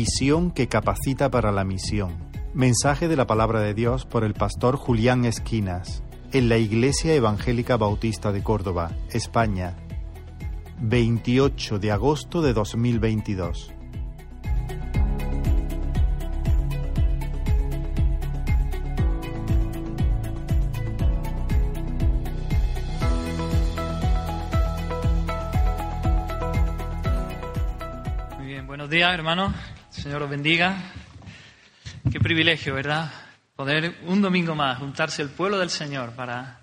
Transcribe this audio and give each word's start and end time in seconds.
Visión 0.00 0.52
que 0.52 0.68
capacita 0.68 1.28
para 1.28 1.50
la 1.50 1.64
misión. 1.64 2.30
Mensaje 2.54 3.08
de 3.08 3.16
la 3.16 3.26
palabra 3.26 3.60
de 3.60 3.74
Dios 3.74 4.06
por 4.06 4.22
el 4.22 4.32
pastor 4.32 4.76
Julián 4.76 5.24
Esquinas 5.24 6.04
en 6.32 6.48
la 6.48 6.56
Iglesia 6.56 7.14
Evangélica 7.14 7.76
Bautista 7.76 8.30
de 8.30 8.40
Córdoba, 8.44 8.92
España, 9.10 9.74
28 10.80 11.80
de 11.80 11.90
agosto 11.90 12.42
de 12.42 12.52
2022. 12.52 13.72
Muy 28.38 28.46
bien, 28.46 28.64
buenos 28.68 28.88
días, 28.88 29.12
hermanos. 29.12 29.52
Señor 29.98 30.22
os 30.22 30.30
bendiga. 30.30 30.76
Qué 32.10 32.20
privilegio, 32.20 32.72
¿verdad? 32.72 33.10
Poder 33.56 33.98
un 34.06 34.22
domingo 34.22 34.54
más 34.54 34.78
juntarse 34.78 35.22
el 35.22 35.30
pueblo 35.30 35.58
del 35.58 35.70
Señor 35.70 36.12
para 36.12 36.60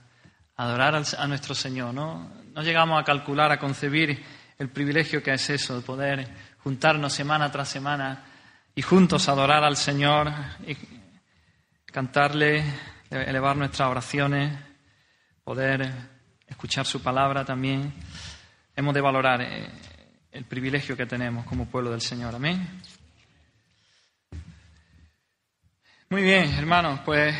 adorar 0.55 0.95
a 0.95 1.27
nuestro 1.27 1.53
Señor. 1.53 1.93
¿no? 1.93 2.31
no 2.53 2.61
llegamos 2.61 2.97
a 2.99 3.03
calcular, 3.03 3.51
a 3.51 3.59
concebir 3.59 4.23
el 4.57 4.69
privilegio 4.69 5.21
que 5.21 5.33
es 5.33 5.49
eso, 5.49 5.75
de 5.75 5.81
poder 5.81 6.25
juntarnos 6.59 7.11
semana 7.11 7.51
tras 7.51 7.67
semana 7.67 8.23
y 8.73 8.81
juntos 8.81 9.27
adorar 9.27 9.65
al 9.65 9.75
Señor 9.75 10.31
y 10.65 10.77
cantarle, 11.87 12.63
elevar 13.09 13.57
nuestras 13.57 13.89
oraciones, 13.89 14.57
poder 15.43 15.91
escuchar 16.47 16.85
su 16.85 17.03
palabra 17.03 17.43
también. 17.43 17.93
Hemos 18.73 18.93
de 18.93 19.01
valorar 19.01 19.41
eh, 19.41 19.69
el 20.31 20.45
privilegio 20.45 20.95
que 20.95 21.05
tenemos 21.05 21.45
como 21.45 21.65
pueblo 21.65 21.91
del 21.91 22.01
Señor. 22.01 22.33
Amén. 22.33 22.81
Muy 26.15 26.23
bien, 26.23 26.53
hermanos, 26.57 27.01
pues 27.03 27.35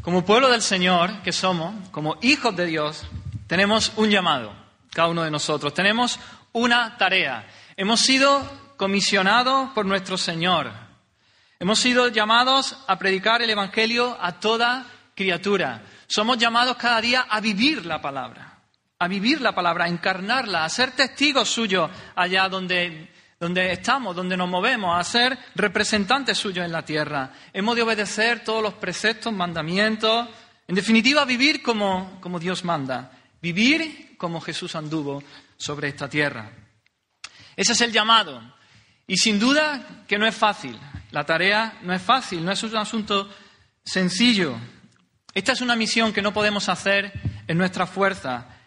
como 0.00 0.24
pueblo 0.24 0.48
del 0.48 0.62
Señor 0.62 1.20
que 1.20 1.32
somos, 1.32 1.74
como 1.90 2.16
hijos 2.22 2.56
de 2.56 2.64
Dios, 2.64 3.04
tenemos 3.46 3.92
un 3.96 4.08
llamado, 4.08 4.54
cada 4.90 5.08
uno 5.08 5.22
de 5.22 5.30
nosotros. 5.30 5.74
Tenemos 5.74 6.18
una 6.52 6.96
tarea. 6.96 7.46
Hemos 7.76 8.00
sido 8.00 8.72
comisionados 8.78 9.68
por 9.74 9.84
nuestro 9.84 10.16
Señor. 10.16 10.72
Hemos 11.60 11.78
sido 11.78 12.08
llamados 12.08 12.74
a 12.86 12.98
predicar 12.98 13.42
el 13.42 13.50
Evangelio 13.50 14.16
a 14.18 14.40
toda 14.40 14.86
criatura. 15.14 15.82
Somos 16.06 16.38
llamados 16.38 16.78
cada 16.78 17.02
día 17.02 17.26
a 17.28 17.38
vivir 17.38 17.84
la 17.84 18.00
palabra, 18.00 18.60
a 18.98 19.08
vivir 19.08 19.42
la 19.42 19.54
palabra, 19.54 19.84
a 19.84 19.88
encarnarla, 19.88 20.64
a 20.64 20.70
ser 20.70 20.92
testigos 20.92 21.50
suyos 21.50 21.90
allá 22.16 22.48
donde, 22.48 23.12
donde 23.40 23.72
estamos, 23.72 24.16
donde 24.16 24.36
nos 24.36 24.48
movemos, 24.48 24.98
a 24.98 25.04
ser 25.04 25.38
representantes 25.54 26.38
suyos 26.38 26.64
en 26.64 26.72
la 26.72 26.84
tierra. 26.84 27.32
Hemos 27.52 27.76
de 27.76 27.82
obedecer 27.82 28.44
todos 28.44 28.62
los 28.62 28.74
preceptos, 28.74 29.32
mandamientos, 29.32 30.28
en 30.66 30.74
definitiva, 30.74 31.24
vivir 31.24 31.62
como, 31.62 32.20
como 32.20 32.38
Dios 32.38 32.64
manda, 32.64 33.12
vivir 33.40 34.16
como 34.18 34.40
Jesús 34.40 34.74
anduvo 34.74 35.22
sobre 35.56 35.88
esta 35.88 36.08
tierra. 36.08 36.50
Ese 37.56 37.72
es 37.72 37.80
el 37.80 37.92
llamado. 37.92 38.40
Y 39.06 39.16
sin 39.16 39.38
duda 39.38 40.04
que 40.06 40.18
no 40.18 40.26
es 40.26 40.34
fácil. 40.34 40.78
La 41.10 41.24
tarea 41.24 41.78
no 41.82 41.94
es 41.94 42.02
fácil, 42.02 42.44
no 42.44 42.52
es 42.52 42.62
un 42.62 42.76
asunto 42.76 43.28
sencillo. 43.84 44.56
Esta 45.32 45.52
es 45.52 45.60
una 45.60 45.76
misión 45.76 46.12
que 46.12 46.20
no 46.20 46.34
podemos 46.34 46.68
hacer 46.68 47.12
en 47.46 47.56
nuestra 47.56 47.86
fuerza. 47.86 48.57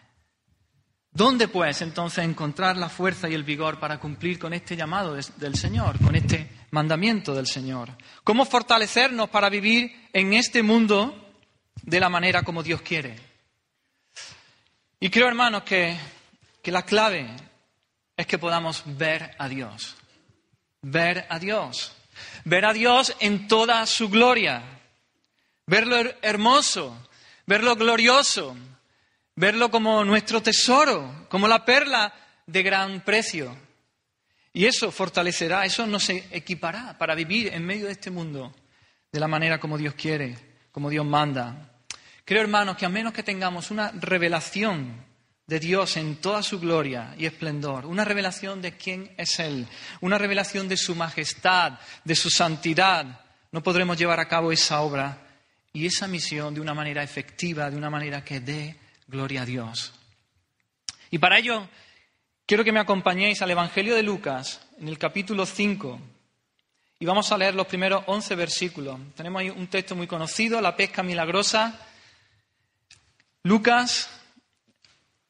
¿Dónde 1.14 1.46
pues 1.48 1.82
entonces 1.82 2.24
encontrar 2.24 2.76
la 2.78 2.88
fuerza 2.88 3.28
y 3.28 3.34
el 3.34 3.44
vigor 3.44 3.78
para 3.78 4.00
cumplir 4.00 4.38
con 4.38 4.54
este 4.54 4.76
llamado 4.76 5.14
del 5.14 5.56
Señor, 5.56 5.98
con 6.02 6.14
este 6.14 6.48
mandamiento 6.70 7.34
del 7.34 7.46
Señor? 7.46 7.90
¿Cómo 8.24 8.46
fortalecernos 8.46 9.28
para 9.28 9.50
vivir 9.50 10.08
en 10.14 10.32
este 10.32 10.62
mundo 10.62 11.34
de 11.82 12.00
la 12.00 12.08
manera 12.08 12.42
como 12.42 12.62
Dios 12.62 12.80
quiere? 12.80 13.16
Y 15.00 15.10
creo, 15.10 15.28
hermanos, 15.28 15.64
que, 15.64 15.96
que 16.62 16.72
la 16.72 16.82
clave 16.82 17.28
es 18.16 18.26
que 18.26 18.38
podamos 18.38 18.82
ver 18.86 19.34
a 19.38 19.48
Dios. 19.48 19.96
Ver 20.80 21.26
a 21.28 21.38
Dios. 21.38 21.92
Ver 22.44 22.64
a 22.64 22.72
Dios 22.72 23.14
en 23.20 23.48
toda 23.48 23.84
su 23.86 24.08
gloria. 24.08 24.62
Verlo 25.66 25.96
her- 25.96 26.18
hermoso, 26.22 26.96
verlo 27.46 27.76
glorioso, 27.76 28.56
verlo 29.36 29.70
como 29.70 30.04
nuestro 30.04 30.42
tesoro, 30.42 31.26
como 31.28 31.48
la 31.48 31.64
perla 31.64 32.12
de 32.46 32.62
gran 32.62 33.00
precio. 33.02 33.56
Y 34.52 34.66
eso 34.66 34.90
fortalecerá, 34.90 35.64
eso 35.64 35.86
nos 35.86 36.10
equipará 36.10 36.96
para 36.98 37.14
vivir 37.14 37.48
en 37.54 37.64
medio 37.64 37.86
de 37.86 37.92
este 37.92 38.10
mundo 38.10 38.54
de 39.10 39.20
la 39.20 39.28
manera 39.28 39.58
como 39.58 39.78
Dios 39.78 39.94
quiere, 39.94 40.36
como 40.70 40.90
Dios 40.90 41.06
manda. 41.06 41.70
Creo, 42.24 42.42
hermanos, 42.42 42.76
que 42.76 42.86
a 42.86 42.90
menos 42.90 43.12
que 43.12 43.22
tengamos 43.22 43.70
una 43.70 43.90
revelación 43.92 45.04
de 45.46 45.58
Dios 45.58 45.96
en 45.96 46.16
toda 46.16 46.42
su 46.42 46.60
gloria 46.60 47.14
y 47.18 47.26
esplendor, 47.26 47.86
una 47.86 48.04
revelación 48.04 48.62
de 48.62 48.76
quién 48.76 49.12
es 49.16 49.38
Él, 49.38 49.66
una 50.00 50.18
revelación 50.18 50.68
de 50.68 50.76
su 50.76 50.94
majestad, 50.94 51.78
de 52.04 52.14
su 52.14 52.30
santidad, 52.30 53.20
no 53.50 53.62
podremos 53.62 53.98
llevar 53.98 54.20
a 54.20 54.28
cabo 54.28 54.52
esa 54.52 54.80
obra 54.80 55.18
y 55.72 55.86
esa 55.86 56.06
misión 56.08 56.54
de 56.54 56.60
una 56.60 56.74
manera 56.74 57.02
efectiva, 57.02 57.70
de 57.70 57.76
una 57.76 57.90
manera 57.90 58.24
que 58.24 58.40
dé 58.40 58.76
gloria 59.12 59.42
a 59.42 59.46
Dios. 59.46 59.92
Y 61.10 61.18
para 61.18 61.38
ello 61.38 61.68
quiero 62.46 62.64
que 62.64 62.72
me 62.72 62.80
acompañéis 62.80 63.42
al 63.42 63.50
Evangelio 63.50 63.94
de 63.94 64.02
Lucas, 64.02 64.62
en 64.80 64.88
el 64.88 64.98
capítulo 64.98 65.44
5, 65.44 66.00
y 66.98 67.04
vamos 67.04 67.30
a 67.30 67.36
leer 67.36 67.54
los 67.54 67.66
primeros 67.66 68.04
11 68.06 68.34
versículos. 68.36 68.98
Tenemos 69.14 69.40
ahí 69.40 69.50
un 69.50 69.66
texto 69.66 69.94
muy 69.94 70.06
conocido, 70.06 70.60
la 70.60 70.74
pesca 70.76 71.02
milagrosa. 71.02 71.78
Lucas, 73.42 74.08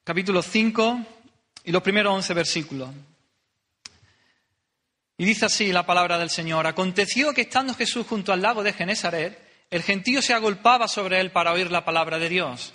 capítulo 0.05 0.43
5, 0.43 1.01
y 1.65 1.73
los 1.73 1.83
primeros 1.83 2.15
11 2.15 2.35
versículos. 2.35 2.91
Y 5.19 5.25
dice 5.25 5.47
así 5.47 5.73
la 5.73 5.87
palabra 5.87 6.19
del 6.19 6.31
Señor. 6.31 6.67
Aconteció 6.67 7.35
que 7.35 7.43
estando 7.43 7.75
Jesús 7.75 8.07
junto 8.07 8.33
al 8.33 8.43
lago 8.43 8.63
de 8.63 8.75
Genesaret, 8.75 9.67
el 9.71 9.83
gentío 9.83 10.23
se 10.23 10.35
agolpaba 10.35 10.87
sobre 10.87 11.21
él 11.21 11.33
para 11.33 11.53
oír 11.53 11.71
la 11.71 11.85
palabra 11.85 12.19
de 12.19 12.29
Dios. 12.29 12.75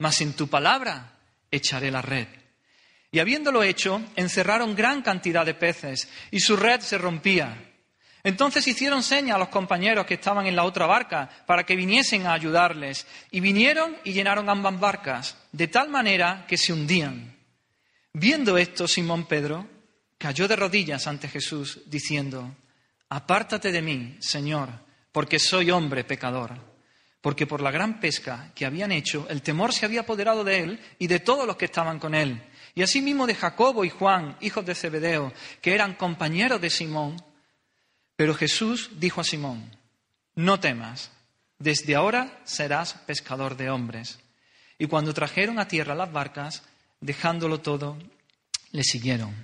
mas 0.00 0.20
en 0.22 0.32
tu 0.32 0.48
palabra 0.48 1.18
echaré 1.50 1.90
la 1.90 2.02
red. 2.02 2.26
Y 3.12 3.18
habiéndolo 3.18 3.62
hecho, 3.62 4.02
encerraron 4.16 4.74
gran 4.74 5.02
cantidad 5.02 5.44
de 5.44 5.54
peces 5.54 6.08
y 6.30 6.40
su 6.40 6.56
red 6.56 6.80
se 6.80 6.96
rompía. 6.96 7.66
Entonces 8.22 8.66
hicieron 8.66 9.02
seña 9.02 9.34
a 9.34 9.38
los 9.38 9.48
compañeros 9.48 10.06
que 10.06 10.14
estaban 10.14 10.46
en 10.46 10.56
la 10.56 10.64
otra 10.64 10.86
barca 10.86 11.28
para 11.46 11.64
que 11.64 11.76
viniesen 11.76 12.26
a 12.26 12.32
ayudarles. 12.32 13.06
Y 13.30 13.40
vinieron 13.40 13.96
y 14.04 14.12
llenaron 14.12 14.48
ambas 14.48 14.78
barcas, 14.78 15.36
de 15.52 15.68
tal 15.68 15.90
manera 15.90 16.44
que 16.48 16.56
se 16.56 16.72
hundían. 16.72 17.36
Viendo 18.12 18.56
esto, 18.56 18.88
Simón 18.88 19.26
Pedro 19.26 19.66
cayó 20.18 20.48
de 20.48 20.56
rodillas 20.56 21.06
ante 21.06 21.28
Jesús, 21.28 21.80
diciendo, 21.86 22.56
Apártate 23.08 23.72
de 23.72 23.82
mí, 23.82 24.16
Señor, 24.20 24.70
porque 25.12 25.38
soy 25.38 25.70
hombre 25.70 26.04
pecador. 26.04 26.69
Porque 27.20 27.46
por 27.46 27.60
la 27.60 27.70
gran 27.70 28.00
pesca 28.00 28.50
que 28.54 28.64
habían 28.64 28.92
hecho, 28.92 29.26
el 29.28 29.42
temor 29.42 29.72
se 29.72 29.84
había 29.84 30.00
apoderado 30.00 30.42
de 30.42 30.60
él 30.60 30.80
y 30.98 31.06
de 31.06 31.20
todos 31.20 31.46
los 31.46 31.56
que 31.56 31.66
estaban 31.66 31.98
con 31.98 32.14
él. 32.14 32.42
Y 32.74 32.82
asimismo 32.82 33.26
de 33.26 33.34
Jacobo 33.34 33.84
y 33.84 33.90
Juan, 33.90 34.36
hijos 34.40 34.64
de 34.64 34.74
Zebedeo, 34.74 35.32
que 35.60 35.74
eran 35.74 35.94
compañeros 35.94 36.60
de 36.60 36.70
Simón. 36.70 37.22
Pero 38.16 38.34
Jesús 38.34 38.90
dijo 38.96 39.20
a 39.20 39.24
Simón, 39.24 39.76
no 40.34 40.60
temas, 40.60 41.10
desde 41.58 41.94
ahora 41.94 42.40
serás 42.44 42.94
pescador 42.94 43.56
de 43.56 43.70
hombres. 43.70 44.18
Y 44.78 44.86
cuando 44.86 45.12
trajeron 45.12 45.58
a 45.58 45.68
tierra 45.68 45.94
las 45.94 46.10
barcas, 46.10 46.62
dejándolo 47.00 47.60
todo, 47.60 47.98
le 48.72 48.82
siguieron. 48.82 49.34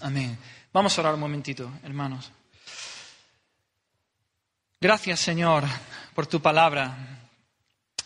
Amén. 0.00 0.38
Vamos 0.72 0.96
a 0.96 1.00
orar 1.02 1.14
un 1.14 1.20
momentito, 1.20 1.70
hermanos. 1.82 2.30
Gracias, 4.80 5.20
Señor, 5.20 5.64
por 6.14 6.26
tu 6.26 6.40
palabra. 6.40 7.17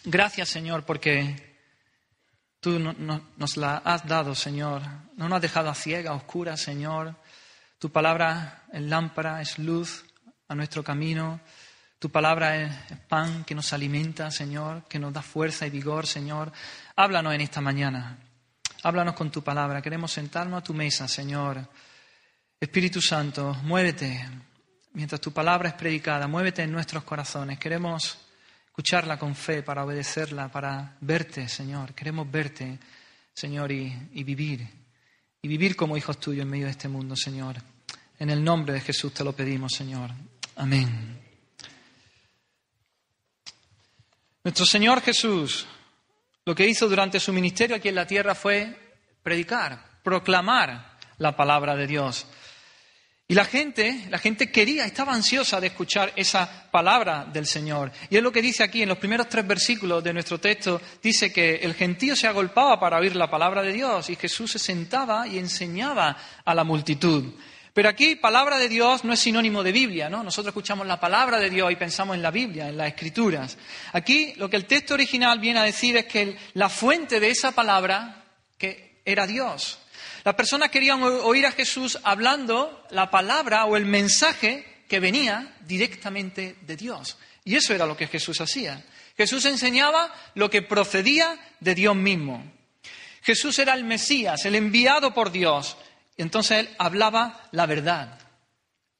Gracias, 0.04 0.48
Señor, 0.48 0.84
porque 0.84 1.56
tú 2.60 2.78
no- 2.78 2.94
no- 2.94 3.22
nos 3.36 3.56
la 3.56 3.78
has 3.78 4.06
dado, 4.06 4.34
Señor. 4.34 4.82
No 5.16 5.28
nos 5.28 5.36
has 5.36 5.42
dejado 5.42 5.70
a 5.70 5.74
ciega, 5.74 6.12
oscura, 6.14 6.56
Señor. 6.56 7.16
Tu 7.78 7.90
palabra 7.90 8.64
es 8.72 8.82
lámpara, 8.82 9.40
es 9.40 9.58
luz 9.58 10.04
a 10.48 10.54
nuestro 10.54 10.82
camino. 10.82 11.40
Tu 11.98 12.10
palabra 12.10 12.56
es 12.56 12.98
pan 13.08 13.44
que 13.44 13.54
nos 13.54 13.72
alimenta, 13.72 14.30
Señor, 14.30 14.84
que 14.88 14.98
nos 14.98 15.12
da 15.12 15.22
fuerza 15.22 15.66
y 15.66 15.70
vigor, 15.70 16.06
Señor. 16.06 16.52
Háblanos 16.96 17.34
en 17.34 17.40
esta 17.42 17.60
mañana. 17.60 18.18
Háblanos 18.82 19.14
con 19.14 19.30
tu 19.30 19.42
palabra. 19.42 19.80
Queremos 19.80 20.10
sentarnos 20.10 20.58
a 20.60 20.64
tu 20.64 20.74
mesa, 20.74 21.06
Señor. 21.06 21.68
Espíritu 22.58 23.00
Santo, 23.00 23.54
muévete 23.62 24.28
mientras 24.94 25.20
tu 25.20 25.32
palabra 25.32 25.68
es 25.68 25.74
predicada. 25.74 26.26
Muévete 26.26 26.62
en 26.64 26.72
nuestros 26.72 27.04
corazones. 27.04 27.58
Queremos 27.60 28.18
escucharla 28.72 29.18
con 29.18 29.34
fe 29.34 29.62
para 29.62 29.84
obedecerla, 29.84 30.50
para 30.50 30.96
verte, 31.02 31.46
Señor. 31.46 31.92
Queremos 31.92 32.30
verte, 32.30 32.78
Señor, 33.34 33.70
y, 33.70 33.94
y 34.14 34.24
vivir. 34.24 34.66
Y 35.42 35.48
vivir 35.48 35.76
como 35.76 35.94
hijos 35.94 36.18
tuyos 36.18 36.44
en 36.44 36.48
medio 36.48 36.64
de 36.64 36.70
este 36.70 36.88
mundo, 36.88 37.14
Señor. 37.14 37.56
En 38.18 38.30
el 38.30 38.42
nombre 38.42 38.72
de 38.72 38.80
Jesús 38.80 39.12
te 39.12 39.24
lo 39.24 39.34
pedimos, 39.34 39.72
Señor. 39.76 40.10
Amén. 40.56 41.20
Nuestro 44.42 44.64
Señor 44.64 45.02
Jesús, 45.02 45.66
lo 46.46 46.54
que 46.54 46.66
hizo 46.66 46.88
durante 46.88 47.20
su 47.20 47.30
ministerio 47.30 47.76
aquí 47.76 47.88
en 47.90 47.94
la 47.94 48.06
tierra 48.06 48.34
fue 48.34 48.96
predicar, 49.22 50.00
proclamar 50.02 50.98
la 51.18 51.36
palabra 51.36 51.76
de 51.76 51.86
Dios. 51.86 52.26
Y 53.32 53.34
la 53.34 53.46
gente, 53.46 54.04
la 54.10 54.18
gente 54.18 54.52
quería, 54.52 54.84
estaba 54.84 55.14
ansiosa 55.14 55.58
de 55.58 55.68
escuchar 55.68 56.12
esa 56.16 56.68
palabra 56.70 57.24
del 57.24 57.46
Señor. 57.46 57.90
Y 58.10 58.18
es 58.18 58.22
lo 58.22 58.30
que 58.30 58.42
dice 58.42 58.62
aquí 58.62 58.82
en 58.82 58.90
los 58.90 58.98
primeros 58.98 59.26
tres 59.30 59.46
versículos 59.46 60.04
de 60.04 60.12
nuestro 60.12 60.38
texto, 60.38 60.78
dice 61.02 61.32
que 61.32 61.54
el 61.54 61.72
gentío 61.72 62.14
se 62.14 62.26
agolpaba 62.26 62.78
para 62.78 62.98
oír 62.98 63.16
la 63.16 63.30
palabra 63.30 63.62
de 63.62 63.72
Dios 63.72 64.10
y 64.10 64.16
Jesús 64.16 64.52
se 64.52 64.58
sentaba 64.58 65.26
y 65.26 65.38
enseñaba 65.38 66.14
a 66.44 66.54
la 66.54 66.62
multitud. 66.62 67.32
Pero 67.72 67.88
aquí 67.88 68.16
palabra 68.16 68.58
de 68.58 68.68
Dios 68.68 69.02
no 69.02 69.14
es 69.14 69.20
sinónimo 69.20 69.62
de 69.62 69.72
Biblia, 69.72 70.10
¿no? 70.10 70.22
Nosotros 70.22 70.50
escuchamos 70.50 70.86
la 70.86 71.00
palabra 71.00 71.38
de 71.38 71.48
Dios 71.48 71.72
y 71.72 71.76
pensamos 71.76 72.14
en 72.14 72.20
la 72.20 72.30
Biblia, 72.30 72.68
en 72.68 72.76
las 72.76 72.88
Escrituras. 72.88 73.56
Aquí 73.94 74.34
lo 74.36 74.50
que 74.50 74.56
el 74.56 74.66
texto 74.66 74.92
original 74.92 75.38
viene 75.38 75.60
a 75.60 75.64
decir 75.64 75.96
es 75.96 76.04
que 76.04 76.36
la 76.52 76.68
fuente 76.68 77.18
de 77.18 77.30
esa 77.30 77.52
palabra 77.52 78.26
que 78.58 79.00
era 79.06 79.26
Dios. 79.26 79.78
Las 80.24 80.34
personas 80.34 80.70
querían 80.70 81.02
oír 81.02 81.46
a 81.46 81.52
Jesús 81.52 81.98
hablando 82.04 82.86
la 82.90 83.10
palabra 83.10 83.64
o 83.64 83.76
el 83.76 83.86
mensaje 83.86 84.84
que 84.88 85.00
venía 85.00 85.56
directamente 85.66 86.56
de 86.62 86.76
Dios. 86.76 87.18
Y 87.44 87.56
eso 87.56 87.74
era 87.74 87.86
lo 87.86 87.96
que 87.96 88.06
Jesús 88.06 88.40
hacía. 88.40 88.84
Jesús 89.16 89.44
enseñaba 89.44 90.12
lo 90.34 90.48
que 90.48 90.62
procedía 90.62 91.38
de 91.60 91.74
Dios 91.74 91.96
mismo. 91.96 92.44
Jesús 93.22 93.58
era 93.58 93.74
el 93.74 93.84
Mesías, 93.84 94.44
el 94.44 94.54
enviado 94.54 95.14
por 95.14 95.30
Dios, 95.30 95.76
entonces 96.16 96.58
él 96.58 96.68
hablaba 96.78 97.48
la 97.52 97.66
verdad, 97.66 98.18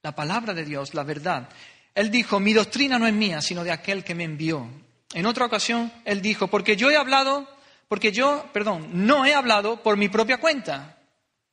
la 0.02 0.14
palabra 0.14 0.54
de 0.54 0.64
Dios, 0.64 0.94
la 0.94 1.02
verdad. 1.02 1.48
Él 1.94 2.10
dijo, 2.10 2.40
mi 2.40 2.52
doctrina 2.52 2.98
no 2.98 3.06
es 3.06 3.12
mía, 3.12 3.40
sino 3.40 3.64
de 3.64 3.72
aquel 3.72 4.04
que 4.04 4.14
me 4.14 4.24
envió. 4.24 4.68
En 5.12 5.26
otra 5.26 5.46
ocasión, 5.46 5.92
él 6.04 6.22
dijo, 6.22 6.48
porque 6.48 6.76
yo 6.76 6.90
he 6.90 6.96
hablado, 6.96 7.48
porque 7.88 8.12
yo, 8.12 8.48
perdón, 8.52 8.88
no 8.92 9.26
he 9.26 9.34
hablado 9.34 9.82
por 9.82 9.96
mi 9.96 10.08
propia 10.08 10.38
cuenta. 10.38 10.96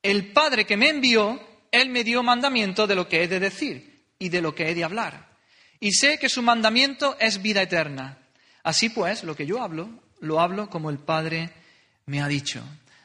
El 0.02 0.32
Padre 0.32 0.66
que 0.66 0.78
me 0.78 0.90
envió, 0.90 1.40
él 1.72 1.90
me 1.90 2.04
dio 2.04 2.24
mandamiento 2.24 2.88
de 2.88 2.96
lo 2.96 3.08
que 3.08 3.24
he 3.24 3.28
de 3.28 3.40
decir 3.40 4.06
y 4.18 4.30
de 4.30 4.42
lo 4.42 4.56
que 4.56 4.70
he 4.70 4.76
de 4.76 4.84
hablar. 4.84 5.30
Y 5.80 5.92
sé 5.94 6.18
que 6.18 6.30
su 6.30 6.42
mandamiento 6.42 7.18
es 7.20 7.42
vida 7.42 7.62
eterna. 7.62 8.18
Así 8.64 8.90
pues, 8.90 9.24
lo 9.24 9.36
que 9.36 9.46
yo 9.46 9.62
hablo, 9.62 9.90
lo 10.20 10.40
hablo 10.40 10.70
como 10.70 10.90
el 10.90 11.00
Padre 11.00 11.50
me 12.06 12.22
ha 12.22 12.28
dicho. 12.28 12.64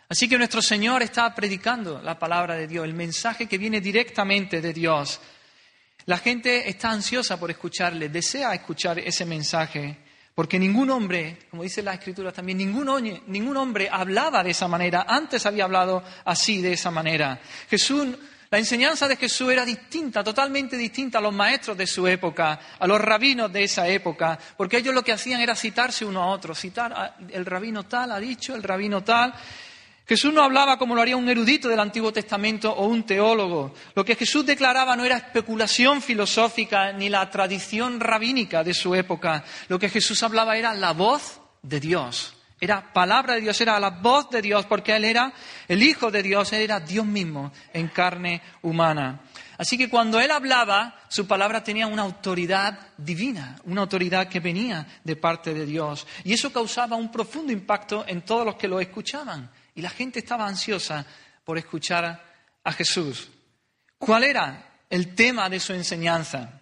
Así 0.09 0.29
que 0.29 0.39
nuestro 0.39 0.63
Señor 0.63 1.03
está 1.03 1.35
predicando 1.35 2.01
la 2.03 2.19
palabra 2.19 2.55
de 2.57 2.67
Dios, 2.67 2.85
el 2.85 2.95
mensaje 2.95 3.47
que 3.47 3.59
viene 3.59 3.81
directamente 3.81 4.61
de 4.61 4.73
Dios. 4.73 5.21
La 6.07 6.19
gente 6.19 6.69
está 6.69 6.91
ansiosa 6.91 7.39
por 7.39 7.51
escucharle, 7.51 8.09
desea 8.09 8.55
escuchar 8.55 8.99
ese 8.99 9.25
mensaje, 9.25 9.99
porque 10.35 10.59
ningún 10.59 10.91
hombre, 10.91 11.39
como 11.51 11.63
dice 11.63 11.83
la 11.83 11.95
Escritura 11.95 12.33
también, 12.33 12.59
ningún, 12.59 13.23
ningún 13.27 13.57
hombre 13.57 13.89
hablaba 13.91 14.43
de 14.43 14.51
esa 14.51 14.67
manera, 14.67 15.07
antes 15.09 15.47
había 15.47 15.65
hablado 15.65 16.03
así, 16.25 16.61
de 16.61 16.73
esa 16.73 16.91
manera. 16.91 17.41
Jesús 17.69 18.09
la 18.55 18.59
enseñanza 18.59 19.09
de 19.09 19.17
Jesús 19.17 19.51
era 19.51 19.65
distinta, 19.65 20.23
totalmente 20.23 20.77
distinta 20.77 21.19
a 21.19 21.21
los 21.21 21.35
maestros 21.35 21.77
de 21.77 21.89
su 21.89 22.07
época, 22.07 22.61
a 22.79 22.87
los 22.87 23.01
rabinos 23.01 23.53
de 23.53 23.65
esa 23.65 23.89
época, 23.89 24.39
porque 24.57 24.77
ellos 24.77 24.95
lo 24.95 25.03
que 25.03 25.11
hacían 25.11 25.41
era 25.41 25.57
citarse 25.57 26.05
uno 26.05 26.23
a 26.23 26.27
otro, 26.27 26.55
citar 26.55 27.17
el 27.31 27.45
rabino 27.45 27.83
tal 27.83 28.13
ha 28.13 28.21
dicho, 28.21 28.55
el 28.55 28.63
rabino 28.63 29.03
tal, 29.03 29.35
Jesús 30.07 30.35
no 30.35 30.43
hablaba 30.43 30.79
como 30.79 30.95
lo 30.95 31.01
haría 31.01 31.17
un 31.17 31.29
erudito 31.29 31.69
del 31.69 31.81
Antiguo 31.81 32.13
Testamento 32.13 32.71
o 32.71 32.87
un 32.87 33.05
teólogo. 33.05 33.75
Lo 33.95 34.05
que 34.05 34.17
Jesús 34.17 34.45
declaraba 34.45 34.97
no 34.97 35.05
era 35.05 35.17
especulación 35.17 36.03
filosófica 36.03 36.93
ni 36.93 37.09
la 37.09 37.31
tradición 37.31 38.01
rabínica 38.01 38.63
de 38.63 38.75
su 38.75 38.95
época. 38.95 39.45
Lo 39.69 39.79
que 39.79 39.89
Jesús 39.89 40.23
hablaba 40.23 40.59
era 40.59 40.75
la 40.75 40.93
voz 40.93 41.41
de 41.63 41.81
Dios. 41.81 42.35
Era 42.61 42.93
palabra 42.93 43.35
de 43.35 43.41
Dios, 43.41 43.61
era 43.61 43.81
la 43.81 43.91
voz 43.91 44.31
de 44.31 44.41
Dios, 44.41 44.67
porque 44.67 44.95
Él 44.95 45.05
era 45.05 45.33
el 45.69 45.83
Hijo 45.83 46.11
de 46.11 46.23
Dios, 46.23 46.53
Él 46.53 46.63
era 46.63 46.81
Dios 46.81 47.05
mismo 47.05 47.53
en 47.73 47.89
carne 47.89 48.43
humana. 48.63 49.21
Así 49.57 49.79
que 49.79 49.89
cuando 49.89 50.21
Él 50.21 50.31
hablaba, 50.31 51.01
su 51.09 51.27
palabra 51.27 51.65
tenía 51.65 51.87
una 51.87 52.03
autoridad 52.03 52.79
divina, 52.97 53.57
una 53.65 53.83
autoridad 53.83 54.29
que 54.29 54.41
venía 54.41 54.87
de 55.03 55.17
parte 55.17 55.55
de 55.55 55.67
Dios. 55.67 56.07
Y 56.25 56.33
eso 56.33 56.53
causaba 56.53 56.97
un 56.97 57.11
profundo 57.11 57.53
impacto 57.53 58.05
en 58.07 58.23
todos 58.23 58.45
los 58.45 58.57
que 58.57 58.69
lo 58.69 58.81
escuchaban. 58.81 59.51
Y 59.75 59.83
la 59.83 59.91
gente 59.91 60.21
estaba 60.21 60.47
ansiosa 60.47 61.05
por 61.45 61.59
escuchar 61.59 62.35
a 62.63 62.73
Jesús. 62.73 63.29
¿Cuál 63.99 64.25
era 64.25 64.81
el 64.89 65.15
tema 65.15 65.49
de 65.49 65.61
su 65.61 65.73
enseñanza? 65.73 66.61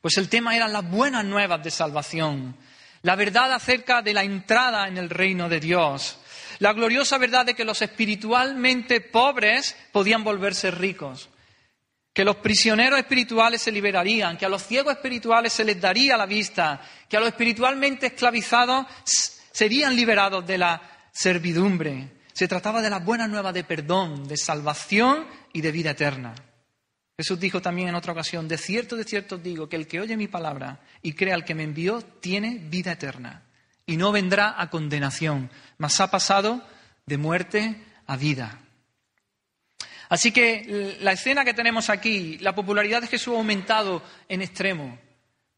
Pues 0.00 0.18
el 0.18 0.28
tema 0.28 0.56
eran 0.56 0.72
las 0.72 0.88
buenas 0.88 1.24
nuevas 1.24 1.62
de 1.62 1.70
salvación, 1.70 2.56
la 3.02 3.16
verdad 3.16 3.52
acerca 3.52 4.02
de 4.02 4.12
la 4.12 4.24
entrada 4.24 4.88
en 4.88 4.98
el 4.98 5.08
reino 5.08 5.48
de 5.48 5.60
Dios, 5.60 6.18
la 6.58 6.72
gloriosa 6.72 7.18
verdad 7.18 7.46
de 7.46 7.54
que 7.54 7.64
los 7.64 7.82
espiritualmente 7.82 9.00
pobres 9.00 9.76
podían 9.92 10.24
volverse 10.24 10.70
ricos, 10.70 11.28
que 12.12 12.24
los 12.24 12.36
prisioneros 12.36 12.98
espirituales 12.98 13.62
se 13.62 13.72
liberarían, 13.72 14.36
que 14.36 14.46
a 14.46 14.48
los 14.48 14.64
ciegos 14.64 14.94
espirituales 14.94 15.52
se 15.52 15.64
les 15.64 15.80
daría 15.80 16.16
la 16.16 16.26
vista, 16.26 16.80
que 17.08 17.16
a 17.16 17.20
los 17.20 17.28
espiritualmente 17.28 18.06
esclavizados 18.06 18.86
serían 19.52 19.96
liberados 19.96 20.46
de 20.46 20.58
la 20.58 20.91
servidumbre. 21.12 22.08
Se 22.32 22.48
trataba 22.48 22.82
de 22.82 22.90
las 22.90 23.04
buenas 23.04 23.28
nuevas 23.28 23.54
de 23.54 23.62
perdón, 23.62 24.26
de 24.26 24.36
salvación 24.36 25.26
y 25.52 25.60
de 25.60 25.70
vida 25.70 25.90
eterna. 25.90 26.34
Jesús 27.16 27.38
dijo 27.38 27.60
también 27.60 27.88
en 27.88 27.94
otra 27.94 28.12
ocasión, 28.12 28.48
de 28.48 28.58
cierto, 28.58 28.96
de 28.96 29.04
cierto 29.04 29.36
digo, 29.36 29.68
que 29.68 29.76
el 29.76 29.86
que 29.86 30.00
oye 30.00 30.16
mi 30.16 30.28
palabra 30.28 30.80
y 31.02 31.12
crea 31.12 31.34
al 31.34 31.44
que 31.44 31.54
me 31.54 31.62
envió, 31.62 32.00
tiene 32.00 32.58
vida 32.58 32.92
eterna 32.92 33.44
y 33.86 33.96
no 33.96 34.12
vendrá 34.12 34.60
a 34.60 34.70
condenación, 34.70 35.50
mas 35.76 36.00
ha 36.00 36.10
pasado 36.10 36.66
de 37.06 37.18
muerte 37.18 37.76
a 38.06 38.16
vida. 38.16 38.58
Así 40.08 40.32
que 40.32 40.96
la 41.00 41.12
escena 41.12 41.44
que 41.44 41.54
tenemos 41.54 41.90
aquí, 41.90 42.38
la 42.38 42.54
popularidad 42.54 43.00
de 43.00 43.06
Jesús 43.06 43.34
ha 43.34 43.38
aumentado 43.38 44.02
en 44.28 44.42
extremo, 44.42 44.98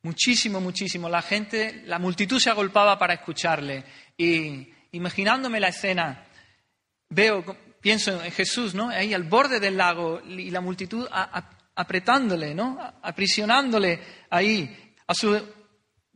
muchísimo, 0.02 0.60
muchísimo. 0.60 1.08
La 1.08 1.22
gente, 1.22 1.82
la 1.86 1.98
multitud 1.98 2.38
se 2.38 2.50
agolpaba 2.50 2.98
para 2.98 3.14
escucharle 3.14 3.84
y 4.16 4.68
imaginándome 4.94 5.60
la 5.60 5.68
escena, 5.68 6.24
veo, 7.08 7.44
pienso 7.80 8.22
en 8.22 8.32
Jesús, 8.32 8.74
¿no? 8.74 8.88
Ahí 8.88 9.12
al 9.12 9.24
borde 9.24 9.60
del 9.60 9.76
lago 9.76 10.20
y 10.26 10.50
la 10.50 10.60
multitud 10.60 11.06
apretándole, 11.74 12.54
¿no? 12.54 12.78
Aprisionándole 13.02 14.00
ahí. 14.30 14.94
A 15.06 15.14
su 15.14 15.40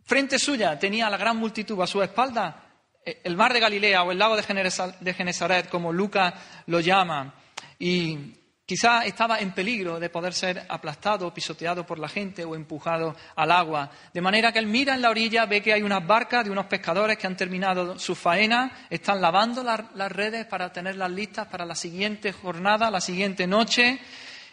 frente 0.04 0.38
suya 0.38 0.78
tenía 0.78 1.10
la 1.10 1.16
gran 1.16 1.36
multitud, 1.36 1.80
a 1.82 1.86
su 1.86 2.02
espalda 2.02 2.68
eh, 3.04 3.20
el 3.24 3.36
mar 3.36 3.52
de 3.52 3.60
Galilea 3.60 4.02
o 4.02 4.12
el 4.12 4.18
lago 4.18 4.36
de 4.36 5.14
Genesaret, 5.14 5.68
como 5.68 5.92
Lucas 5.92 6.34
lo 6.66 6.80
llama. 6.80 7.34
Y 7.78 8.34
Quizá 8.68 9.06
estaba 9.06 9.38
en 9.38 9.52
peligro 9.52 9.98
de 9.98 10.10
poder 10.10 10.34
ser 10.34 10.66
aplastado, 10.68 11.32
pisoteado 11.32 11.86
por 11.86 11.98
la 11.98 12.06
gente 12.06 12.44
o 12.44 12.54
empujado 12.54 13.16
al 13.34 13.50
agua. 13.50 13.90
De 14.12 14.20
manera 14.20 14.52
que 14.52 14.58
él 14.58 14.66
mira 14.66 14.94
en 14.94 15.00
la 15.00 15.08
orilla, 15.08 15.46
ve 15.46 15.62
que 15.62 15.72
hay 15.72 15.80
unas 15.80 16.06
barcas 16.06 16.44
de 16.44 16.50
unos 16.50 16.66
pescadores 16.66 17.16
que 17.16 17.26
han 17.26 17.34
terminado 17.34 17.98
su 17.98 18.14
faena, 18.14 18.84
están 18.90 19.22
lavando 19.22 19.62
las 19.62 20.12
redes 20.12 20.44
para 20.44 20.70
tenerlas 20.70 21.10
listas 21.10 21.46
para 21.46 21.64
la 21.64 21.74
siguiente 21.74 22.30
jornada, 22.30 22.90
la 22.90 23.00
siguiente 23.00 23.46
noche. 23.46 24.00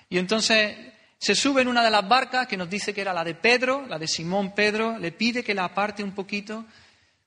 Y 0.08 0.18
entonces 0.18 0.78
se 1.18 1.36
sube 1.36 1.64
en 1.64 1.68
una 1.68 1.84
de 1.84 1.92
las 1.92 2.08
barcas 2.08 2.48
que 2.48 2.56
nos 2.56 2.70
dice 2.70 2.94
que 2.94 3.02
era 3.02 3.12
la 3.12 3.26
de 3.26 3.36
Pedro, 3.36 3.86
la 3.86 4.00
de 4.00 4.08
Simón 4.08 4.56
Pedro, 4.56 4.98
le 4.98 5.12
pide 5.12 5.44
que 5.44 5.54
la 5.54 5.66
aparte 5.66 6.02
un 6.02 6.16
poquito 6.16 6.64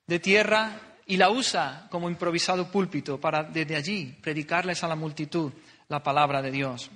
de 0.06 0.20
tierra 0.20 0.72
y 1.04 1.18
la 1.18 1.28
usa 1.28 1.86
como 1.90 2.08
improvisado 2.08 2.70
púlpito 2.70 3.20
para 3.20 3.42
desde 3.42 3.76
allí 3.76 4.16
predicarles 4.22 4.82
a 4.82 4.88
la 4.88 4.96
multitud 4.96 5.52
la 5.88 6.02
palabra 6.02 6.42
de 6.42 6.50
Dios. 6.50 6.90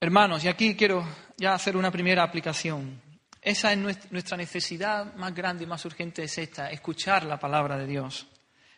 Hermanos, 0.00 0.44
y 0.44 0.48
aquí 0.48 0.76
quiero 0.76 1.06
ya 1.36 1.54
hacer 1.54 1.76
una 1.76 1.90
primera 1.90 2.22
aplicación. 2.22 3.02
Esa 3.40 3.72
es 3.72 3.78
nuestra 4.10 4.36
necesidad 4.36 5.14
más 5.14 5.34
grande 5.34 5.64
y 5.64 5.66
más 5.66 5.84
urgente, 5.84 6.22
es 6.22 6.38
esta, 6.38 6.70
escuchar 6.70 7.24
la 7.24 7.38
palabra 7.38 7.76
de 7.78 7.86
Dios. 7.86 8.26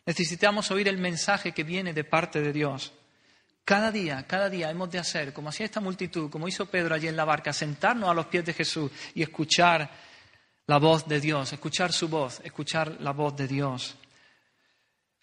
Necesitamos 0.06 0.70
oír 0.70 0.88
el 0.88 0.98
mensaje 0.98 1.52
que 1.52 1.64
viene 1.64 1.92
de 1.92 2.04
parte 2.04 2.40
de 2.40 2.52
Dios. 2.52 2.92
Cada 3.64 3.92
día, 3.92 4.26
cada 4.26 4.48
día 4.48 4.70
hemos 4.70 4.90
de 4.90 4.98
hacer, 4.98 5.32
como 5.32 5.50
hacía 5.50 5.66
esta 5.66 5.80
multitud, 5.80 6.30
como 6.30 6.48
hizo 6.48 6.66
Pedro 6.66 6.94
allí 6.94 7.08
en 7.08 7.16
la 7.16 7.24
barca, 7.24 7.52
sentarnos 7.52 8.10
a 8.10 8.14
los 8.14 8.26
pies 8.26 8.44
de 8.44 8.54
Jesús 8.54 8.90
y 9.14 9.22
escuchar 9.22 9.90
la 10.66 10.78
voz 10.78 11.06
de 11.06 11.20
Dios, 11.20 11.52
escuchar 11.52 11.92
su 11.92 12.08
voz, 12.08 12.40
escuchar 12.44 13.00
la 13.00 13.12
voz 13.12 13.36
de 13.36 13.46
Dios. 13.46 13.96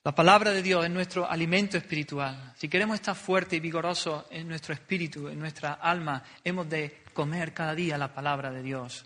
La 0.08 0.16
palabra 0.16 0.52
de 0.52 0.64
Dios 0.64 0.86
es 0.86 0.90
nuestro 0.90 1.30
alimento 1.30 1.76
espiritual. 1.76 2.54
Si 2.56 2.70
queremos 2.70 2.96
estar 2.96 3.14
fuertes 3.14 3.58
y 3.58 3.60
vigorosos 3.60 4.24
en 4.30 4.48
nuestro 4.48 4.74
espíritu, 4.74 5.28
en 5.28 5.38
nuestra 5.38 5.74
alma, 5.74 6.24
hemos 6.46 6.70
de 6.70 7.04
comer 7.14 7.54
cada 7.54 7.76
día 7.76 7.98
la 7.98 8.14
palabra 8.14 8.50
de 8.50 8.64
Dios. 8.64 9.06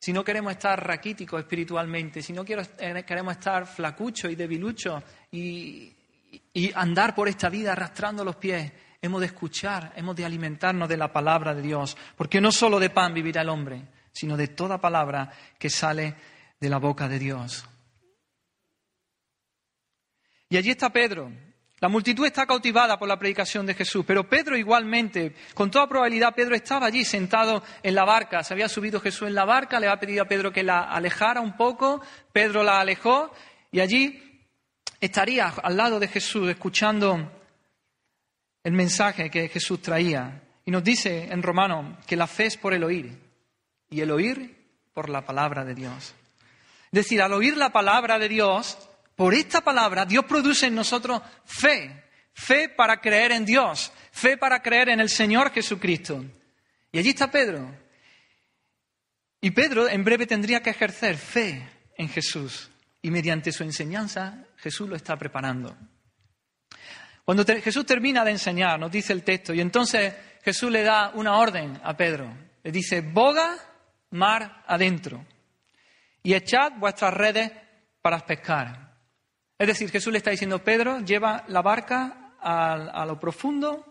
Si 0.00 0.14
no 0.14 0.24
queremos 0.24 0.52
estar 0.52 0.82
raquíticos 0.82 1.38
espiritualmente, 1.38 2.22
si 2.22 2.32
no 2.32 2.46
eh, 2.48 3.04
queremos 3.06 3.34
estar 3.34 3.66
flacuchos 3.66 4.32
y 4.32 4.36
debiluchos 4.36 5.02
y, 5.32 5.94
y 6.54 6.72
andar 6.74 7.14
por 7.14 7.28
esta 7.28 7.50
vida 7.50 7.72
arrastrando 7.72 8.24
los 8.24 8.36
pies, 8.36 8.72
hemos 9.02 9.20
de 9.20 9.26
escuchar, 9.26 9.92
hemos 9.96 10.16
de 10.16 10.24
alimentarnos 10.24 10.88
de 10.88 10.96
la 10.96 11.12
palabra 11.12 11.54
de 11.54 11.60
Dios, 11.60 11.94
porque 12.16 12.40
no 12.40 12.52
solo 12.52 12.80
de 12.80 12.88
pan 12.88 13.12
vivirá 13.12 13.42
el 13.42 13.50
hombre, 13.50 13.82
sino 14.12 14.34
de 14.38 14.48
toda 14.48 14.80
palabra 14.80 15.30
que 15.58 15.68
sale 15.68 16.14
de 16.58 16.70
la 16.70 16.78
boca 16.78 17.06
de 17.06 17.18
Dios. 17.18 17.68
Y 20.48 20.56
allí 20.56 20.70
está 20.70 20.90
Pedro. 20.90 21.30
La 21.80 21.88
multitud 21.88 22.24
está 22.24 22.46
cautivada 22.46 22.98
por 22.98 23.06
la 23.06 23.18
predicación 23.18 23.66
de 23.66 23.74
Jesús, 23.74 24.04
pero 24.06 24.26
Pedro 24.26 24.56
igualmente, 24.56 25.34
con 25.52 25.70
toda 25.70 25.86
probabilidad, 25.86 26.34
Pedro 26.34 26.54
estaba 26.54 26.86
allí 26.86 27.04
sentado 27.04 27.62
en 27.82 27.94
la 27.94 28.04
barca, 28.06 28.42
se 28.42 28.54
había 28.54 28.68
subido 28.68 28.98
Jesús 28.98 29.28
en 29.28 29.34
la 29.34 29.44
barca, 29.44 29.78
le 29.78 29.86
había 29.86 30.00
pedido 30.00 30.22
a 30.22 30.28
Pedro 30.28 30.50
que 30.50 30.62
la 30.62 30.84
alejara 30.84 31.42
un 31.42 31.54
poco, 31.54 32.00
Pedro 32.32 32.62
la 32.62 32.80
alejó 32.80 33.30
y 33.70 33.80
allí 33.80 34.48
estaría 35.00 35.48
al 35.48 35.76
lado 35.76 36.00
de 36.00 36.08
Jesús 36.08 36.48
escuchando 36.48 37.30
el 38.64 38.72
mensaje 38.72 39.30
que 39.30 39.48
Jesús 39.48 39.82
traía. 39.82 40.42
Y 40.64 40.70
nos 40.70 40.82
dice 40.82 41.28
en 41.30 41.42
Romano 41.42 41.98
que 42.06 42.16
la 42.16 42.26
fe 42.26 42.46
es 42.46 42.56
por 42.56 42.72
el 42.72 42.84
oír 42.84 43.16
y 43.90 44.00
el 44.00 44.10
oír 44.10 44.56
por 44.94 45.10
la 45.10 45.26
palabra 45.26 45.64
de 45.64 45.74
Dios. 45.74 46.14
Es 46.86 47.04
decir, 47.04 47.20
al 47.20 47.34
oír 47.34 47.56
la 47.56 47.70
palabra 47.70 48.18
de 48.18 48.28
Dios, 48.28 48.78
por 49.16 49.34
esta 49.34 49.62
palabra 49.62 50.04
Dios 50.04 50.24
produce 50.26 50.66
en 50.66 50.74
nosotros 50.74 51.20
fe, 51.44 52.04
fe 52.32 52.68
para 52.68 53.00
creer 53.00 53.32
en 53.32 53.44
Dios, 53.44 53.92
fe 54.12 54.36
para 54.36 54.62
creer 54.62 54.90
en 54.90 55.00
el 55.00 55.08
Señor 55.08 55.50
Jesucristo. 55.50 56.24
Y 56.92 56.98
allí 56.98 57.08
está 57.10 57.30
Pedro. 57.30 57.74
Y 59.40 59.50
Pedro 59.50 59.88
en 59.88 60.04
breve 60.04 60.26
tendría 60.26 60.62
que 60.62 60.70
ejercer 60.70 61.16
fe 61.16 61.68
en 61.96 62.08
Jesús. 62.08 62.70
Y 63.02 63.10
mediante 63.10 63.52
su 63.52 63.62
enseñanza 63.62 64.44
Jesús 64.58 64.88
lo 64.88 64.96
está 64.96 65.16
preparando. 65.16 65.76
Cuando 67.24 67.44
Jesús 67.44 67.84
termina 67.84 68.24
de 68.24 68.30
enseñar, 68.30 68.78
nos 68.78 68.90
dice 68.92 69.12
el 69.12 69.24
texto, 69.24 69.52
y 69.52 69.60
entonces 69.60 70.14
Jesús 70.44 70.70
le 70.70 70.84
da 70.84 71.10
una 71.14 71.38
orden 71.38 71.80
a 71.82 71.96
Pedro. 71.96 72.32
Le 72.62 72.70
dice, 72.70 73.00
boga 73.00 73.56
mar 74.10 74.62
adentro 74.66 75.24
y 76.22 76.34
echad 76.34 76.72
vuestras 76.78 77.14
redes 77.14 77.50
para 78.00 78.24
pescar. 78.24 78.85
Es 79.58 79.66
decir, 79.66 79.90
Jesús 79.90 80.12
le 80.12 80.18
está 80.18 80.30
diciendo, 80.30 80.62
Pedro, 80.62 81.00
lleva 81.00 81.44
la 81.48 81.62
barca 81.62 82.34
a, 82.40 83.04
lo 83.06 83.18
profundo, 83.18 83.84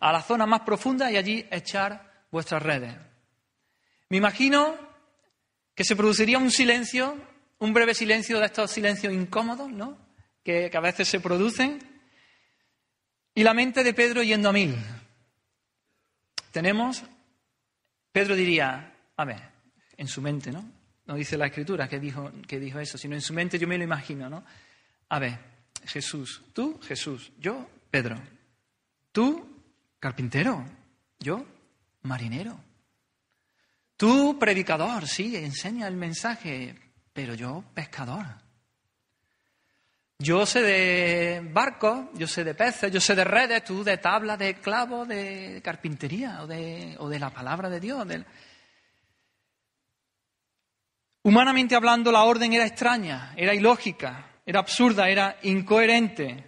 a 0.00 0.12
la 0.12 0.22
zona 0.22 0.46
más 0.46 0.60
profunda 0.60 1.10
y 1.10 1.16
allí 1.16 1.46
echar 1.50 2.26
vuestras 2.30 2.62
redes. 2.62 2.94
Me 4.10 4.18
imagino 4.18 4.76
que 5.74 5.84
se 5.84 5.96
produciría 5.96 6.38
un 6.38 6.50
silencio, 6.50 7.16
un 7.58 7.72
breve 7.72 7.94
silencio 7.94 8.38
de 8.38 8.46
estos 8.46 8.70
silencios 8.70 9.12
incómodos, 9.12 9.70
¿no? 9.70 9.98
Que, 10.44 10.68
que 10.70 10.76
a 10.76 10.80
veces 10.80 11.08
se 11.08 11.20
producen. 11.20 11.78
Y 13.34 13.42
la 13.42 13.54
mente 13.54 13.82
de 13.82 13.94
Pedro 13.94 14.22
yendo 14.22 14.50
a 14.50 14.52
mil. 14.52 14.76
Tenemos, 16.52 17.02
Pedro 18.12 18.36
diría, 18.36 18.94
a 19.16 19.24
ver, 19.24 19.40
en 19.96 20.06
su 20.06 20.20
mente, 20.20 20.52
¿no? 20.52 20.73
No 21.06 21.14
dice 21.14 21.36
la 21.36 21.46
escritura 21.46 21.88
que 21.88 22.00
dijo, 22.00 22.30
dijo 22.48 22.78
eso, 22.78 22.96
sino 22.96 23.14
en 23.14 23.20
su 23.20 23.34
mente 23.34 23.58
yo 23.58 23.68
me 23.68 23.76
lo 23.76 23.84
imagino, 23.84 24.30
¿no? 24.30 24.44
A 25.10 25.18
ver, 25.18 25.38
Jesús, 25.84 26.42
tú, 26.52 26.80
Jesús, 26.82 27.32
yo, 27.38 27.68
Pedro. 27.90 28.20
Tú, 29.12 29.62
carpintero, 30.00 30.64
yo, 31.20 31.44
marinero. 32.02 32.58
Tú, 33.96 34.38
predicador, 34.38 35.06
sí, 35.06 35.36
enseña 35.36 35.86
el 35.86 35.96
mensaje, 35.96 36.74
pero 37.12 37.34
yo, 37.34 37.64
pescador. 37.74 38.26
Yo 40.18 40.46
sé 40.46 40.62
de 40.62 41.48
barcos, 41.52 42.06
yo 42.14 42.26
sé 42.26 42.44
de 42.44 42.54
peces, 42.54 42.90
yo 42.90 43.00
sé 43.00 43.14
de 43.14 43.24
redes, 43.24 43.62
tú 43.64 43.84
de 43.84 43.98
tabla, 43.98 44.36
de 44.36 44.54
clavo, 44.54 45.04
de 45.04 45.60
carpintería 45.62 46.42
o 46.42 46.46
de, 46.46 46.96
o 46.98 47.08
de 47.08 47.18
la 47.18 47.30
palabra 47.30 47.68
de 47.68 47.80
Dios. 47.80 48.06
Humanamente 51.26 51.74
hablando, 51.74 52.12
la 52.12 52.24
orden 52.24 52.52
era 52.52 52.66
extraña, 52.66 53.32
era 53.34 53.54
ilógica, 53.54 54.26
era 54.44 54.60
absurda, 54.60 55.08
era 55.08 55.38
incoherente. 55.42 56.44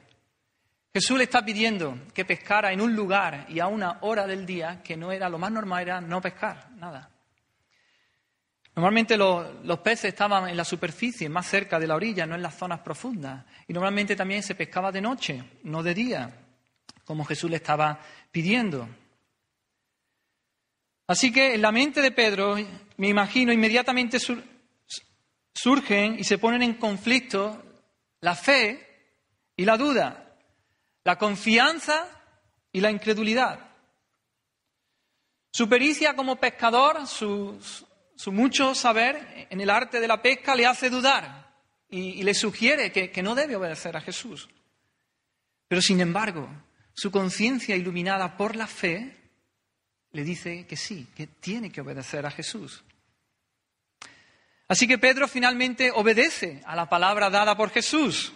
Jesús 0.92 1.16
le 1.16 1.24
está 1.24 1.42
pidiendo 1.42 1.98
que 2.12 2.26
pescara 2.26 2.72
en 2.72 2.82
un 2.82 2.94
lugar 2.94 3.46
y 3.48 3.58
a 3.58 3.68
una 3.68 3.98
hora 4.02 4.26
del 4.26 4.44
día 4.44 4.82
que 4.82 4.94
no 4.94 5.12
era 5.12 5.30
lo 5.30 5.38
más 5.38 5.50
normal, 5.50 5.82
era 5.82 6.00
no 6.02 6.20
pescar, 6.20 6.72
nada. 6.76 7.10
Normalmente 8.74 9.16
los, 9.16 9.78
peces 9.78 10.12
estaban 10.12 10.50
en 10.50 10.56
la 10.58 10.64
superficie, 10.64 11.30
más 11.30 11.46
cerca 11.46 11.78
de 11.78 11.86
la 11.86 11.96
orilla, 11.96 12.26
no 12.26 12.34
en 12.34 12.42
las 12.42 12.58
zonas 12.58 12.80
profundas. 12.80 13.46
Y 13.66 13.72
normalmente 13.72 14.14
también 14.14 14.42
se 14.42 14.54
pescaba 14.54 14.92
de 14.92 15.00
noche, 15.00 15.42
no 15.62 15.82
de 15.82 15.94
día, 15.94 16.30
como 17.06 17.24
Jesús 17.24 17.50
le 17.50 17.56
estaba 17.56 17.98
pidiendo. 18.30 18.86
Así 21.06 21.32
que 21.32 21.54
en 21.54 21.62
la 21.62 21.72
mente 21.72 22.02
de 22.02 22.10
Pedro, 22.10 22.56
me 22.98 23.08
imagino, 23.08 23.50
inmediatamente 23.50 24.18
surgen 25.56 26.18
y 26.18 26.24
se 26.24 26.38
ponen 26.38 26.62
en 26.62 26.74
conflicto 26.74 27.62
la 28.20 28.34
fe 28.34 29.14
y 29.56 29.64
la 29.64 29.76
duda, 29.76 30.36
la 31.04 31.16
confianza 31.16 32.06
y 32.72 32.80
la 32.80 32.90
incredulidad. 32.90 33.70
Su 35.50 35.68
pericia 35.68 36.14
como 36.14 36.36
pescador, 36.36 37.06
su, 37.06 37.58
mucho 38.26 38.74
saber 38.74 39.46
en 39.48 39.60
el 39.60 39.70
arte 39.70 40.00
de 40.00 40.08
la 40.08 40.20
pesca 40.20 40.54
le 40.54 40.66
hace 40.66 40.90
dudar 40.90 41.54
y, 41.88 42.22
le 42.22 42.34
sugiere 42.34 42.92
que, 42.92 43.22
no 43.22 43.34
debe 43.34 43.56
obedecer 43.56 43.96
a 43.96 44.02
Jesús. 44.02 44.48
Pero 45.68 45.80
sin 45.80 46.00
embargo, 46.00 46.48
su 46.92 47.10
conciencia 47.10 47.74
iluminada 47.76 48.36
por 48.36 48.56
la 48.56 48.66
fe 48.66 49.16
le 50.12 50.22
dice 50.22 50.66
que 50.66 50.76
sí, 50.76 51.06
que 51.16 51.26
tiene 51.26 51.70
que 51.70 51.80
obedecer 51.80 52.26
a 52.26 52.30
Jesús. 52.30 52.84
Así 54.68 54.88
que 54.88 54.98
Pedro 54.98 55.28
finalmente 55.28 55.92
obedece 55.92 56.60
a 56.64 56.74
la 56.74 56.88
palabra 56.88 57.30
dada 57.30 57.56
por 57.56 57.70
Jesús. 57.70 58.32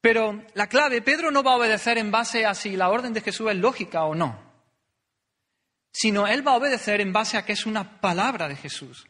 Pero 0.00 0.42
la 0.54 0.66
clave, 0.66 1.00
Pedro 1.00 1.30
no 1.30 1.44
va 1.44 1.52
a 1.52 1.56
obedecer 1.56 1.96
en 1.98 2.10
base 2.10 2.44
a 2.44 2.54
si 2.54 2.76
la 2.76 2.88
orden 2.88 3.12
de 3.12 3.20
Jesús 3.20 3.50
es 3.50 3.56
lógica 3.56 4.02
o 4.04 4.16
no, 4.16 4.36
sino 5.92 6.26
él 6.26 6.46
va 6.46 6.52
a 6.52 6.56
obedecer 6.56 7.00
en 7.00 7.12
base 7.12 7.36
a 7.36 7.44
que 7.44 7.52
es 7.52 7.66
una 7.66 8.00
palabra 8.00 8.48
de 8.48 8.56
Jesús, 8.56 9.06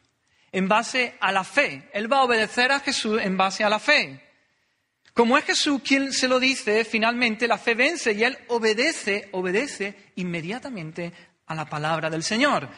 en 0.53 0.69
base 0.69 1.17
a 1.21 1.33
la 1.33 1.45
fe. 1.45 1.89
Él 1.95 2.13
va 2.13 2.19
a 2.19 2.25
obedecer 2.25 2.71
a 2.73 2.81
Jesús 2.81 3.23
en 3.23 3.39
base 3.39 3.65
a 3.65 3.71
la 3.71 3.79
fe. 3.79 4.21
Como 5.15 5.39
es 5.39 5.45
Jesús 5.45 5.81
quien 5.83 6.13
se 6.13 6.29
lo 6.29 6.39
dice, 6.39 6.85
finalmente 6.85 7.49
la 7.49 7.57
fe 7.57 7.75
vence 7.75 8.13
y 8.13 8.25
él 8.25 8.37
obedece, 8.49 9.31
obedece 9.33 10.13
inmediatamente 10.17 11.13
a 11.47 11.55
la 11.55 11.65
palabra 11.65 12.11
del 12.11 12.23
Señor. 12.23 12.69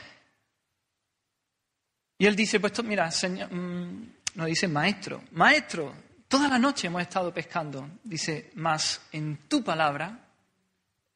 Y 2.19 2.27
él 2.27 2.37
dice, 2.37 2.61
pues 2.61 2.83
mira, 2.85 3.11
señor, 3.11 3.53
mm, 3.53 4.13
nos 4.35 4.47
dice 4.47 4.69
maestro, 4.69 5.23
maestro, 5.33 5.95
toda 6.29 6.49
la 6.49 6.59
noche 6.59 6.87
hemos 6.87 7.03
estado 7.03 7.33
pescando. 7.33 7.89
Dice, 8.03 8.51
más 8.55 9.01
en 9.13 9.49
tu 9.49 9.63
palabra, 9.63 10.29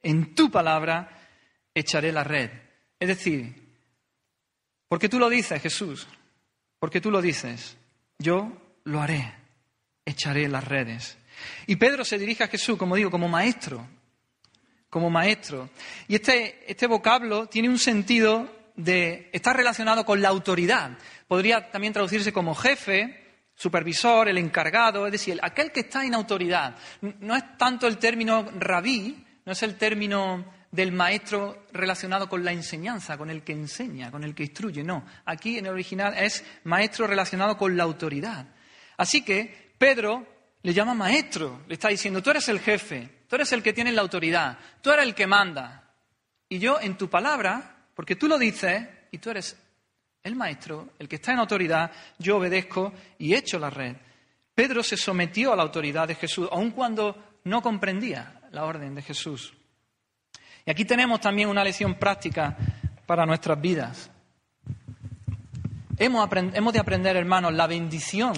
en 0.02 0.34
tu 0.34 0.50
palabra 0.50 1.08
echaré 1.74 2.12
la 2.12 2.24
red. 2.24 2.50
Es 2.98 3.08
decir, 3.08 3.54
porque 4.88 5.08
tú 5.08 5.18
lo 5.18 5.28
dices, 5.28 5.60
Jesús, 5.60 6.06
porque 6.78 7.00
tú 7.00 7.10
lo 7.10 7.20
dices, 7.20 7.76
yo 8.18 8.52
lo 8.84 9.00
haré, 9.00 9.34
echaré 10.04 10.48
las 10.48 10.64
redes. 10.64 11.18
Y 11.66 11.76
Pedro 11.76 12.04
se 12.04 12.18
dirige 12.18 12.44
a 12.44 12.48
Jesús, 12.48 12.76
como 12.78 12.96
digo, 12.96 13.10
como 13.10 13.28
maestro, 13.28 13.86
como 14.90 15.10
maestro. 15.10 15.70
Y 16.08 16.16
este, 16.16 16.64
este 16.70 16.86
vocablo 16.86 17.46
tiene 17.46 17.68
un 17.68 17.78
sentido 17.78 18.57
de, 18.78 19.28
está 19.32 19.52
relacionado 19.52 20.06
con 20.06 20.22
la 20.22 20.28
autoridad. 20.28 20.92
Podría 21.26 21.70
también 21.70 21.92
traducirse 21.92 22.32
como 22.32 22.54
jefe, 22.54 23.42
supervisor, 23.54 24.28
el 24.28 24.38
encargado, 24.38 25.04
es 25.04 25.12
decir, 25.12 25.38
aquel 25.42 25.72
que 25.72 25.80
está 25.80 26.04
en 26.04 26.14
autoridad. 26.14 26.76
No 27.00 27.36
es 27.36 27.58
tanto 27.58 27.86
el 27.86 27.98
término 27.98 28.48
rabí, 28.58 29.24
no 29.44 29.52
es 29.52 29.62
el 29.64 29.76
término 29.76 30.44
del 30.70 30.92
maestro 30.92 31.66
relacionado 31.72 32.28
con 32.28 32.44
la 32.44 32.52
enseñanza, 32.52 33.18
con 33.18 33.30
el 33.30 33.42
que 33.42 33.52
enseña, 33.52 34.10
con 34.10 34.22
el 34.22 34.34
que 34.34 34.44
instruye, 34.44 34.84
no. 34.84 35.04
Aquí 35.24 35.58
en 35.58 35.66
el 35.66 35.72
original 35.72 36.14
es 36.16 36.44
maestro 36.64 37.06
relacionado 37.06 37.56
con 37.56 37.76
la 37.76 37.82
autoridad. 37.82 38.46
Así 38.96 39.22
que 39.22 39.72
Pedro 39.76 40.24
le 40.62 40.72
llama 40.72 40.94
maestro, 40.94 41.62
le 41.66 41.74
está 41.74 41.88
diciendo, 41.88 42.22
tú 42.22 42.30
eres 42.30 42.48
el 42.48 42.60
jefe, 42.60 43.24
tú 43.26 43.36
eres 43.36 43.50
el 43.52 43.62
que 43.62 43.72
tiene 43.72 43.90
la 43.90 44.02
autoridad, 44.02 44.56
tú 44.82 44.90
eres 44.90 45.06
el 45.06 45.14
que 45.14 45.26
manda. 45.26 45.94
Y 46.48 46.58
yo 46.60 46.80
en 46.80 46.96
tu 46.96 47.10
palabra, 47.10 47.77
porque 47.98 48.14
tú 48.14 48.28
lo 48.28 48.38
dices 48.38 48.86
y 49.10 49.18
tú 49.18 49.30
eres 49.30 49.60
el 50.22 50.36
maestro, 50.36 50.90
el 51.00 51.08
que 51.08 51.16
está 51.16 51.32
en 51.32 51.40
autoridad, 51.40 51.90
yo 52.16 52.36
obedezco 52.36 52.92
y 53.18 53.34
echo 53.34 53.58
la 53.58 53.70
red. 53.70 53.96
Pedro 54.54 54.84
se 54.84 54.96
sometió 54.96 55.52
a 55.52 55.56
la 55.56 55.64
autoridad 55.64 56.06
de 56.06 56.14
Jesús, 56.14 56.48
aun 56.52 56.70
cuando 56.70 57.40
no 57.42 57.60
comprendía 57.60 58.40
la 58.52 58.66
orden 58.66 58.94
de 58.94 59.02
Jesús. 59.02 59.52
Y 60.64 60.70
aquí 60.70 60.84
tenemos 60.84 61.20
también 61.20 61.48
una 61.48 61.64
lección 61.64 61.96
práctica 61.96 62.56
para 63.04 63.26
nuestras 63.26 63.60
vidas. 63.60 64.08
Hemos, 65.96 66.30
de 66.72 66.78
aprender, 66.78 67.16
hermanos, 67.16 67.52
la 67.52 67.66
bendición 67.66 68.34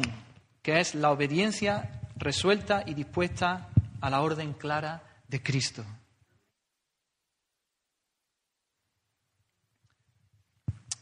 que 0.62 0.80
es 0.80 0.94
la 0.94 1.10
obediencia 1.10 2.00
resuelta 2.16 2.82
y 2.86 2.94
dispuesta 2.94 3.68
a 4.00 4.08
la 4.08 4.22
orden 4.22 4.54
clara 4.54 5.02
de 5.28 5.42
Cristo. 5.42 5.84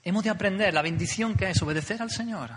Hemos 0.02 0.25
de 0.25 0.31
aprender 0.31 0.73
la 0.73 0.83
bendición 0.83 1.35
que 1.35 1.50
es 1.50 1.62
obedecer 1.62 2.00
al 2.00 2.11
Señor. 2.11 2.50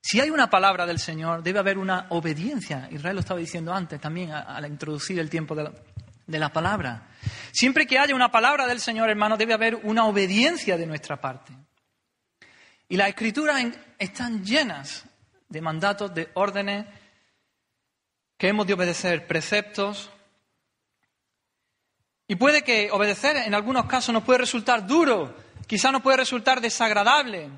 Si 0.00 0.20
hay 0.20 0.30
una 0.30 0.48
palabra 0.48 0.86
del 0.86 0.98
Señor, 0.98 1.42
debe 1.42 1.58
haber 1.58 1.76
una 1.76 2.06
obediencia. 2.10 2.88
Israel 2.90 3.16
lo 3.16 3.20
estaba 3.20 3.40
diciendo 3.40 3.74
antes 3.74 4.00
también 4.00 4.32
al 4.32 4.64
introducir 4.66 5.18
el 5.18 5.28
tiempo 5.28 5.54
de 5.54 6.38
la, 6.38 6.52
palabra. 6.52 7.08
Siempre 7.52 7.86
que 7.86 7.98
haya 7.98 8.14
una 8.14 8.30
palabra 8.30 8.66
del 8.66 8.80
Señor, 8.80 9.10
hermano, 9.10 9.36
debe 9.36 9.54
haber 9.54 9.74
una 9.82 10.06
obediencia 10.06 10.76
de 10.76 10.86
nuestra 10.86 11.20
parte. 11.20 11.52
Y 12.88 12.96
las 12.96 13.08
escrituras 13.08 13.62
están 13.98 14.44
llenas 14.44 15.04
de 15.48 15.60
mandatos, 15.60 16.14
de 16.14 16.30
órdenes 16.34 16.86
que 18.38 18.48
hemos 18.48 18.66
de 18.66 18.74
obedecer, 18.74 19.26
preceptos. 19.26 20.10
Y 22.28 22.36
puede 22.36 22.62
que 22.62 22.90
obedecer 22.92 23.36
en 23.36 23.54
algunos 23.54 23.86
casos 23.86 24.12
nos 24.12 24.22
puede 24.22 24.38
resultar 24.38 24.86
duro, 24.86 25.34
quizás 25.68 25.92
nos 25.92 26.02
puede 26.02 26.16
resultar 26.16 26.60
desagradable, 26.60 27.50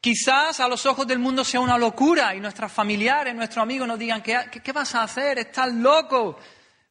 quizás 0.00 0.60
a 0.60 0.68
los 0.68 0.86
ojos 0.86 1.06
del 1.06 1.18
mundo 1.18 1.42
sea 1.42 1.58
una 1.58 1.78
locura 1.78 2.34
y 2.36 2.40
nuestros 2.40 2.70
familiares, 2.70 3.34
nuestros 3.34 3.62
amigos 3.62 3.88
nos 3.88 3.98
digan, 3.98 4.22
¿qué, 4.22 4.38
qué 4.62 4.72
vas 4.72 4.94
a 4.94 5.02
hacer? 5.02 5.38
Estás 5.38 5.72
loco. 5.74 6.38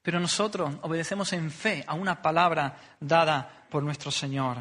Pero 0.01 0.19
nosotros 0.19 0.75
obedecemos 0.81 1.31
en 1.33 1.49
fe 1.49 1.83
a 1.87 1.93
una 1.93 2.21
palabra 2.21 2.77
dada 2.99 3.65
por 3.69 3.83
nuestro 3.83 4.11
Señor. 4.11 4.57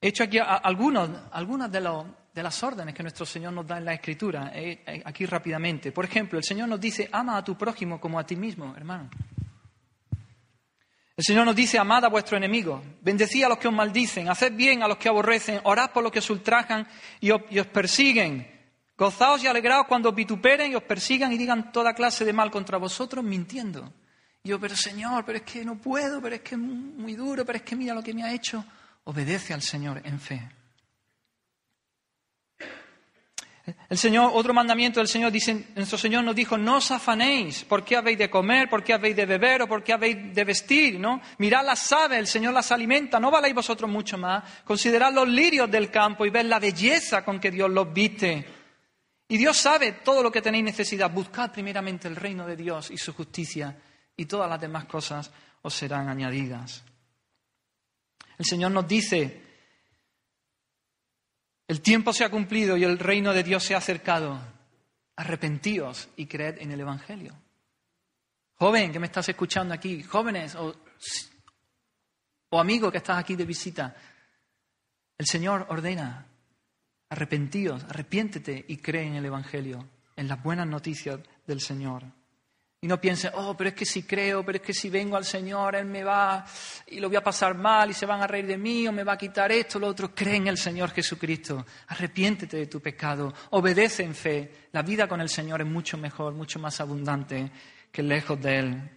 He 0.00 0.08
hecho 0.08 0.24
aquí 0.24 0.38
algunos, 0.38 1.10
algunas 1.32 1.70
de, 1.72 1.80
las 1.80 2.62
órdenes 2.62 2.94
que 2.94 3.02
nuestro 3.02 3.26
Señor 3.26 3.52
nos 3.52 3.66
da 3.66 3.78
en 3.78 3.84
la 3.84 3.94
Escritura, 3.94 4.52
eh, 4.54 4.84
eh, 4.86 5.02
aquí 5.04 5.26
rápidamente. 5.26 5.90
Por 5.90 6.04
ejemplo, 6.04 6.38
el 6.38 6.44
Señor 6.44 6.68
nos 6.68 6.80
dice, 6.80 7.08
ama 7.10 7.36
a 7.36 7.42
tu 7.42 7.56
prójimo 7.56 8.00
como 8.00 8.18
a 8.18 8.24
ti 8.24 8.36
mismo, 8.36 8.74
hermano. 8.76 9.10
El 11.18 11.24
Señor 11.24 11.46
nos 11.46 11.56
dice, 11.56 11.80
amad 11.80 12.04
a 12.04 12.08
vuestro 12.08 12.36
enemigo, 12.36 12.80
bendecid 13.00 13.42
a 13.42 13.48
los 13.48 13.58
que 13.58 13.66
os 13.66 13.74
maldicen, 13.74 14.28
haced 14.28 14.52
bien 14.52 14.84
a 14.84 14.86
los 14.86 14.98
que 14.98 15.08
aborrecen, 15.08 15.60
orad 15.64 15.90
por 15.90 16.04
los 16.04 16.12
que 16.12 16.20
os 16.20 16.30
ultrajan 16.30 16.86
y 17.20 17.32
os, 17.32 17.42
y 17.50 17.58
os 17.58 17.66
persiguen. 17.66 18.46
Gozaos 18.96 19.42
y 19.42 19.48
alegraos 19.48 19.88
cuando 19.88 20.10
os 20.10 20.14
vituperen 20.14 20.70
y 20.70 20.76
os 20.76 20.82
persigan 20.84 21.32
y 21.32 21.36
digan 21.36 21.72
toda 21.72 21.92
clase 21.92 22.24
de 22.24 22.32
mal 22.32 22.52
contra 22.52 22.78
vosotros, 22.78 23.24
mintiendo. 23.24 23.92
Y 24.44 24.50
yo, 24.50 24.60
pero 24.60 24.76
Señor, 24.76 25.24
pero 25.24 25.38
es 25.38 25.44
que 25.44 25.64
no 25.64 25.76
puedo, 25.76 26.22
pero 26.22 26.36
es 26.36 26.42
que 26.42 26.54
es 26.54 26.60
muy 26.60 27.14
duro, 27.14 27.44
pero 27.44 27.58
es 27.58 27.64
que 27.64 27.74
mira 27.74 27.94
lo 27.94 28.02
que 28.02 28.14
me 28.14 28.22
ha 28.22 28.32
hecho 28.32 28.64
obedece 29.02 29.52
al 29.52 29.62
Señor 29.62 30.00
en 30.04 30.20
fe. 30.20 30.48
El 33.88 33.98
Señor, 33.98 34.30
otro 34.34 34.54
mandamiento 34.54 35.00
del 35.00 35.08
Señor 35.08 35.32
dice, 35.32 35.66
nuestro 35.74 35.98
Señor 35.98 36.24
nos 36.24 36.34
dijo, 36.34 36.56
no 36.56 36.76
os 36.76 36.90
afanéis, 36.90 37.64
¿por 37.64 37.84
qué 37.84 37.96
habéis 37.96 38.18
de 38.18 38.30
comer? 38.30 38.68
¿Por 38.68 38.82
qué 38.82 38.94
habéis 38.94 39.16
de 39.16 39.26
beber? 39.26 39.62
¿O 39.62 39.68
por 39.68 39.82
qué 39.82 39.92
habéis 39.92 40.34
de 40.34 40.44
vestir? 40.44 40.98
¿no? 40.98 41.20
Mirad 41.38 41.64
las 41.64 41.92
aves, 41.92 42.18
el 42.18 42.26
Señor 42.26 42.54
las 42.54 42.70
alimenta, 42.72 43.18
¿no 43.18 43.30
valéis 43.30 43.54
vosotros 43.54 43.90
mucho 43.90 44.18
más? 44.18 44.44
Considerad 44.64 45.12
los 45.12 45.28
lirios 45.28 45.70
del 45.70 45.90
campo 45.90 46.24
y 46.24 46.30
ved 46.30 46.44
la 46.44 46.58
belleza 46.58 47.24
con 47.24 47.40
que 47.40 47.50
Dios 47.50 47.70
los 47.70 47.92
viste. 47.92 48.46
Y 49.28 49.36
Dios 49.36 49.56
sabe 49.56 49.92
todo 49.92 50.22
lo 50.22 50.32
que 50.32 50.40
tenéis 50.40 50.64
necesidad. 50.64 51.10
Buscad 51.10 51.52
primeramente 51.52 52.08
el 52.08 52.16
reino 52.16 52.46
de 52.46 52.56
Dios 52.56 52.90
y 52.90 52.96
su 52.96 53.12
justicia 53.12 53.76
y 54.16 54.24
todas 54.26 54.48
las 54.48 54.60
demás 54.60 54.86
cosas 54.86 55.30
os 55.62 55.74
serán 55.74 56.08
añadidas. 56.08 56.82
El 58.38 58.44
Señor 58.44 58.70
nos 58.70 58.86
dice, 58.86 59.47
el 61.68 61.82
tiempo 61.82 62.14
se 62.14 62.24
ha 62.24 62.30
cumplido 62.30 62.76
y 62.76 62.84
el 62.84 62.98
reino 62.98 63.32
de 63.32 63.44
Dios 63.44 63.62
se 63.62 63.74
ha 63.74 63.78
acercado. 63.78 64.40
Arrepentíos 65.16 66.08
y 66.16 66.26
creed 66.26 66.58
en 66.60 66.72
el 66.72 66.80
Evangelio. 66.80 67.34
Joven 68.54 68.90
que 68.90 68.98
me 68.98 69.06
estás 69.06 69.28
escuchando 69.28 69.74
aquí, 69.74 70.02
jóvenes 70.02 70.54
o, 70.54 70.74
o 72.50 72.60
amigo 72.60 72.90
que 72.90 72.98
estás 72.98 73.18
aquí 73.18 73.36
de 73.36 73.44
visita, 73.44 73.94
el 75.18 75.26
Señor 75.26 75.66
ordena, 75.68 76.26
arrepentíos, 77.10 77.84
arrepiéntete 77.84 78.64
y 78.66 78.78
cree 78.78 79.06
en 79.06 79.14
el 79.16 79.26
Evangelio, 79.26 79.88
en 80.16 80.26
las 80.26 80.42
buenas 80.42 80.66
noticias 80.66 81.20
del 81.46 81.60
Señor. 81.60 82.04
Y 82.80 82.86
no 82.86 83.00
piense, 83.00 83.28
oh, 83.34 83.56
pero 83.56 83.70
es 83.70 83.74
que 83.74 83.84
si 83.84 84.04
creo, 84.04 84.44
pero 84.44 84.58
es 84.58 84.62
que 84.62 84.72
si 84.72 84.88
vengo 84.88 85.16
al 85.16 85.24
Señor, 85.24 85.74
Él 85.74 85.86
me 85.86 86.04
va 86.04 86.44
y 86.86 87.00
lo 87.00 87.08
voy 87.08 87.16
a 87.16 87.24
pasar 87.24 87.56
mal 87.56 87.90
y 87.90 87.94
se 87.94 88.06
van 88.06 88.22
a 88.22 88.26
reír 88.28 88.46
de 88.46 88.56
mí 88.56 88.86
o 88.86 88.92
me 88.92 89.02
va 89.02 89.14
a 89.14 89.18
quitar 89.18 89.50
esto, 89.50 89.80
lo 89.80 89.88
otro. 89.88 90.14
Cree 90.14 90.36
en 90.36 90.46
el 90.46 90.56
Señor 90.56 90.92
Jesucristo. 90.92 91.66
Arrepiéntete 91.88 92.56
de 92.56 92.66
tu 92.66 92.80
pecado. 92.80 93.34
Obedece 93.50 94.04
en 94.04 94.14
fe. 94.14 94.68
La 94.70 94.82
vida 94.82 95.08
con 95.08 95.20
el 95.20 95.28
Señor 95.28 95.60
es 95.60 95.66
mucho 95.66 95.98
mejor, 95.98 96.34
mucho 96.34 96.60
más 96.60 96.80
abundante 96.80 97.50
que 97.90 98.02
lejos 98.04 98.40
de 98.40 98.58
Él. 98.58 98.90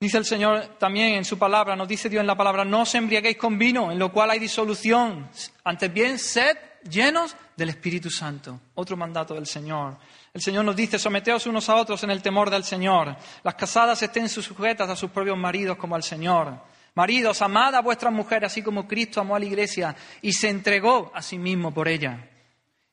Dice 0.00 0.16
el 0.16 0.24
Señor 0.24 0.78
también 0.78 1.16
en 1.16 1.26
su 1.26 1.38
palabra, 1.38 1.76
nos 1.76 1.86
dice 1.86 2.08
Dios 2.08 2.22
en 2.22 2.26
la 2.26 2.34
palabra, 2.34 2.64
no 2.64 2.80
os 2.80 2.94
embriaguéis 2.94 3.36
con 3.36 3.58
vino, 3.58 3.92
en 3.92 3.98
lo 3.98 4.10
cual 4.10 4.30
hay 4.30 4.38
disolución. 4.38 5.28
Antes 5.62 5.92
bien, 5.92 6.18
sed 6.18 6.56
llenos 6.88 7.36
del 7.56 7.70
Espíritu 7.70 8.10
Santo. 8.10 8.60
Otro 8.74 8.96
mandato 8.96 9.34
del 9.34 9.46
Señor. 9.46 9.98
El 10.32 10.40
Señor 10.40 10.64
nos 10.64 10.76
dice, 10.76 10.98
someteos 10.98 11.46
unos 11.46 11.68
a 11.68 11.76
otros 11.76 12.02
en 12.04 12.10
el 12.10 12.22
temor 12.22 12.50
del 12.50 12.64
Señor. 12.64 13.16
Las 13.42 13.54
casadas 13.54 14.02
estén 14.02 14.28
sujetas 14.28 14.88
a 14.88 14.96
sus 14.96 15.10
propios 15.10 15.36
maridos 15.36 15.76
como 15.76 15.94
al 15.94 16.02
Señor. 16.02 16.60
Maridos, 16.94 17.40
amad 17.42 17.74
a 17.74 17.80
vuestras 17.80 18.12
mujeres, 18.12 18.52
así 18.52 18.62
como 18.62 18.86
Cristo 18.86 19.20
amó 19.20 19.36
a 19.36 19.38
la 19.38 19.44
iglesia 19.44 19.94
y 20.22 20.32
se 20.32 20.48
entregó 20.48 21.10
a 21.14 21.22
sí 21.22 21.38
mismo 21.38 21.72
por 21.72 21.88
ella. 21.88 22.28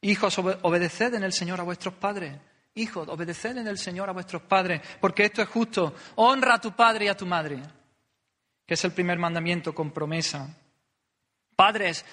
Hijos, 0.02 0.38
obedeced 0.38 1.14
en 1.16 1.24
el 1.24 1.34
Señor 1.34 1.60
a 1.60 1.64
vuestros 1.64 1.96
padres. 1.96 2.38
Hijos, 2.76 3.08
obedeced 3.08 3.58
en 3.58 3.68
el 3.68 3.80
Señor 3.80 4.08
a 4.10 4.14
vuestros 4.14 4.44
padres, 4.44 4.82
porque 5.02 5.26
esto 5.26 5.42
es 5.42 5.50
justo. 5.50 5.96
Honra 6.16 6.56
a 6.56 6.62
tu 6.62 6.76
padre 6.76 7.06
y 7.06 7.08
a 7.08 7.18
tu 7.18 7.26
madre, 7.26 7.60
que 8.66 8.76
es 8.76 8.86
el 8.86 8.92
primer 8.92 9.18
mandamiento 9.18 9.74
con 9.74 9.90
promesa. 9.90 10.48
Padres, 11.56 12.06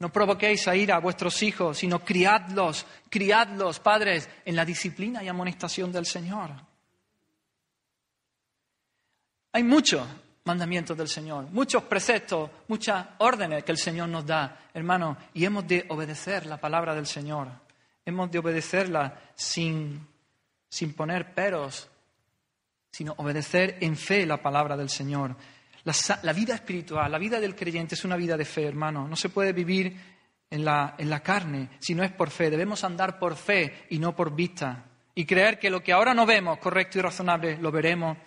no 0.00 0.10
provoquéis 0.10 0.66
a 0.66 0.74
ira 0.74 0.96
a 0.96 1.00
vuestros 1.00 1.42
hijos, 1.42 1.78
sino 1.78 2.02
criadlos, 2.02 2.86
criadlos, 3.10 3.78
padres, 3.80 4.28
en 4.46 4.56
la 4.56 4.64
disciplina 4.64 5.22
y 5.22 5.28
amonestación 5.28 5.92
del 5.92 6.06
Señor. 6.06 6.50
Hay 9.52 9.62
muchos 9.62 10.06
mandamientos 10.44 10.96
del 10.96 11.08
Señor, 11.08 11.50
muchos 11.50 11.82
preceptos, 11.82 12.50
muchas 12.68 13.06
órdenes 13.18 13.62
que 13.62 13.72
el 13.72 13.78
Señor 13.78 14.08
nos 14.08 14.24
da, 14.24 14.70
hermano, 14.72 15.18
y 15.34 15.44
hemos 15.44 15.68
de 15.68 15.84
obedecer 15.90 16.46
la 16.46 16.56
palabra 16.56 16.94
del 16.94 17.06
Señor. 17.06 17.48
Hemos 18.06 18.30
de 18.30 18.38
obedecerla 18.38 19.20
sin, 19.34 20.06
sin 20.70 20.94
poner 20.94 21.34
peros, 21.34 21.90
sino 22.90 23.12
obedecer 23.18 23.76
en 23.80 23.96
fe 23.96 24.24
la 24.24 24.38
palabra 24.38 24.78
del 24.78 24.88
Señor. 24.88 25.36
La, 25.84 26.32
vida 26.32 26.54
espiritual, 26.54 27.10
la 27.10 27.18
vida 27.18 27.40
del 27.40 27.56
creyente 27.56 27.94
es 27.94 28.04
una 28.04 28.16
vida 28.16 28.36
de 28.36 28.44
fe, 28.44 28.64
hermano. 28.64 29.08
No 29.08 29.16
se 29.16 29.30
puede 29.30 29.52
vivir 29.52 29.96
en 30.50 30.64
la, 30.64 30.94
en 30.98 31.08
la 31.08 31.20
carne 31.20 31.70
si 31.78 31.94
no 31.94 32.02
es 32.02 32.12
por 32.12 32.30
fe. 32.30 32.50
Debemos 32.50 32.84
andar 32.84 33.18
por 33.18 33.34
fe 33.34 33.86
y 33.88 33.98
no 33.98 34.14
por 34.14 34.34
vista. 34.34 34.84
Y 35.14 35.24
creer 35.24 35.58
que 35.58 35.70
lo 35.70 35.82
que 35.82 35.92
ahora 35.92 36.12
no 36.12 36.26
vemos 36.26 36.58
correcto 36.58 36.98
y 36.98 37.02
razonable 37.02 37.56
lo 37.56 37.72
veremos 37.72 38.18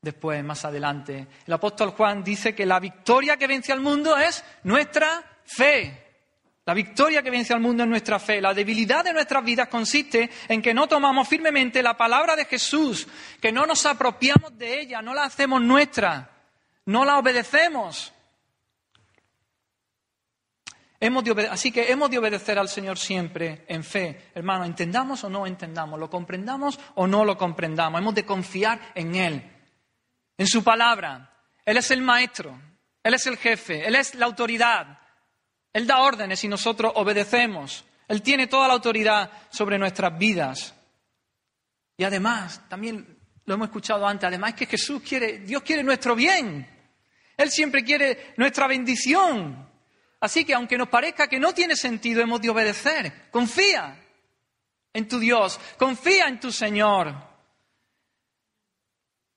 después, 0.00 0.42
más 0.44 0.64
adelante. 0.64 1.26
El 1.46 1.52
apóstol 1.52 1.90
Juan 1.90 2.22
dice 2.22 2.54
que 2.54 2.66
la 2.66 2.78
victoria 2.78 3.36
que 3.36 3.46
vence 3.48 3.72
al 3.72 3.80
mundo 3.80 4.16
es 4.16 4.44
nuestra 4.62 5.22
fe. 5.44 5.98
La 6.64 6.74
victoria 6.74 7.24
que 7.24 7.30
vence 7.30 7.52
al 7.52 7.60
mundo 7.60 7.82
es 7.82 7.88
nuestra 7.88 8.20
fe. 8.20 8.40
La 8.40 8.54
debilidad 8.54 9.02
de 9.02 9.12
nuestras 9.12 9.44
vidas 9.44 9.66
consiste 9.66 10.30
en 10.46 10.62
que 10.62 10.72
no 10.72 10.86
tomamos 10.86 11.26
firmemente 11.26 11.82
la 11.82 11.96
palabra 11.96 12.36
de 12.36 12.44
Jesús, 12.44 13.08
que 13.40 13.50
no 13.50 13.66
nos 13.66 13.84
apropiamos 13.84 14.56
de 14.56 14.80
ella, 14.80 15.02
no 15.02 15.12
la 15.12 15.24
hacemos 15.24 15.60
nuestra 15.60 16.31
no 16.86 17.04
la 17.04 17.18
obedecemos. 17.18 18.12
así 21.50 21.72
que 21.72 21.90
hemos 21.90 22.10
de 22.10 22.18
obedecer 22.18 22.58
al 22.58 22.68
Señor 22.68 22.98
siempre 22.98 23.64
en 23.68 23.82
fe. 23.82 24.30
Hermano, 24.34 24.64
entendamos 24.64 25.24
o 25.24 25.30
no 25.30 25.46
entendamos, 25.46 25.98
lo 25.98 26.08
comprendamos 26.08 26.78
o 26.94 27.06
no 27.06 27.24
lo 27.24 27.36
comprendamos. 27.36 28.00
Hemos 28.00 28.14
de 28.14 28.24
confiar 28.24 28.92
en 28.94 29.14
Él, 29.14 29.50
en 30.38 30.46
su 30.46 30.62
palabra. 30.62 31.32
Él 31.64 31.76
es 31.76 31.90
el 31.90 32.02
maestro, 32.02 32.60
Él 33.02 33.14
es 33.14 33.26
el 33.26 33.36
jefe, 33.36 33.86
Él 33.86 33.96
es 33.96 34.14
la 34.14 34.26
autoridad. 34.26 34.98
Él 35.72 35.86
da 35.86 36.00
órdenes 36.00 36.42
y 36.44 36.48
nosotros 36.48 36.92
obedecemos. 36.96 37.84
Él 38.08 38.20
tiene 38.22 38.46
toda 38.46 38.68
la 38.68 38.74
autoridad 38.74 39.30
sobre 39.50 39.78
nuestras 39.78 40.18
vidas. 40.18 40.74
Y 41.96 42.04
además, 42.04 42.60
también 42.68 43.18
lo 43.44 43.54
hemos 43.54 43.68
escuchado 43.68 44.06
antes, 44.06 44.26
además 44.26 44.50
es 44.50 44.56
que 44.56 44.66
Jesús 44.66 45.02
quiere, 45.02 45.38
Dios 45.38 45.62
quiere 45.62 45.82
nuestro 45.82 46.14
bien. 46.14 46.71
Él 47.36 47.50
siempre 47.50 47.84
quiere 47.84 48.34
nuestra 48.36 48.66
bendición. 48.66 49.68
Así 50.20 50.44
que 50.44 50.54
aunque 50.54 50.78
nos 50.78 50.88
parezca 50.88 51.28
que 51.28 51.40
no 51.40 51.52
tiene 51.52 51.76
sentido, 51.76 52.22
hemos 52.22 52.40
de 52.40 52.50
obedecer. 52.50 53.30
Confía 53.30 53.98
en 54.92 55.08
tu 55.08 55.18
Dios, 55.18 55.58
confía 55.78 56.28
en 56.28 56.38
tu 56.38 56.52
Señor. 56.52 57.14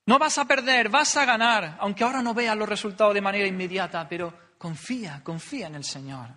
No 0.05 0.19
vas 0.19 0.37
a 0.37 0.45
perder, 0.45 0.89
vas 0.89 1.17
a 1.17 1.25
ganar, 1.25 1.77
aunque 1.79 2.03
ahora 2.03 2.21
no 2.21 2.33
veas 2.33 2.55
los 2.55 2.69
resultados 2.69 3.13
de 3.13 3.21
manera 3.21 3.47
inmediata, 3.47 4.07
pero 4.07 4.53
confía, 4.57 5.21
confía 5.23 5.67
en 5.67 5.75
el 5.75 5.83
Señor. 5.83 6.29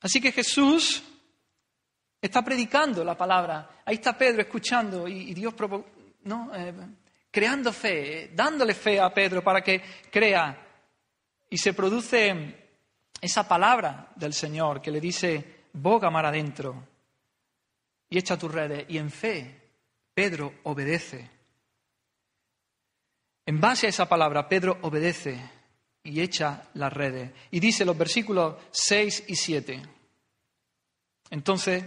Así 0.00 0.20
que 0.20 0.32
Jesús 0.32 1.04
está 2.20 2.42
predicando 2.42 3.04
la 3.04 3.16
palabra. 3.16 3.82
Ahí 3.84 3.96
está 3.96 4.18
Pedro 4.18 4.42
escuchando 4.42 5.06
y, 5.06 5.32
Dios 5.34 5.54
¿no? 6.24 6.50
Eh, 6.54 6.74
creando 7.32 7.72
fe, 7.72 8.30
dándole 8.34 8.74
fe 8.74 9.00
a 9.00 9.12
Pedro 9.12 9.42
para 9.42 9.62
que 9.62 9.82
crea. 10.10 10.68
Y 11.50 11.58
se 11.58 11.72
produce 11.72 12.54
esa 13.20 13.48
palabra 13.48 14.12
del 14.14 14.34
Señor 14.34 14.80
que 14.80 14.90
le 14.90 15.00
dice, 15.00 15.64
boga 15.72 16.10
mar 16.10 16.26
adentro 16.26 16.86
y 18.10 18.18
echa 18.18 18.38
tus 18.38 18.52
redes. 18.52 18.84
Y 18.88 18.98
en 18.98 19.10
fe, 19.10 19.60
Pedro 20.14 20.60
obedece. 20.64 21.28
En 23.46 23.60
base 23.60 23.86
a 23.86 23.90
esa 23.90 24.08
palabra, 24.08 24.48
Pedro 24.48 24.78
obedece 24.82 25.40
y 26.04 26.20
echa 26.20 26.68
las 26.74 26.92
redes. 26.92 27.32
Y 27.50 27.60
dice 27.60 27.84
los 27.84 27.96
versículos 27.96 28.56
6 28.70 29.24
y 29.28 29.36
7. 29.36 29.82
Entonces, 31.30 31.84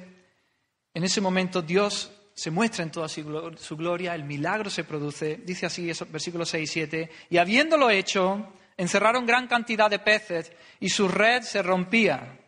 en 0.94 1.04
ese 1.04 1.22
momento 1.22 1.62
Dios 1.62 2.12
se 2.36 2.52
muestra 2.52 2.84
en 2.84 2.92
toda 2.92 3.08
su 3.08 3.78
gloria, 3.78 4.14
el 4.14 4.26
milagro 4.26 4.70
se 4.70 4.84
produce, 4.84 5.38
dice 5.38 5.66
así 5.66 5.90
esos 5.90 6.12
versículos 6.12 6.50
6 6.50 6.70
y 6.70 6.74
7, 6.74 7.10
y 7.30 7.38
habiéndolo 7.38 7.90
hecho, 7.90 8.54
encerraron 8.76 9.26
gran 9.26 9.48
cantidad 9.48 9.90
de 9.90 10.00
peces 10.00 10.52
y 10.82 10.90
su 10.90 11.08
red 11.08 11.44
se 11.44 11.64
rompía. 11.64 12.40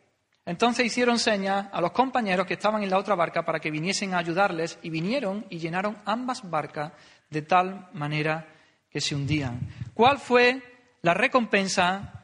Entonces 0.45 0.85
hicieron 0.85 1.19
señas 1.19 1.67
a 1.71 1.79
los 1.79 1.91
compañeros 1.91 2.45
que 2.45 2.55
estaban 2.55 2.83
en 2.83 2.89
la 2.89 2.97
otra 2.97 3.15
barca 3.15 3.45
para 3.45 3.59
que 3.59 3.71
viniesen 3.71 4.13
a 4.13 4.17
ayudarles 4.17 4.77
y 4.81 4.89
vinieron 4.89 5.45
y 5.49 5.59
llenaron 5.59 5.97
ambas 6.05 6.49
barcas 6.49 6.91
de 7.29 7.41
tal 7.41 7.89
manera 7.93 8.47
que 8.89 8.99
se 8.99 9.15
hundían. 9.15 9.69
¿Cuál 9.93 10.19
fue 10.19 10.61
la 11.01 11.13
recompensa 11.13 12.23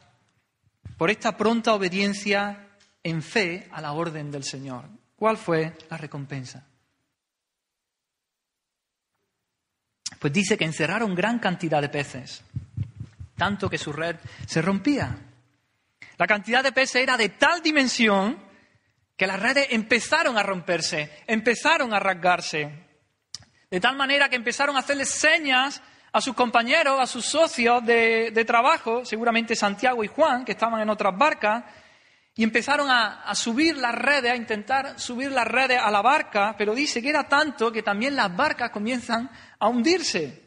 por 0.97 1.09
esta 1.09 1.37
pronta 1.37 1.73
obediencia 1.73 2.67
en 3.03 3.21
fe 3.21 3.69
a 3.71 3.79
la 3.79 3.93
orden 3.93 4.31
del 4.31 4.43
Señor? 4.43 4.83
¿Cuál 5.15 5.37
fue 5.37 5.73
la 5.89 5.97
recompensa? 5.97 6.67
Pues 10.23 10.31
dice 10.31 10.57
que 10.57 10.63
encerraron 10.63 11.15
gran 11.15 11.37
cantidad 11.37 11.81
de 11.81 11.89
peces, 11.89 12.45
tanto 13.35 13.69
que 13.69 13.77
su 13.77 13.91
red 13.91 14.15
se 14.47 14.61
rompía. 14.61 15.17
La 16.17 16.25
cantidad 16.25 16.63
de 16.63 16.71
peces 16.71 17.03
era 17.03 17.17
de 17.17 17.27
tal 17.27 17.61
dimensión 17.61 18.41
que 19.17 19.27
las 19.27 19.37
redes 19.37 19.67
empezaron 19.71 20.37
a 20.37 20.43
romperse, 20.43 21.11
empezaron 21.27 21.93
a 21.93 21.99
rasgarse, 21.99 22.71
de 23.69 23.79
tal 23.81 23.97
manera 23.97 24.29
que 24.29 24.37
empezaron 24.37 24.77
a 24.77 24.79
hacerles 24.79 25.09
señas 25.09 25.81
a 26.13 26.21
sus 26.21 26.35
compañeros, 26.35 27.01
a 27.01 27.05
sus 27.05 27.25
socios 27.25 27.85
de, 27.85 28.45
trabajo, 28.47 29.03
seguramente 29.03 29.57
Santiago 29.57 30.05
y 30.05 30.07
Juan, 30.07 30.45
que 30.45 30.53
estaban 30.53 30.79
en 30.79 30.89
otras 30.89 31.17
barcas, 31.17 31.65
y 32.35 32.43
empezaron 32.43 32.89
a, 32.89 33.33
subir 33.35 33.77
las 33.77 33.93
redes, 33.93 34.31
a 34.31 34.35
intentar 34.35 34.99
subir 34.99 35.31
las 35.31 35.47
redes 35.47 35.79
a 35.79 35.91
la 35.91 36.01
barca, 36.01 36.55
pero 36.57 36.73
dice 36.73 37.01
que 37.01 37.09
era 37.09 37.27
tanto 37.27 37.71
que 37.71 37.83
también 37.83 38.15
las 38.15 38.35
barcas 38.35 38.71
comienzan 38.71 39.29
a 39.59 39.67
hundirse. 39.67 40.41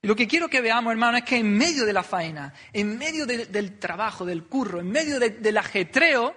Y 0.00 0.06
lo 0.06 0.14
que 0.14 0.28
quiero 0.28 0.48
que 0.48 0.60
veamos, 0.60 0.92
hermano, 0.92 1.18
es 1.18 1.24
que 1.24 1.36
en 1.36 1.52
medio 1.52 1.84
de 1.84 1.92
la 1.92 2.04
faena, 2.04 2.54
en 2.72 2.96
medio 2.96 3.26
del 3.26 3.78
trabajo, 3.80 4.24
del 4.24 4.44
curro, 4.44 4.78
en 4.80 4.88
medio 4.88 5.18
del 5.18 5.56
ajetreo, 5.56 6.36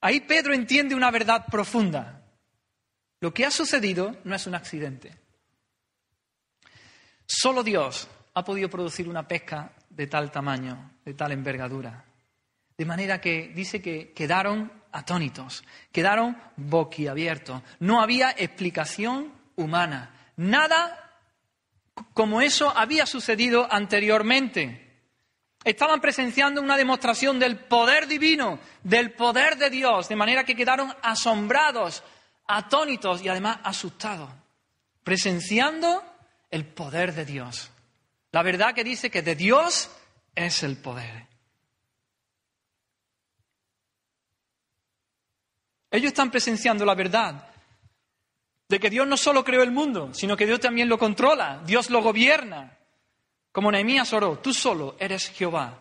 ahí 0.00 0.20
Pedro 0.20 0.54
entiende 0.54 0.94
una 0.94 1.10
verdad 1.10 1.46
profunda. 1.50 2.22
Lo 3.18 3.34
que 3.34 3.44
ha 3.44 3.50
sucedido 3.50 4.18
no 4.22 4.36
es 4.36 4.46
un 4.46 4.54
accidente. 4.54 5.18
Solo 7.26 7.64
Dios 7.64 8.08
ha 8.34 8.44
podido 8.44 8.70
producir 8.70 9.08
una 9.08 9.26
pesca 9.26 9.72
de 9.90 10.06
tal 10.06 10.30
tamaño, 10.30 10.92
de 11.04 11.14
tal 11.14 11.32
envergadura. 11.32 12.11
De 12.82 12.86
manera 12.86 13.20
que 13.20 13.52
dice 13.54 13.80
que 13.80 14.12
quedaron 14.12 14.72
atónitos, 14.90 15.62
quedaron 15.92 16.36
boquiabiertos. 16.56 17.62
No 17.78 18.02
había 18.02 18.32
explicación 18.32 19.32
humana. 19.54 20.32
Nada 20.34 21.20
como 22.12 22.42
eso 22.42 22.76
había 22.76 23.06
sucedido 23.06 23.68
anteriormente. 23.70 24.98
Estaban 25.62 26.00
presenciando 26.00 26.60
una 26.60 26.76
demostración 26.76 27.38
del 27.38 27.56
poder 27.56 28.08
divino, 28.08 28.58
del 28.82 29.12
poder 29.12 29.58
de 29.58 29.70
Dios, 29.70 30.08
de 30.08 30.16
manera 30.16 30.42
que 30.42 30.56
quedaron 30.56 30.92
asombrados, 31.02 32.02
atónitos 32.48 33.22
y 33.22 33.28
además 33.28 33.58
asustados, 33.62 34.28
presenciando 35.04 36.02
el 36.50 36.64
poder 36.64 37.14
de 37.14 37.26
Dios. 37.26 37.70
La 38.32 38.42
verdad 38.42 38.74
que 38.74 38.82
dice 38.82 39.08
que 39.08 39.22
de 39.22 39.36
Dios 39.36 39.88
es 40.34 40.64
el 40.64 40.78
poder. 40.78 41.30
Ellos 45.92 46.08
están 46.08 46.30
presenciando 46.30 46.86
la 46.86 46.94
verdad 46.94 47.46
de 48.66 48.80
que 48.80 48.88
Dios 48.88 49.06
no 49.06 49.18
solo 49.18 49.44
creó 49.44 49.62
el 49.62 49.70
mundo, 49.70 50.14
sino 50.14 50.34
que 50.38 50.46
Dios 50.46 50.58
también 50.58 50.88
lo 50.88 50.98
controla, 50.98 51.62
Dios 51.66 51.90
lo 51.90 52.00
gobierna. 52.02 52.78
Como 53.52 53.70
Nehemías 53.70 54.10
oró, 54.14 54.38
tú 54.38 54.54
solo 54.54 54.96
eres 54.98 55.28
Jehová. 55.28 55.78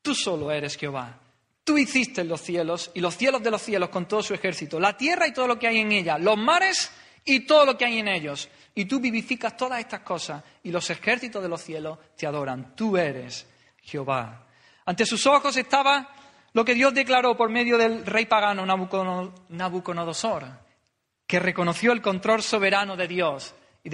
Tú 0.00 0.14
solo 0.14 0.52
eres 0.52 0.76
Jehová. 0.76 1.18
Tú 1.64 1.76
hiciste 1.76 2.22
los 2.22 2.40
cielos 2.40 2.92
y 2.94 3.00
los 3.00 3.16
cielos 3.16 3.42
de 3.42 3.50
los 3.50 3.60
cielos 3.60 3.88
con 3.88 4.06
todo 4.06 4.22
su 4.22 4.34
ejército, 4.34 4.78
la 4.78 4.96
tierra 4.96 5.26
y 5.26 5.32
todo 5.32 5.48
lo 5.48 5.58
que 5.58 5.66
hay 5.66 5.78
en 5.78 5.90
ella, 5.90 6.16
los 6.16 6.38
mares 6.38 6.92
y 7.24 7.40
todo 7.40 7.66
lo 7.66 7.76
que 7.76 7.86
hay 7.86 7.98
en 7.98 8.06
ellos. 8.06 8.48
Y 8.76 8.84
tú 8.84 9.00
vivificas 9.00 9.56
todas 9.56 9.80
estas 9.80 10.00
cosas 10.00 10.44
y 10.62 10.70
los 10.70 10.88
ejércitos 10.90 11.42
de 11.42 11.48
los 11.48 11.60
cielos 11.60 11.98
te 12.16 12.28
adoran. 12.28 12.76
Tú 12.76 12.96
eres 12.96 13.48
Jehová. 13.82 14.46
Ante 14.84 15.04
sus 15.04 15.26
ojos 15.26 15.56
estaba 15.56 16.19
lo 16.52 16.64
que 16.64 16.74
Dios 16.74 16.92
declaró 16.94 17.36
por 17.36 17.50
medio 17.50 17.78
del 17.78 18.04
rey 18.04 18.26
pagano 18.26 18.66
Nabucodonosor 18.66 20.44
que 21.26 21.38
reconoció 21.38 21.92
el 21.92 22.02
control 22.02 22.42
soberano 22.42 22.96
de 22.96 23.06
Dios 23.06 23.54
y 23.84 23.90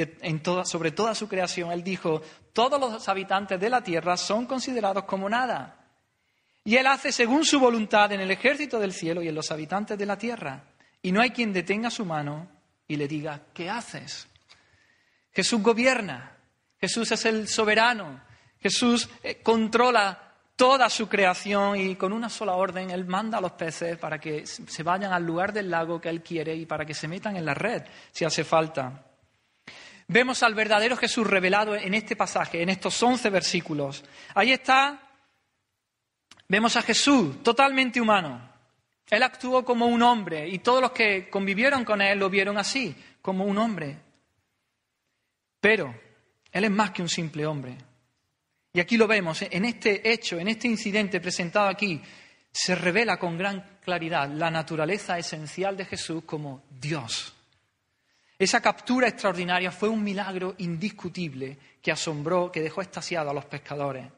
sobre 0.64 0.90
toda 0.90 1.14
su 1.14 1.28
creación, 1.28 1.70
él 1.70 1.84
dijo, 1.84 2.22
todos 2.52 2.80
los 2.80 3.08
habitantes 3.08 3.60
de 3.60 3.70
la 3.70 3.82
tierra 3.82 4.16
son 4.16 4.46
considerados 4.46 5.04
como 5.04 5.28
nada. 5.28 5.76
Y 6.64 6.76
él 6.76 6.86
hace 6.86 7.12
según 7.12 7.44
su 7.44 7.60
voluntad 7.60 8.10
en 8.12 8.20
el 8.20 8.30
ejército 8.30 8.80
del 8.80 8.92
cielo 8.92 9.22
y 9.22 9.28
en 9.28 9.34
los 9.34 9.52
habitantes 9.52 9.96
de 9.96 10.06
la 10.06 10.18
tierra. 10.18 10.64
Y 11.02 11.12
no 11.12 11.20
hay 11.20 11.30
quien 11.30 11.52
detenga 11.52 11.90
su 11.90 12.04
mano 12.04 12.48
y 12.88 12.96
le 12.96 13.06
diga, 13.06 13.42
¿qué 13.54 13.70
haces? 13.70 14.26
Jesús 15.30 15.62
gobierna, 15.62 16.36
Jesús 16.80 17.12
es 17.12 17.24
el 17.26 17.46
soberano, 17.46 18.20
Jesús 18.58 19.08
eh, 19.22 19.42
controla 19.42 20.25
toda 20.56 20.88
su 20.88 21.06
creación 21.08 21.78
y 21.78 21.96
con 21.96 22.12
una 22.12 22.30
sola 22.30 22.54
orden 22.54 22.90
Él 22.90 23.04
manda 23.04 23.38
a 23.38 23.40
los 23.40 23.52
peces 23.52 23.98
para 23.98 24.18
que 24.18 24.46
se 24.46 24.82
vayan 24.82 25.12
al 25.12 25.24
lugar 25.24 25.52
del 25.52 25.70
lago 25.70 26.00
que 26.00 26.08
Él 26.08 26.22
quiere 26.22 26.56
y 26.56 26.64
para 26.66 26.84
que 26.86 26.94
se 26.94 27.06
metan 27.06 27.36
en 27.36 27.44
la 27.44 27.54
red 27.54 27.82
si 28.10 28.24
hace 28.24 28.42
falta. 28.42 29.04
Vemos 30.08 30.42
al 30.42 30.54
verdadero 30.54 30.96
Jesús 30.96 31.26
revelado 31.26 31.74
en 31.74 31.92
este 31.92 32.16
pasaje, 32.16 32.62
en 32.62 32.70
estos 32.70 33.00
once 33.02 33.28
versículos. 33.28 34.02
Ahí 34.34 34.52
está, 34.52 35.00
vemos 36.48 36.76
a 36.76 36.82
Jesús 36.82 37.42
totalmente 37.42 38.00
humano. 38.00 38.48
Él 39.10 39.22
actuó 39.22 39.64
como 39.64 39.86
un 39.86 40.02
hombre 40.02 40.48
y 40.48 40.60
todos 40.60 40.80
los 40.80 40.92
que 40.92 41.28
convivieron 41.28 41.84
con 41.84 42.00
Él 42.00 42.18
lo 42.18 42.30
vieron 42.30 42.56
así, 42.56 42.96
como 43.20 43.44
un 43.44 43.58
hombre. 43.58 43.98
Pero 45.60 45.94
Él 46.50 46.64
es 46.64 46.70
más 46.70 46.92
que 46.92 47.02
un 47.02 47.08
simple 47.08 47.46
hombre. 47.46 47.76
Y 48.76 48.80
aquí 48.80 48.98
lo 48.98 49.06
vemos, 49.06 49.40
en 49.40 49.64
este 49.64 50.12
hecho, 50.12 50.38
en 50.38 50.48
este 50.48 50.68
incidente 50.68 51.18
presentado 51.18 51.66
aquí, 51.66 51.98
se 52.52 52.74
revela 52.74 53.18
con 53.18 53.38
gran 53.38 53.78
claridad 53.82 54.28
la 54.28 54.50
naturaleza 54.50 55.18
esencial 55.18 55.78
de 55.78 55.86
Jesús 55.86 56.24
como 56.26 56.62
Dios. 56.68 57.32
Esa 58.38 58.60
captura 58.60 59.08
extraordinaria 59.08 59.70
fue 59.70 59.88
un 59.88 60.04
milagro 60.04 60.56
indiscutible 60.58 61.56
que 61.80 61.90
asombró, 61.90 62.52
que 62.52 62.60
dejó 62.60 62.82
estasiado 62.82 63.30
a 63.30 63.32
los 63.32 63.46
pescadores. 63.46 64.08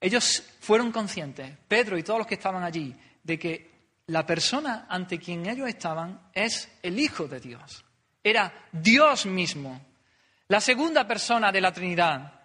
Ellos 0.00 0.42
fueron 0.58 0.90
conscientes, 0.90 1.48
Pedro 1.68 1.96
y 1.96 2.02
todos 2.02 2.18
los 2.18 2.26
que 2.26 2.34
estaban 2.34 2.64
allí, 2.64 2.92
de 3.22 3.38
que 3.38 3.70
la 4.06 4.26
persona 4.26 4.86
ante 4.88 5.20
quien 5.20 5.46
ellos 5.46 5.68
estaban 5.68 6.22
es 6.34 6.68
el 6.82 6.98
Hijo 6.98 7.28
de 7.28 7.38
Dios. 7.38 7.84
Era 8.20 8.66
Dios 8.72 9.26
mismo, 9.26 9.80
la 10.48 10.60
segunda 10.60 11.06
persona 11.06 11.52
de 11.52 11.60
la 11.60 11.72
Trinidad. 11.72 12.41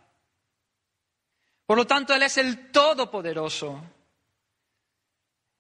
Por 1.68 1.78
lo 1.78 1.86
tanto, 1.86 2.16
Él 2.16 2.24
es 2.24 2.38
el 2.38 2.72
Todopoderoso. 2.72 3.84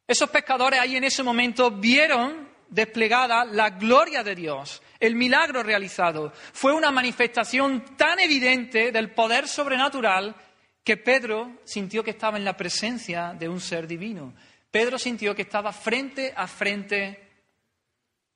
Esos 0.07 0.29
pescadores 0.29 0.79
ahí 0.79 0.95
en 0.95 1.03
ese 1.03 1.21
momento 1.21 1.69
vieron 1.69 2.47
desplegada 2.69 3.43
la 3.43 3.71
gloria 3.71 4.23
de 4.23 4.33
Dios, 4.33 4.81
el 5.01 5.15
milagro 5.15 5.63
realizado. 5.63 6.31
Fue 6.53 6.71
una 6.73 6.91
manifestación 6.91 7.97
tan 7.97 8.19
evidente 8.21 8.93
del 8.93 9.11
poder 9.11 9.49
sobrenatural 9.49 10.33
que 10.81 10.95
Pedro 10.95 11.59
sintió 11.65 12.05
que 12.05 12.11
estaba 12.11 12.37
en 12.37 12.45
la 12.45 12.55
presencia 12.55 13.35
de 13.37 13.49
un 13.49 13.59
ser 13.59 13.85
divino. 13.85 14.33
Pedro 14.71 14.97
sintió 14.97 15.35
que 15.35 15.41
estaba 15.41 15.73
frente 15.73 16.33
a 16.33 16.47
frente 16.47 17.27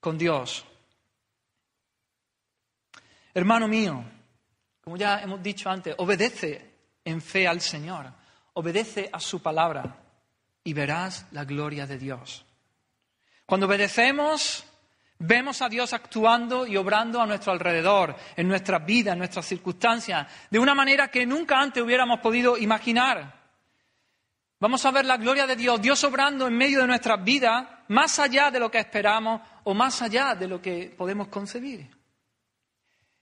con 0.02 0.18
Dios. 0.18 0.66
Hermano 3.34 3.70
mío, 3.70 4.04
como 4.82 4.98
ya 4.98 5.22
hemos 5.22 5.42
dicho 5.42 5.70
antes, 5.70 5.96
obedece 5.98 6.71
en 7.06 7.22
fe 7.22 7.48
al 7.48 7.62
Señor, 7.62 8.12
obedece 8.54 9.10
a 9.12 9.20
su 9.20 9.42
palabra 9.42 9.98
y 10.64 10.74
verás 10.74 11.26
la 11.32 11.46
gloria 11.46 11.88
de 11.88 11.98
Dios. 11.98 12.46
Cuando 13.46 13.66
obedecemos, 13.66 14.64
vemos 15.20 15.62
a 15.62 15.70
Dios 15.70 15.94
actuando 15.94 16.66
y 16.66 16.78
obrando 16.78 17.22
a 17.22 17.26
nuestro 17.26 17.52
alrededor, 17.52 18.16
en 18.36 18.48
nuestras 18.48 18.86
vidas, 18.86 19.14
en 19.14 19.20
nuestras 19.20 19.46
circunstancias, 19.46 20.28
de 20.50 20.60
una 20.60 20.74
manera 20.74 21.10
que 21.10 21.26
nunca 21.26 21.60
antes 21.60 21.84
hubiéramos 21.84 22.20
podido 22.20 22.58
imaginar. 22.58 23.42
Vamos 24.60 24.86
a 24.86 24.92
ver 24.92 25.06
la 25.06 25.18
gloria 25.18 25.48
de 25.48 25.56
Dios, 25.56 25.82
Dios 25.82 26.04
obrando 26.04 26.48
en 26.48 26.56
medio 26.56 26.82
de 26.82 26.88
nuestras 26.88 27.24
vidas, 27.24 27.68
más 27.88 28.20
allá 28.20 28.52
de 28.52 28.60
lo 28.60 28.70
que 28.70 28.78
esperamos 28.78 29.42
o 29.64 29.74
más 29.74 30.02
allá 30.02 30.36
de 30.36 30.48
lo 30.48 30.62
que 30.62 30.94
podemos 30.96 31.28
concebir. 31.30 32.01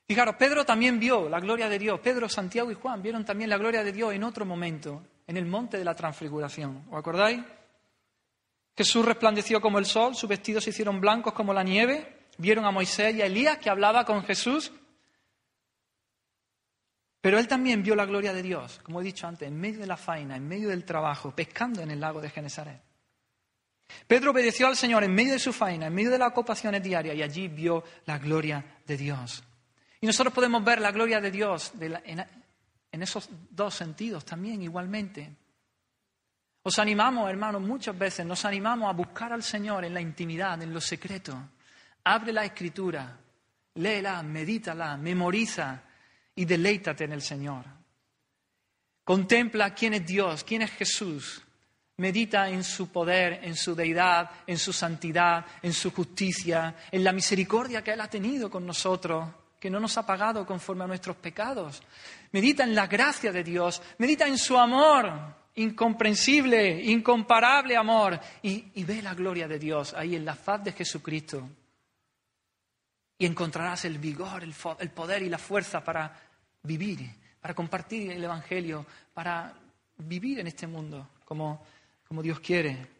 Fijaros, 0.10 0.38
Pedro 0.38 0.66
también 0.66 1.00
vio 1.00 1.30
la 1.30 1.40
gloria 1.40 1.70
de 1.70 1.78
Dios. 1.78 2.00
Pedro, 2.00 2.28
Santiago 2.28 2.72
y 2.72 2.74
Juan 2.74 3.00
vieron 3.00 3.24
también 3.24 3.48
la 3.48 3.60
gloria 3.60 3.84
de 3.84 3.92
Dios 3.92 4.12
en 4.12 4.24
otro 4.24 4.44
momento, 4.44 5.04
en 5.28 5.38
el 5.38 5.46
monte 5.46 5.78
de 5.78 5.86
la 5.86 5.94
transfiguración. 5.94 6.84
¿Os 6.90 6.98
acordáis? 6.98 7.44
Jesús 8.76 9.06
resplandeció 9.06 9.62
como 9.62 9.78
el 9.78 9.86
sol, 9.86 10.16
sus 10.16 10.28
vestidos 10.28 10.64
se 10.64 10.72
hicieron 10.72 11.00
blancos 11.00 11.34
como 11.34 11.54
la 11.54 11.62
nieve. 11.62 12.26
Vieron 12.40 12.66
a 12.66 12.72
Moisés 12.72 13.14
y 13.18 13.22
a 13.22 13.28
Elías 13.28 13.60
que 13.60 13.70
hablaba 13.70 14.04
con 14.04 14.24
Jesús. 14.24 14.72
Pero 17.22 17.38
él 17.38 17.48
también 17.48 17.84
vio 17.84 17.94
la 17.96 18.08
gloria 18.08 18.34
de 18.34 18.42
Dios, 18.42 18.80
como 18.82 19.02
he 19.02 19.04
dicho 19.04 19.28
antes, 19.28 19.48
en 19.48 19.60
medio 19.60 19.82
de 19.82 19.86
la 19.86 19.98
faena, 19.98 20.36
en 20.36 20.48
medio 20.48 20.70
del 20.70 20.86
trabajo, 20.86 21.36
pescando 21.36 21.84
en 21.84 21.92
el 21.92 22.00
lago 22.00 22.20
de 22.20 22.32
Genesaret. 22.32 22.82
Pedro 24.08 24.32
obedeció 24.32 24.66
al 24.66 24.76
Señor 24.76 25.04
en 25.04 25.14
medio 25.14 25.34
de 25.34 25.40
su 25.40 25.54
faena, 25.54 25.86
en 25.86 25.94
medio 25.94 26.10
de 26.10 26.18
las 26.18 26.30
ocupaciones 26.30 26.82
diarias, 26.82 27.16
y 27.16 27.22
allí 27.22 27.48
vio 27.48 27.84
la 28.08 28.18
gloria 28.18 28.80
de 28.88 28.98
Dios. 28.98 29.44
Y 30.02 30.08
nosotros 30.08 30.34
podemos 30.34 30.64
ver 30.64 30.80
la 30.80 30.92
gloria 30.92 31.20
de 31.20 31.32
Dios 31.32 31.74
en, 31.80 33.02
esos 33.02 33.30
dos 33.50 33.74
sentidos 33.74 34.24
también 34.24 34.62
igualmente. 34.62 35.36
Os 36.64 36.80
animamos, 36.80 37.30
hermanos, 37.30 37.62
muchas 37.62 37.98
veces 37.98 38.26
nos 38.26 38.46
animamos 38.46 38.90
a 38.90 38.94
buscar 38.94 39.34
al 39.34 39.44
Señor 39.44 39.84
en 39.84 39.94
la 39.94 40.02
intimidad, 40.02 40.62
en 40.62 40.74
lo 40.74 40.80
secreto. 40.80 41.38
Abre 42.04 42.32
la 42.32 42.46
escritura, 42.46 43.18
léela, 43.76 44.24
medítala, 44.24 44.96
memoriza 44.96 45.82
y 46.36 46.46
deleítate 46.46 47.04
en 47.04 47.14
el 47.14 47.22
Señor. 47.22 47.66
Contempla 49.04 49.74
quién 49.74 49.96
es 49.96 50.06
Dios, 50.06 50.44
quién 50.44 50.62
es 50.62 50.72
Jesús. 50.72 51.42
Medita 51.98 52.50
en 52.50 52.64
su 52.64 52.90
poder, 52.90 53.42
en 53.44 53.56
su 53.56 53.76
deidad, 53.76 54.32
en 54.48 54.58
su 54.58 54.72
santidad, 54.72 55.46
en 55.62 55.74
su 55.74 55.92
justicia, 55.92 56.76
en 56.90 57.04
la 57.04 57.12
misericordia 57.12 57.84
que 57.84 57.92
Él 57.92 58.00
ha 58.00 58.10
tenido 58.10 58.50
con 58.50 58.66
nosotros 58.66 59.28
que 59.60 59.70
no 59.70 59.80
nos 59.80 59.98
ha 59.98 60.06
pagado 60.06 60.46
conforme 60.46 60.86
a 60.86 60.88
nuestros 60.88 61.18
pecados. 61.18 61.82
Medita 62.32 62.64
en 62.64 62.74
la 62.74 62.88
gracia 62.88 63.32
de 63.32 63.44
Dios, 63.44 63.82
medita 63.98 64.26
en 64.28 64.38
su 64.38 64.58
amor, 64.58 65.36
incomprensible, 65.56 66.84
incomparable 66.86 67.76
amor, 67.76 68.20
y, 68.42 68.84
ve 68.84 69.02
la 69.02 69.14
gloria 69.14 69.48
de 69.48 69.60
Dios 69.60 69.94
ahí 69.94 70.16
en 70.16 70.26
la 70.26 70.36
faz 70.36 70.64
de 70.64 70.72
Jesucristo. 70.72 71.50
Y 73.18 73.26
encontrarás 73.26 73.84
el 73.84 73.98
vigor, 73.98 74.44
el, 74.44 74.90
poder 74.92 75.24
y 75.24 75.30
la 75.30 75.38
fuerza 75.38 75.84
para 75.84 76.18
vivir, 76.64 77.10
para 77.42 77.54
compartir 77.54 78.12
el 78.12 78.24
Evangelio, 78.24 78.86
para 79.14 79.54
vivir 79.98 80.40
en 80.40 80.48
este 80.48 80.68
mundo 80.68 81.10
como 81.26 81.60
Dios 82.24 82.40
quiere. 82.40 82.99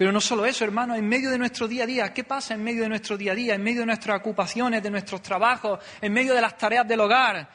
Pero 0.00 0.12
no 0.12 0.20
solo 0.22 0.46
eso, 0.46 0.64
hermano, 0.64 0.94
en 0.94 1.06
medio 1.06 1.28
de 1.28 1.36
nuestro 1.36 1.68
día 1.68 1.84
a 1.84 1.86
día, 1.86 2.14
¿qué 2.14 2.24
pasa 2.24 2.54
en 2.54 2.64
medio 2.64 2.84
de 2.84 2.88
nuestro 2.88 3.18
día 3.18 3.32
a 3.32 3.34
día, 3.34 3.54
en 3.54 3.62
medio 3.62 3.80
de 3.80 3.86
nuestras 3.86 4.18
ocupaciones, 4.18 4.82
de 4.82 4.88
nuestros 4.88 5.20
trabajos, 5.20 5.78
en 6.00 6.10
medio 6.10 6.32
de 6.32 6.40
las 6.40 6.56
tareas 6.56 6.88
del 6.88 7.00
hogar, 7.00 7.46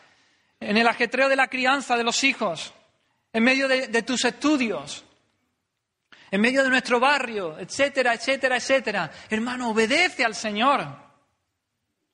en 0.59 0.77
el 0.77 0.87
ajetreo 0.87 1.27
de 1.27 1.35
la 1.35 1.47
crianza 1.47 1.97
de 1.97 2.03
los 2.03 2.23
hijos, 2.23 2.71
en 3.33 3.43
medio 3.43 3.67
de, 3.67 4.03
tus 4.03 4.25
estudios, 4.25 5.03
en 6.29 6.39
medio 6.39 6.61
de 6.61 6.69
nuestro 6.69 6.99
barrio, 6.99 7.57
etcétera, 7.57 8.13
etcétera, 8.13 8.57
etcétera? 8.57 9.11
Hermano, 9.27 9.71
obedece 9.71 10.23
al 10.23 10.35
Señor. 10.35 10.85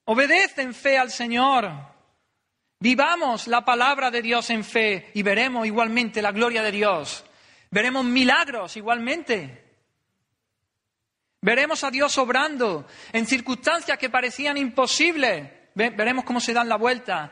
Obedece 0.06 0.62
en 0.62 0.74
fe 0.74 0.98
al 0.98 1.12
Señor. 1.12 1.70
Vivamos 2.80 3.48
la 3.48 3.66
palabra 3.66 4.10
de 4.10 4.22
Dios 4.22 4.50
en 4.50 4.64
fe 4.64 5.12
y 5.14 5.24
veremos 5.24 5.68
igualmente 5.68 6.22
la 6.22 6.32
gloria 6.32 6.64
de 6.64 6.72
Dios. 6.72 7.26
Veremos 7.70 8.06
milagros 8.06 8.78
igualmente. 8.78 9.71
Veremos 11.42 11.84
a 11.84 11.90
Dios 11.90 12.18
obrando 12.20 12.86
en 13.12 13.26
circunstancias 13.26 13.98
que 13.98 14.10
parecían 14.10 14.58
imposibles. 14.58 15.52
Veremos 15.74 16.24
cómo 16.24 16.40
se 16.40 16.54
dan 16.54 16.70
la 16.70 16.78
vuelta. 16.78 17.32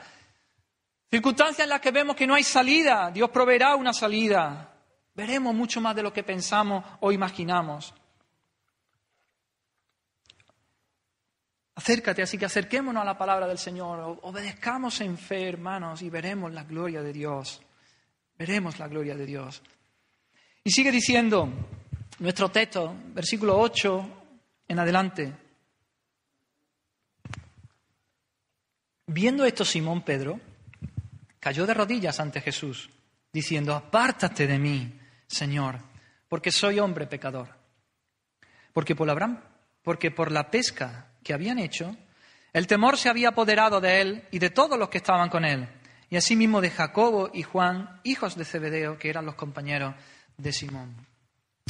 Circunstancias 1.12 1.66
en 1.66 1.70
las 1.70 1.80
que 1.80 1.92
vemos 1.92 2.16
que 2.16 2.26
no 2.26 2.34
hay 2.34 2.44
salida. 2.44 3.12
Dios 3.12 3.30
proveerá 3.30 3.76
una 3.76 3.94
salida. 3.94 4.74
Veremos 5.14 5.54
mucho 5.54 5.80
más 5.80 5.96
de 5.96 6.02
lo 6.02 6.12
que 6.12 6.24
pensamos 6.24 6.84
o 7.02 7.12
imaginamos. 7.12 7.94
Acércate, 11.76 12.22
así 12.22 12.38
que 12.38 12.46
acerquémonos 12.46 13.02
a 13.02 13.06
la 13.06 13.18
palabra 13.18 13.48
del 13.48 13.58
Señor, 13.58 14.20
obedezcamos 14.24 15.00
en 15.02 15.18
fe, 15.18 15.48
hermanos, 15.48 16.02
y 16.02 16.10
veremos 16.10 16.52
la 16.52 16.64
gloria 16.64 17.02
de 17.02 17.14
Dios. 17.14 17.62
Veremos 18.38 18.80
la 18.80 18.88
gloria 18.88 19.16
de 19.16 19.26
Dios. 19.26 19.62
Y 20.64 20.72
sigue 20.72 20.92
diciendo, 20.92 21.50
nuestro 22.20 22.50
texto, 22.50 22.96
versículo 23.14 23.60
8 23.60 24.20
en 24.68 24.80
adelante. 24.80 25.34
Viendo 29.08 29.46
esto, 29.46 29.66
Simón 29.66 30.04
Pedro 30.04 30.40
cayó 31.40 31.66
de 31.66 31.74
rodillas 31.74 32.20
ante 32.20 32.42
Jesús, 32.42 32.90
diciendo, 33.34 33.74
apártate 33.74 34.46
de 34.46 34.60
mí, 34.60 35.00
Señor, 35.28 35.80
porque 36.28 36.52
soy 36.52 36.80
hombre 36.80 37.08
pecador. 37.08 37.58
Porque 38.74 38.96
por, 38.96 39.08
la, 39.08 39.44
porque 39.82 40.12
por 40.12 40.32
la 40.32 40.52
pesca 40.52 41.08
que 41.24 41.34
habían 41.34 41.58
hecho, 41.58 41.96
el 42.54 42.68
temor 42.68 42.98
se 42.98 43.10
había 43.10 43.30
apoderado 43.30 43.82
de 43.82 44.02
él 44.02 44.28
y 44.32 44.40
de 44.40 44.52
todos 44.52 44.78
los 44.78 44.90
que 44.90 45.00
estaban 45.00 45.30
con 45.30 45.46
él, 45.46 45.68
y 46.10 46.18
asimismo 46.18 46.62
de 46.62 46.70
Jacobo 46.70 47.30
y 47.34 47.44
Juan, 47.44 48.00
hijos 48.04 48.36
de 48.36 48.46
Zebedeo, 48.46 48.98
que 48.98 49.10
eran 49.10 49.26
los 49.26 49.36
compañeros 49.36 49.96
de 50.38 50.52
Simón. 50.52 51.09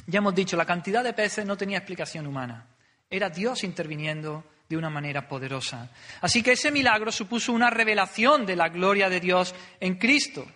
Ya 0.10 0.18
hemos 0.18 0.34
dicho, 0.34 0.58
la 0.58 0.66
cantidad 0.66 1.04
de 1.04 1.14
peces 1.14 1.46
no 1.46 1.56
tenía 1.56 1.78
explicación 1.78 2.26
humana. 2.26 2.66
Era 3.08 3.30
Dios 3.30 3.64
interviniendo 3.64 4.44
de 4.68 4.76
una 4.76 4.90
manera 4.90 5.28
poderosa. 5.28 5.92
Así 6.22 6.42
que 6.42 6.54
ese 6.54 6.72
milagro 6.72 7.12
supuso 7.12 7.54
una 7.54 7.70
revelación 7.70 8.44
de 8.44 8.56
la 8.56 8.70
gloria 8.70 9.08
de 9.08 9.20
Dios 9.20 9.54
en 9.80 10.00
Cristo. 10.00 10.48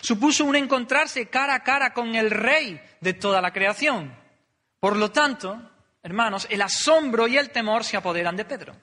Supuso 0.00 0.44
un 0.44 0.56
encontrarse 0.56 1.28
cara 1.28 1.54
a 1.54 1.62
cara 1.62 1.94
con 1.94 2.16
el 2.16 2.28
Rey 2.32 2.80
de 3.00 3.14
toda 3.14 3.40
la 3.40 3.52
creación. 3.52 4.12
Por 4.80 4.96
lo 4.96 5.12
tanto, 5.12 5.70
hermanos, 6.02 6.48
el 6.50 6.60
asombro 6.60 7.28
y 7.28 7.36
el 7.36 7.50
temor 7.50 7.84
se 7.84 7.96
apoderan 7.96 8.34
de 8.34 8.46
Pedro. 8.46 8.74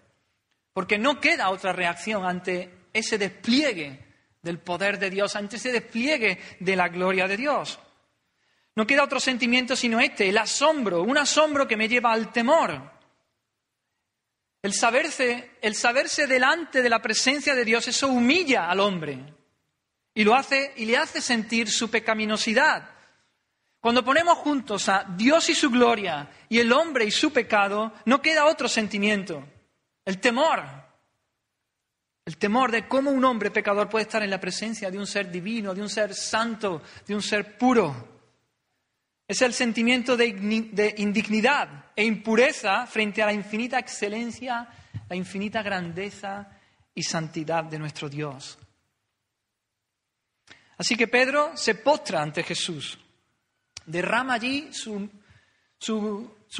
Porque 0.71 0.97
no 0.97 1.19
queda 1.19 1.49
otra 1.49 1.73
reacción 1.73 2.25
ante 2.25 2.88
ese 2.93 3.17
despliegue 3.17 3.99
del 4.41 4.60
poder 4.60 4.97
de 4.97 5.10
Dios, 5.10 5.36
ante 5.36 5.58
ese 5.58 5.73
despliegue 5.73 6.39
de 6.62 6.75
la 6.78 6.88
gloria 6.88 7.28
de 7.28 7.36
Dios. 7.36 7.80
No 8.75 8.85
queda 8.85 9.03
otro 9.03 9.19
sentimiento 9.19 9.75
sino 9.75 9.99
este, 9.99 10.29
el 10.29 10.38
asombro, 10.38 11.01
un 11.01 11.17
asombro 11.17 11.67
que 11.67 11.77
me 11.77 11.88
lleva 11.88 12.11
al 12.11 12.31
temor. 12.31 12.91
El 14.61 14.73
saberse, 14.73 15.51
el 15.61 15.75
saberse 15.75 16.27
delante 16.27 16.81
de 16.81 16.89
la 16.89 17.01
presencia 17.01 17.53
de 17.53 17.63
Dios, 17.63 17.88
eso 17.88 18.07
humilla 18.07 18.69
al 18.69 18.79
hombre 18.79 19.35
y 20.15 20.23
lo 20.23 20.33
hace 20.33 20.73
y 20.77 20.85
le 20.85 20.97
hace 20.97 21.21
sentir 21.21 21.69
su 21.69 21.91
pecaminosidad. 21.91 22.89
Cuando 23.79 24.03
ponemos 24.03 24.39
juntos 24.39 24.89
a 24.89 25.05
Dios 25.15 25.49
y 25.49 25.53
su 25.53 25.69
gloria 25.69 26.27
y 26.49 26.57
el 26.57 26.71
hombre 26.71 27.05
y 27.05 27.11
su 27.11 27.31
pecado, 27.31 27.93
no 28.05 28.21
queda 28.21 28.45
otro 28.45 28.67
sentimiento, 28.67 29.45
el 30.03 30.19
temor. 30.19 30.63
El 32.25 32.38
temor 32.38 32.71
de 32.71 32.88
cómo 32.88 33.11
un 33.11 33.23
hombre 33.23 33.51
pecador 33.51 33.88
puede 33.88 34.03
estar 34.03 34.23
en 34.23 34.31
la 34.31 34.39
presencia 34.39 34.89
de 34.89 34.97
un 34.97 35.05
ser 35.05 35.29
divino, 35.29 35.75
de 35.75 35.81
un 35.83 35.89
ser 35.89 36.15
santo, 36.15 36.81
de 37.05 37.13
un 37.13 37.21
ser 37.21 37.55
puro. 37.55 38.14
Es 39.27 39.41
el 39.41 39.53
sentimiento 39.53 40.15
de, 40.15 40.27
indignidad 40.97 41.91
e 41.95 42.05
impureza 42.05 42.85
frente 42.85 43.23
a 43.23 43.25
la 43.25 43.33
infinita 43.33 43.79
excelencia, 43.79 44.67
la 45.09 45.15
infinita 45.15 45.63
grandeza 45.63 46.47
y 46.93 47.01
santidad 47.01 47.63
de 47.63 47.79
nuestro 47.79 48.07
Dios. 48.07 48.59
Así 50.77 50.95
que 50.95 51.07
Pedro 51.07 51.55
se 51.55 51.75
postra 51.75 52.21
ante 52.21 52.43
Jesús, 52.43 52.99
derrama 53.85 54.35
allí 54.35 54.69
su, 54.71 55.09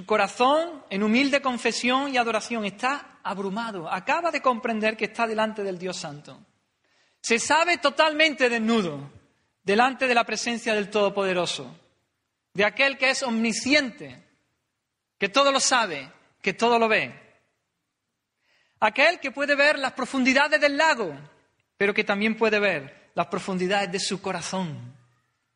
corazón, 0.06 0.84
en 0.90 1.04
humilde 1.04 1.42
confesión 1.42 2.14
y 2.14 2.18
adoración, 2.18 2.66
está 2.66 3.20
abrumado. 3.24 3.92
Acaba 3.92 4.32
de 4.32 4.42
comprender 4.42 4.98
que 4.98 5.06
está 5.06 5.28
delante 5.28 5.64
del 5.64 5.78
Dios 5.78 5.98
Santo. 5.98 6.40
Se 7.22 7.38
sabe 7.40 7.78
totalmente 7.78 8.50
desnudo 8.50 9.12
delante 9.64 10.08
de 10.08 10.16
la 10.16 10.24
presencia 10.24 10.74
del 10.74 10.90
Todopoderoso, 10.90 11.85
de 12.56 12.64
aquel 12.64 12.98
que 12.98 13.10
es 13.10 13.22
omnisciente, 13.22 14.24
que 15.20 15.28
todo 15.28 15.52
lo 15.52 15.60
sabe, 15.60 16.10
que 16.42 16.54
todo 16.54 16.80
lo 16.80 16.88
ve. 16.88 17.14
Aquel 18.80 19.20
que 19.20 19.32
puede 19.32 19.56
ver 19.56 19.78
las 19.78 19.92
profundidades 19.92 20.60
del 20.62 20.78
lago, 20.78 21.14
pero 21.78 21.94
que 21.94 22.06
también 22.06 22.38
puede 22.38 22.60
ver 22.60 23.12
las 23.14 23.28
profundidades 23.28 23.92
de 23.92 24.00
su 24.00 24.22
corazón, 24.22 24.96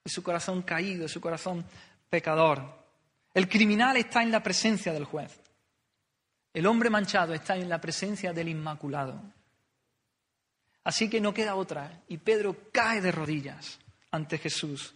de 0.04 0.12
su 0.12 0.22
corazón 0.22 0.62
caído, 0.62 1.04
de 1.04 1.10
su 1.10 1.22
corazón 1.22 1.66
pecador. 2.10 2.86
El 3.34 3.48
criminal 3.48 3.96
está 3.96 4.22
en 4.22 4.32
la 4.32 4.44
presencia 4.44 4.92
del 4.92 5.06
juez. 5.06 5.40
El 6.54 6.68
hombre 6.68 6.90
manchado 6.90 7.34
está 7.34 7.56
en 7.56 7.70
la 7.70 7.80
presencia 7.80 8.34
del 8.34 8.50
Inmaculado. 8.50 9.22
Así 10.84 11.10
que 11.10 11.22
no 11.22 11.34
queda 11.34 11.56
otra. 11.56 12.02
Y 12.10 12.18
Pedro 12.18 12.58
cae 12.74 13.00
de 13.00 13.14
rodillas 13.14 13.80
ante 14.12 14.38
Jesús 14.38 14.96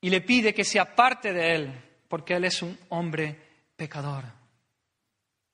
y 0.00 0.10
le 0.10 0.20
pide 0.20 0.54
que 0.54 0.64
se 0.64 0.78
aparte 0.78 1.32
de 1.32 1.54
él, 1.54 1.84
porque 2.08 2.34
él 2.34 2.44
es 2.44 2.62
un 2.62 2.78
hombre 2.90 3.36
pecador. 3.76 4.24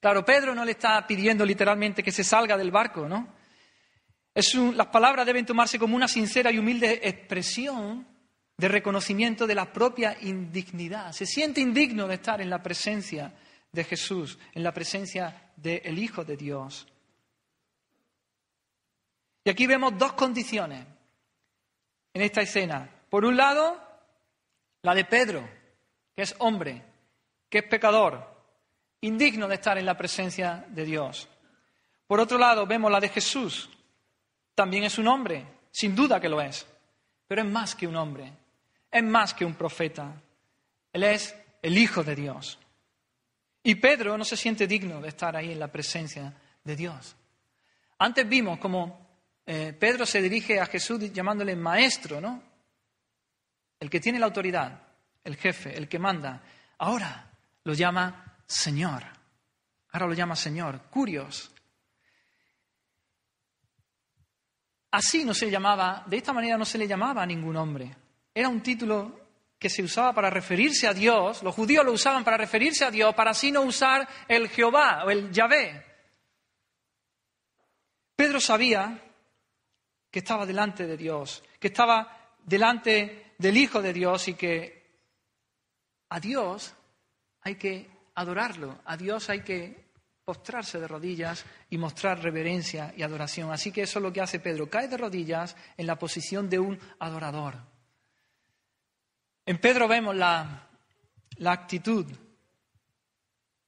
Claro, 0.01 0.25
Pedro 0.25 0.55
no 0.55 0.65
le 0.65 0.73
está 0.73 1.07
pidiendo 1.07 1.47
literalmente 1.47 2.03
que 2.03 2.13
se 2.13 2.25
salga 2.25 2.57
del 2.57 2.71
barco, 2.71 3.09
¿no? 3.09 3.29
las 4.35 4.89
palabras 4.89 5.25
deben 5.27 5.47
tomarse 5.47 5.79
como 5.79 5.95
una 5.95 6.09
sincera 6.09 6.51
y 6.51 6.59
humilde 6.59 7.01
expresión 7.05 8.07
de 8.57 8.69
reconocimiento 8.69 9.47
de 9.47 9.55
la 9.55 9.73
propia 9.73 10.17
indignidad. 10.21 11.13
Se 11.13 11.25
siente 11.25 11.61
indigno 11.61 12.09
de 12.09 12.15
estar 12.15 12.41
en 12.41 12.51
la 12.51 12.63
presencia 12.63 13.33
de 13.71 13.85
Jesús, 13.85 14.39
en 14.53 14.63
la 14.63 14.73
presencia 14.73 15.53
del 15.57 15.99
Hijo 15.99 16.25
de 16.25 16.37
Dios. 16.37 16.87
Y 19.45 19.51
aquí 19.51 19.67
vemos 19.67 19.97
dos 19.99 20.15
condiciones 20.15 20.85
en 22.13 22.23
esta 22.23 22.41
escena. 22.41 22.91
Por 23.11 23.25
un 23.25 23.37
lado, 23.37 23.81
la 24.85 24.95
de 24.95 25.07
Pedro, 25.07 25.49
que 26.15 26.23
es 26.23 26.35
hombre, 26.39 26.83
que 27.49 27.59
es 27.59 27.65
pecador, 27.65 28.23
indigno 29.01 29.49
de 29.49 29.55
estar 29.55 29.79
en 29.79 29.87
la 29.87 29.97
presencia 29.97 30.67
de 30.69 30.85
Dios. 30.85 31.27
Por 32.07 32.21
otro 32.21 32.37
lado, 32.37 32.67
vemos 32.67 32.93
la 32.93 33.01
de 33.01 33.09
Jesús. 33.09 33.71
También 34.55 34.85
es 34.85 34.99
un 34.99 35.09
hombre, 35.09 35.47
sin 35.71 35.97
duda 35.97 36.21
que 36.21 36.29
lo 36.29 36.39
es, 36.39 36.67
pero 37.27 37.41
es 37.41 37.49
más 37.49 37.75
que 37.75 37.87
un 37.87 37.97
hombre, 37.97 38.31
es 38.91 39.03
más 39.03 39.33
que 39.33 39.47
un 39.47 39.55
profeta. 39.55 40.21
Él 40.93 41.03
es 41.03 41.35
el 41.63 41.79
Hijo 41.79 42.05
de 42.05 42.15
Dios. 42.15 42.59
Y 43.63 43.77
Pedro 43.77 44.19
no 44.19 44.25
se 44.25 44.37
siente 44.37 44.67
digno 44.67 45.01
de 45.01 45.09
estar 45.09 45.35
ahí 45.35 45.51
en 45.53 45.61
la 45.61 45.73
presencia 45.73 46.31
de 46.63 46.77
Dios. 46.77 47.17
Antes 47.99 48.29
vimos 48.29 48.59
como 48.59 49.01
eh, 49.47 49.75
Pedro 49.79 50.05
se 50.05 50.21
dirige 50.21 50.61
a 50.61 50.67
Jesús 50.67 51.11
llamándole 51.11 51.57
maestro, 51.57 52.21
¿no? 52.21 52.54
El 53.81 53.91
que 53.91 54.01
tiene 54.01 54.19
la 54.19 54.27
autoridad, 54.27 54.81
el 55.23 55.37
jefe, 55.37 55.77
el 55.77 55.89
que 55.89 55.99
manda. 55.99 56.43
Ahora 56.79 57.31
lo 57.65 57.75
llama 57.75 58.37
Señor. 58.47 59.03
Ahora 59.91 60.07
lo 60.07 60.15
llama 60.15 60.37
Señor. 60.37 60.83
Curios. 60.91 61.51
Así 64.91 65.25
no 65.25 65.35
se 65.35 65.51
llamaba, 65.51 66.05
de 66.07 66.17
esta 66.17 66.33
manera 66.33 66.57
no 66.57 66.65
se 66.65 66.79
le 66.79 66.87
llamaba 66.87 67.23
a 67.23 67.27
ningún 67.27 67.57
hombre. 67.57 67.97
Era 68.33 68.49
un 68.49 68.63
título 68.63 69.25
que 69.59 69.69
se 69.69 69.83
usaba 69.83 70.13
para 70.13 70.31
referirse 70.31 70.87
a 70.87 70.95
Dios, 70.95 71.43
los 71.43 71.55
judíos 71.55 71.85
lo 71.85 71.93
usaban 71.93 72.23
para 72.23 72.37
referirse 72.37 72.85
a 72.85 72.91
Dios, 72.91 73.15
para 73.15 73.31
así 73.31 73.51
no 73.51 73.63
usar 73.63 74.07
el 74.29 74.49
Jehová 74.49 75.05
o 75.05 75.11
el 75.11 75.33
Yahvé. 75.33 75.85
Pedro 78.15 78.41
sabía 78.41 79.01
que 80.11 80.19
estaba 80.21 80.47
delante 80.47 80.87
de 80.87 80.97
Dios, 80.97 81.43
que 81.59 81.69
estaba 81.69 82.37
delante 82.45 83.24
del 83.39 83.57
Hijo 83.57 83.83
de 83.83 83.93
Dios 83.93 84.29
y 84.29 84.35
que 84.35 84.85
a 86.09 86.21
Dios 86.21 86.75
hay 87.43 87.57
que 87.57 87.91
adorarlo, 88.15 88.79
a 88.85 88.97
Dios 88.97 89.29
hay 89.31 89.43
que 89.43 89.85
postrarse 90.25 90.81
de 90.81 90.89
rodillas 90.89 91.45
y 91.69 91.77
mostrar 91.77 92.23
reverencia 92.23 92.95
y 92.97 93.03
adoración. 93.03 93.53
Así 93.53 93.71
que 93.71 93.83
eso 93.83 93.99
es 93.99 94.03
lo 94.03 94.13
que 94.13 94.21
hace 94.21 94.41
Pedro, 94.41 94.71
cae 94.71 94.89
de 94.89 94.97
rodillas 94.97 95.57
en 95.77 95.87
la 95.87 95.99
posición 95.99 96.49
de 96.49 96.59
un 96.59 96.79
adorador. 96.99 97.57
En 99.47 99.59
Pedro 99.59 99.87
vemos 99.87 100.17
la, 100.17 100.69
actitud 101.45 102.07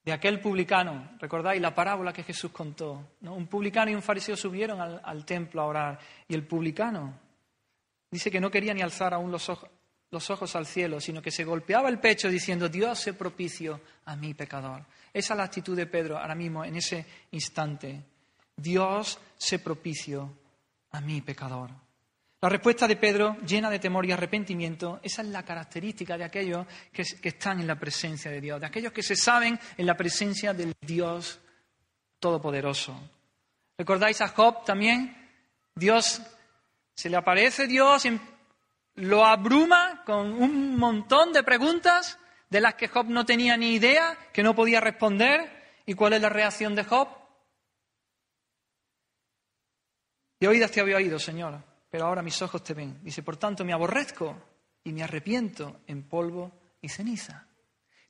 de 0.03 0.13
aquel 0.13 0.41
publicano. 0.41 1.17
¿Recordáis 1.19 1.61
la 1.61 1.75
parábola 1.75 2.13
que 2.13 2.23
Jesús 2.23 2.51
contó? 2.51 3.17
Un 3.21 3.47
publicano 3.47 3.91
y 3.91 3.95
un 3.95 4.03
fariseo 4.03 4.37
subieron 4.37 4.81
al, 4.81 5.25
templo 5.27 5.61
a 5.61 5.67
orar 5.67 5.99
y 6.27 6.35
el 6.35 6.47
publicano 6.47 7.26
dice 8.11 8.31
que 8.31 8.41
no 8.41 8.51
quería 8.51 8.75
ni 8.75 8.83
alzar 8.83 9.15
aún 9.15 9.31
los 9.31 9.49
ojos, 9.49 10.57
al 10.57 10.67
cielo, 10.67 11.01
sino 11.01 11.21
que 11.21 11.31
se 11.31 11.45
golpeaba 11.45 11.89
el 11.89 11.99
pecho 11.99 12.29
diciendo, 12.29 12.69
Dios 12.69 12.99
se 12.99 13.15
propicio 13.15 13.81
a 14.05 14.17
mi 14.17 14.35
pecador. 14.35 14.85
Esa 15.13 15.35
es 15.35 15.39
la 15.39 15.45
actitud 15.45 15.77
de 15.77 15.87
Pedro 15.87 16.19
ahora 16.19 16.35
mismo, 16.35 16.65
en 16.65 16.77
ese 16.77 17.05
instante. 17.33 18.03
Dios 18.57 19.19
se 19.37 19.59
propicio 19.59 20.33
a 20.93 21.01
mi 21.01 21.21
pecador. 21.21 21.71
La 22.41 22.51
respuesta 22.51 22.87
de 22.87 22.97
Pedro, 22.97 23.37
llena 23.47 23.71
de 23.71 23.79
temor 23.79 24.05
y 24.05 24.13
arrepentimiento, 24.13 25.01
esa 25.03 25.23
es 25.23 25.29
la 25.29 25.43
característica 25.43 26.19
de 26.19 26.25
aquellos 26.25 26.67
que, 26.93 27.03
están 27.29 27.61
en 27.61 27.67
la 27.67 27.79
presencia 27.79 28.31
de 28.31 28.41
Dios, 28.41 28.61
de 28.61 28.67
aquellos 28.67 28.93
que 28.93 29.03
se 29.03 29.17
saben 29.17 29.59
en 29.77 29.87
la 29.87 29.97
presencia 29.97 30.53
del 30.53 30.75
Dios 30.81 31.41
Todopoderoso. 32.21 32.99
¿Recordáis 33.79 34.21
a 34.21 34.29
Job 34.29 34.65
también? 34.65 35.17
Dios, 35.75 36.23
se 36.97 37.09
le 37.09 37.17
aparece 37.17 37.69
Dios, 37.69 38.03
lo 38.97 39.25
abruma 39.25 40.03
con 40.05 40.33
un 40.33 40.77
montón 40.77 41.33
de 41.33 41.45
preguntas 41.45 42.19
de 42.51 42.61
las 42.61 42.75
que 42.75 42.89
Job 42.89 43.07
no 43.07 43.25
tenía 43.25 43.57
ni 43.57 43.75
idea, 43.75 44.19
que 44.33 44.43
no 44.43 44.57
podía 44.57 44.81
responder. 44.81 45.55
¿Y 45.87 45.95
cuál 45.95 46.15
es 46.15 46.21
la 46.23 46.29
reacción 46.29 46.75
de 46.75 46.83
Job? 46.83 47.09
De 50.41 50.49
oídas 50.49 50.73
te 50.73 50.81
había 50.81 50.97
oído, 50.97 51.21
Señor 51.21 51.63
pero 51.97 52.09
ahora 52.09 52.23
mis 52.23 52.41
ojos 52.43 52.63
te 52.63 52.75
ven. 52.75 52.99
Dice, 53.03 53.23
por 53.23 53.39
tanto 53.39 53.65
me 53.65 53.73
aborrezco 53.73 54.37
y 54.85 54.93
me 54.93 55.03
arrepiento 55.03 55.81
en 55.87 56.03
polvo 56.03 56.53
y 56.83 56.91
ceniza. 56.91 57.47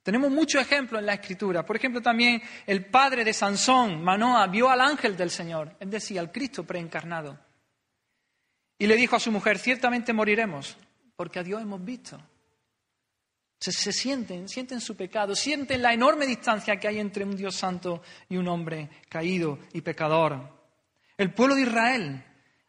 Tenemos 0.03 0.29
muchos 0.29 0.61
ejemplos 0.61 0.99
en 0.99 1.05
la 1.05 1.13
Escritura. 1.13 1.65
Por 1.65 1.77
ejemplo, 1.77 2.01
también 2.01 2.41
el 2.65 2.85
padre 2.85 3.23
de 3.23 3.31
Sansón, 3.31 4.03
Manoa, 4.03 4.47
vio 4.47 4.69
al 4.69 4.81
ángel 4.81 5.15
del 5.15 5.29
Señor, 5.29 5.75
es 5.79 5.89
decir, 5.89 6.19
al 6.19 6.33
Cristo 6.33 6.65
preencarnado. 6.65 7.39
Y 8.79 8.87
le 8.87 8.95
dijo 8.95 9.15
a 9.15 9.19
su 9.19 9.31
mujer, 9.31 9.57
ciertamente 9.57 10.13
moriremos, 10.13 10.77
porque 11.15 11.39
a 11.39 11.43
Dios 11.43 11.61
hemos 11.61 11.83
visto. 11.83 12.19
Se, 13.59 13.91
sienten, 13.91 14.47
sienten 14.47 14.79
su 14.79 14.95
pecado, 14.95 15.35
sienten 15.35 15.81
la 15.81 15.91
enorme 15.91 16.27
distancia 16.27 16.79
que 16.79 16.87
hay 16.87 16.99
entre 16.99 17.23
un 17.23 17.35
Dios 17.35 17.55
santo 17.55 18.03
y 18.29 18.37
un 18.37 18.47
hombre 18.47 18.89
caído 19.09 19.57
y 19.73 19.81
pecador. 19.81 20.57
El 21.17 21.33
pueblo 21.33 21.55
de 21.55 21.63
Israel 21.63 22.23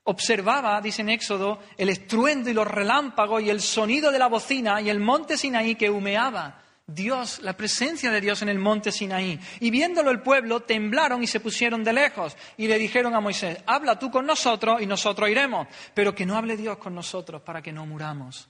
observaba, 0.05 0.81
dice 0.81 1.03
en 1.03 1.11
Éxodo, 1.11 1.61
el 1.77 1.91
estruendo 1.91 2.49
y 2.49 2.55
los 2.55 2.67
relámpagos 2.67 3.43
y 3.43 3.51
el 3.51 3.61
sonido 3.61 4.11
de 4.11 4.19
la 4.19 4.29
bocina 4.29 4.81
y 4.81 4.89
el 4.89 4.99
monte 4.99 5.37
Sinaí 5.37 5.75
que 5.75 5.91
humeaba. 5.91 6.63
Dios, 6.91 7.41
la 7.43 7.55
presencia 7.55 8.11
de 8.11 8.21
Dios 8.21 8.41
en 8.41 8.49
el 8.49 8.59
monte 8.59 8.91
Sinaí. 8.91 9.39
Y 9.61 9.71
viéndolo 9.71 10.11
el 10.11 10.23
pueblo, 10.23 10.61
temblaron 10.61 11.23
y 11.23 11.27
se 11.27 11.39
pusieron 11.39 11.85
de 11.85 11.93
lejos. 11.93 12.35
Y 12.57 12.67
le 12.67 12.79
dijeron 12.79 13.15
a 13.15 13.21
Moisés, 13.21 13.59
habla 13.67 13.99
tú 13.99 14.11
con 14.11 14.25
nosotros 14.25 14.81
y 14.81 14.87
nosotros 14.87 15.29
iremos, 15.29 15.69
pero 15.93 16.15
que 16.15 16.25
no 16.25 16.37
hable 16.37 16.57
Dios 16.57 16.79
con 16.79 16.95
nosotros 16.95 17.43
para 17.43 17.61
que 17.61 17.73
no 17.73 17.85
muramos. 17.85 18.49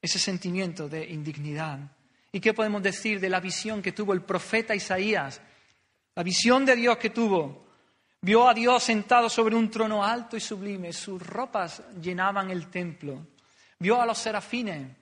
Ese 0.00 0.20
sentimiento 0.20 0.88
de 0.88 1.04
indignidad. 1.04 1.80
¿Y 2.30 2.38
qué 2.38 2.54
podemos 2.54 2.80
decir 2.80 3.18
de 3.18 3.28
la 3.28 3.40
visión 3.40 3.82
que 3.82 3.90
tuvo 3.90 4.12
el 4.12 4.22
profeta 4.22 4.74
Isaías? 4.74 5.40
La 6.14 6.22
visión 6.22 6.64
de 6.64 6.76
Dios 6.76 6.96
que 6.96 7.10
tuvo 7.10 7.62
Vio 8.24 8.48
a 8.48 8.54
Dios 8.54 8.84
sentado 8.84 9.28
sobre 9.28 9.56
un 9.56 9.68
trono 9.68 10.04
alto 10.04 10.36
y 10.36 10.40
sublime, 10.40 10.92
sus 10.92 11.20
ropas 11.20 11.82
llenaban 12.00 12.50
el 12.50 12.68
templo. 12.68 13.26
Vio 13.80 14.00
a 14.00 14.06
los 14.06 14.16
serafines 14.16 14.96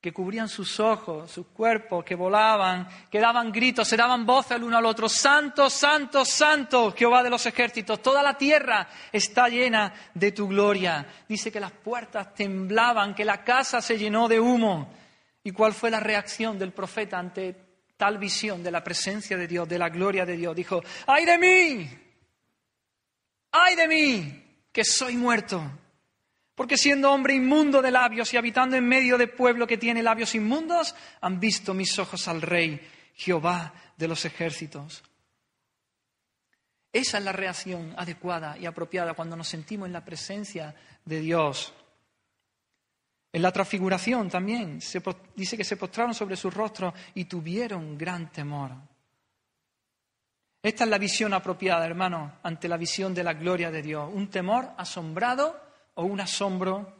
que 0.00 0.12
cubrían 0.12 0.48
sus 0.48 0.78
ojos, 0.78 1.30
sus 1.30 1.48
cuerpos, 1.48 2.04
que 2.04 2.14
volaban, 2.14 2.88
que 3.10 3.18
daban 3.18 3.50
gritos, 3.50 3.88
se 3.88 3.96
daban 3.96 4.24
voces 4.24 4.52
el 4.52 4.62
uno 4.62 4.78
al 4.78 4.86
otro. 4.86 5.08
Santo, 5.08 5.68
santo, 5.68 6.24
santo, 6.24 6.92
Jehová 6.92 7.22
de 7.22 7.30
los 7.30 7.44
ejércitos, 7.46 8.00
toda 8.00 8.22
la 8.22 8.38
tierra 8.38 8.88
está 9.10 9.48
llena 9.48 9.92
de 10.14 10.30
tu 10.30 10.46
gloria. 10.46 11.06
Dice 11.28 11.50
que 11.50 11.58
las 11.58 11.72
puertas 11.72 12.32
temblaban, 12.34 13.14
que 13.14 13.24
la 13.24 13.42
casa 13.42 13.80
se 13.80 13.98
llenó 13.98 14.28
de 14.28 14.38
humo. 14.38 14.94
¿Y 15.42 15.50
cuál 15.50 15.72
fue 15.72 15.90
la 15.90 16.00
reacción 16.00 16.58
del 16.58 16.72
profeta 16.72 17.18
ante 17.18 17.68
tal 17.98 18.16
visión 18.16 18.62
de 18.62 18.70
la 18.70 18.84
presencia 18.84 19.36
de 19.36 19.48
Dios, 19.48 19.68
de 19.68 19.78
la 19.78 19.88
gloria 19.88 20.24
de 20.24 20.36
Dios, 20.36 20.54
dijo, 20.54 20.80
ay 21.06 21.26
de 21.26 21.36
mí, 21.36 21.90
ay 23.50 23.74
de 23.74 23.88
mí, 23.88 24.44
que 24.72 24.84
soy 24.84 25.16
muerto, 25.16 25.60
Porque 26.58 26.76
siendo 26.76 27.12
hombre 27.12 27.36
inmundo 27.36 27.80
de 27.80 27.92
labios 27.92 28.34
y 28.34 28.36
habitando 28.36 28.74
en 28.74 28.84
medio 28.84 29.16
de 29.16 29.28
pueblo 29.28 29.64
que 29.64 29.78
tiene 29.78 30.02
labios 30.02 30.34
inmundos, 30.34 30.92
han 31.20 31.38
visto 31.38 31.72
mis 31.72 31.96
ojos 32.00 32.26
al 32.26 32.42
Rey, 32.42 32.80
Jehová 33.14 33.72
de 33.96 34.08
los 34.08 34.24
ejércitos. 34.24 35.04
Esa 36.92 37.18
es 37.18 37.24
la 37.24 37.30
reacción 37.30 37.94
adecuada 37.96 38.58
y 38.58 38.66
apropiada 38.66 39.14
cuando 39.14 39.36
nos 39.36 39.46
sentimos 39.46 39.86
en 39.86 39.92
la 39.92 40.04
presencia 40.04 40.74
de 41.04 41.20
Dios. 41.20 41.72
En 43.32 43.42
la 43.42 43.52
transfiguración 43.52 44.28
también 44.28 44.80
se, 44.80 45.00
dice 45.36 45.56
que 45.56 45.62
se 45.62 45.76
postraron 45.76 46.12
sobre 46.12 46.34
su 46.34 46.50
rostro 46.50 46.92
y 47.14 47.26
tuvieron 47.26 47.96
gran 47.96 48.32
temor. 48.32 48.72
Esta 50.60 50.82
es 50.82 50.90
la 50.90 50.98
visión 50.98 51.32
apropiada, 51.34 51.86
hermano, 51.86 52.40
ante 52.42 52.66
la 52.66 52.76
visión 52.76 53.14
de 53.14 53.22
la 53.22 53.34
gloria 53.34 53.70
de 53.70 53.80
Dios. 53.80 54.10
Un 54.12 54.28
temor 54.28 54.72
asombrado 54.76 55.67
o 55.98 56.04
un 56.04 56.20
asombro 56.20 56.94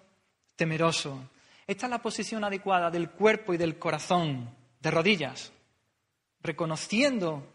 temeroso. 0.57 1.31
Esta 1.67 1.87
es 1.87 1.91
la 1.91 2.03
posición 2.03 2.43
adecuada 2.43 2.91
del 2.91 3.11
cuerpo 3.11 3.55
y 3.55 3.57
del 3.57 3.79
corazón, 3.79 4.51
de 4.81 4.91
rodillas, 4.91 5.53
reconociendo 6.43 7.47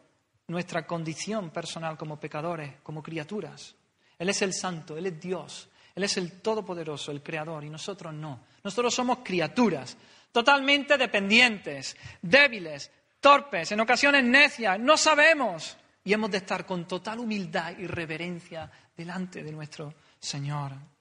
nuestra 0.48 0.88
condición 0.88 1.50
personal 1.50 1.98
como 1.98 2.18
pecadores, 2.18 2.76
como 2.82 3.04
criaturas. 3.04 3.76
Él 4.18 4.30
es 4.30 4.42
el 4.42 4.54
santo, 4.54 4.96
Él 4.96 5.08
es 5.08 5.20
Dios, 5.20 5.68
Él 5.96 6.06
es 6.06 6.16
el 6.16 6.42
todopoderoso, 6.42 7.12
el 7.12 7.22
creador, 7.22 7.66
y 7.66 7.70
nosotros 7.70 8.14
no. 8.14 8.40
Nosotros 8.64 8.96
somos 8.96 9.18
criaturas, 9.22 9.98
totalmente 10.32 10.98
dependientes, 10.98 11.98
débiles, 12.22 12.90
torpes, 13.20 13.70
en 13.74 13.82
ocasiones 13.82 14.24
necias, 14.24 14.80
no 14.80 14.96
sabemos, 14.96 15.76
y 16.06 16.14
hemos 16.14 16.32
de 16.32 16.38
estar 16.38 16.66
con 16.66 16.88
total 16.88 17.20
humildad 17.20 17.78
y 17.78 17.86
reverencia 17.86 18.72
delante 18.96 19.44
de 19.44 19.52
nuestro 19.52 19.94
Señor. 20.20 20.93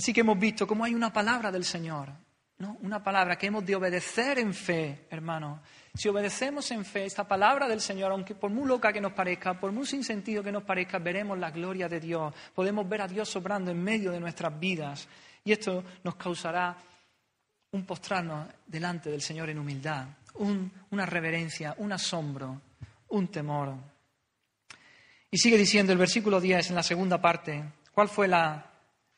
Así 0.00 0.14
que 0.14 0.20
hemos 0.22 0.38
visto 0.38 0.66
cómo 0.66 0.82
hay 0.82 0.94
una 0.94 1.12
palabra 1.12 1.52
del 1.52 1.62
Señor, 1.62 2.08
¿no? 2.56 2.78
Una 2.80 3.04
palabra 3.04 3.36
que 3.36 3.48
hemos 3.48 3.66
de 3.66 3.76
obedecer 3.76 4.38
en 4.38 4.54
fe, 4.54 5.04
hermano. 5.10 5.60
Si 5.92 6.08
obedecemos 6.08 6.70
en 6.70 6.86
fe 6.86 7.04
esta 7.04 7.28
palabra 7.28 7.68
del 7.68 7.82
Señor, 7.82 8.10
aunque 8.10 8.34
por 8.34 8.50
muy 8.50 8.66
loca 8.66 8.94
que 8.94 9.00
nos 9.02 9.12
parezca, 9.12 9.60
por 9.60 9.72
muy 9.72 9.84
sin 9.84 10.02
sentido 10.02 10.42
que 10.42 10.52
nos 10.52 10.62
parezca, 10.62 10.98
veremos 10.98 11.38
la 11.38 11.50
gloria 11.50 11.86
de 11.86 12.00
Dios. 12.00 12.34
Podemos 12.54 12.88
ver 12.88 13.02
a 13.02 13.08
Dios 13.08 13.28
sobrando 13.28 13.70
en 13.70 13.84
medio 13.84 14.10
de 14.10 14.20
nuestras 14.20 14.58
vidas. 14.58 15.06
Y 15.44 15.52
esto 15.52 15.84
nos 16.02 16.16
causará 16.16 16.78
un 17.72 17.84
postrarnos 17.84 18.48
delante 18.66 19.10
del 19.10 19.20
Señor 19.20 19.50
en 19.50 19.58
humildad, 19.58 20.06
una 20.92 21.04
reverencia, 21.04 21.74
un 21.76 21.92
asombro, 21.92 22.58
un 23.08 23.28
temor. 23.28 23.74
Y 25.30 25.36
sigue 25.36 25.58
diciendo 25.58 25.92
el 25.92 25.98
versículo 25.98 26.40
10 26.40 26.70
en 26.70 26.76
la 26.76 26.82
segunda 26.82 27.20
parte, 27.20 27.62
¿cuál 27.92 28.08
fue 28.08 28.26
la 28.26 28.69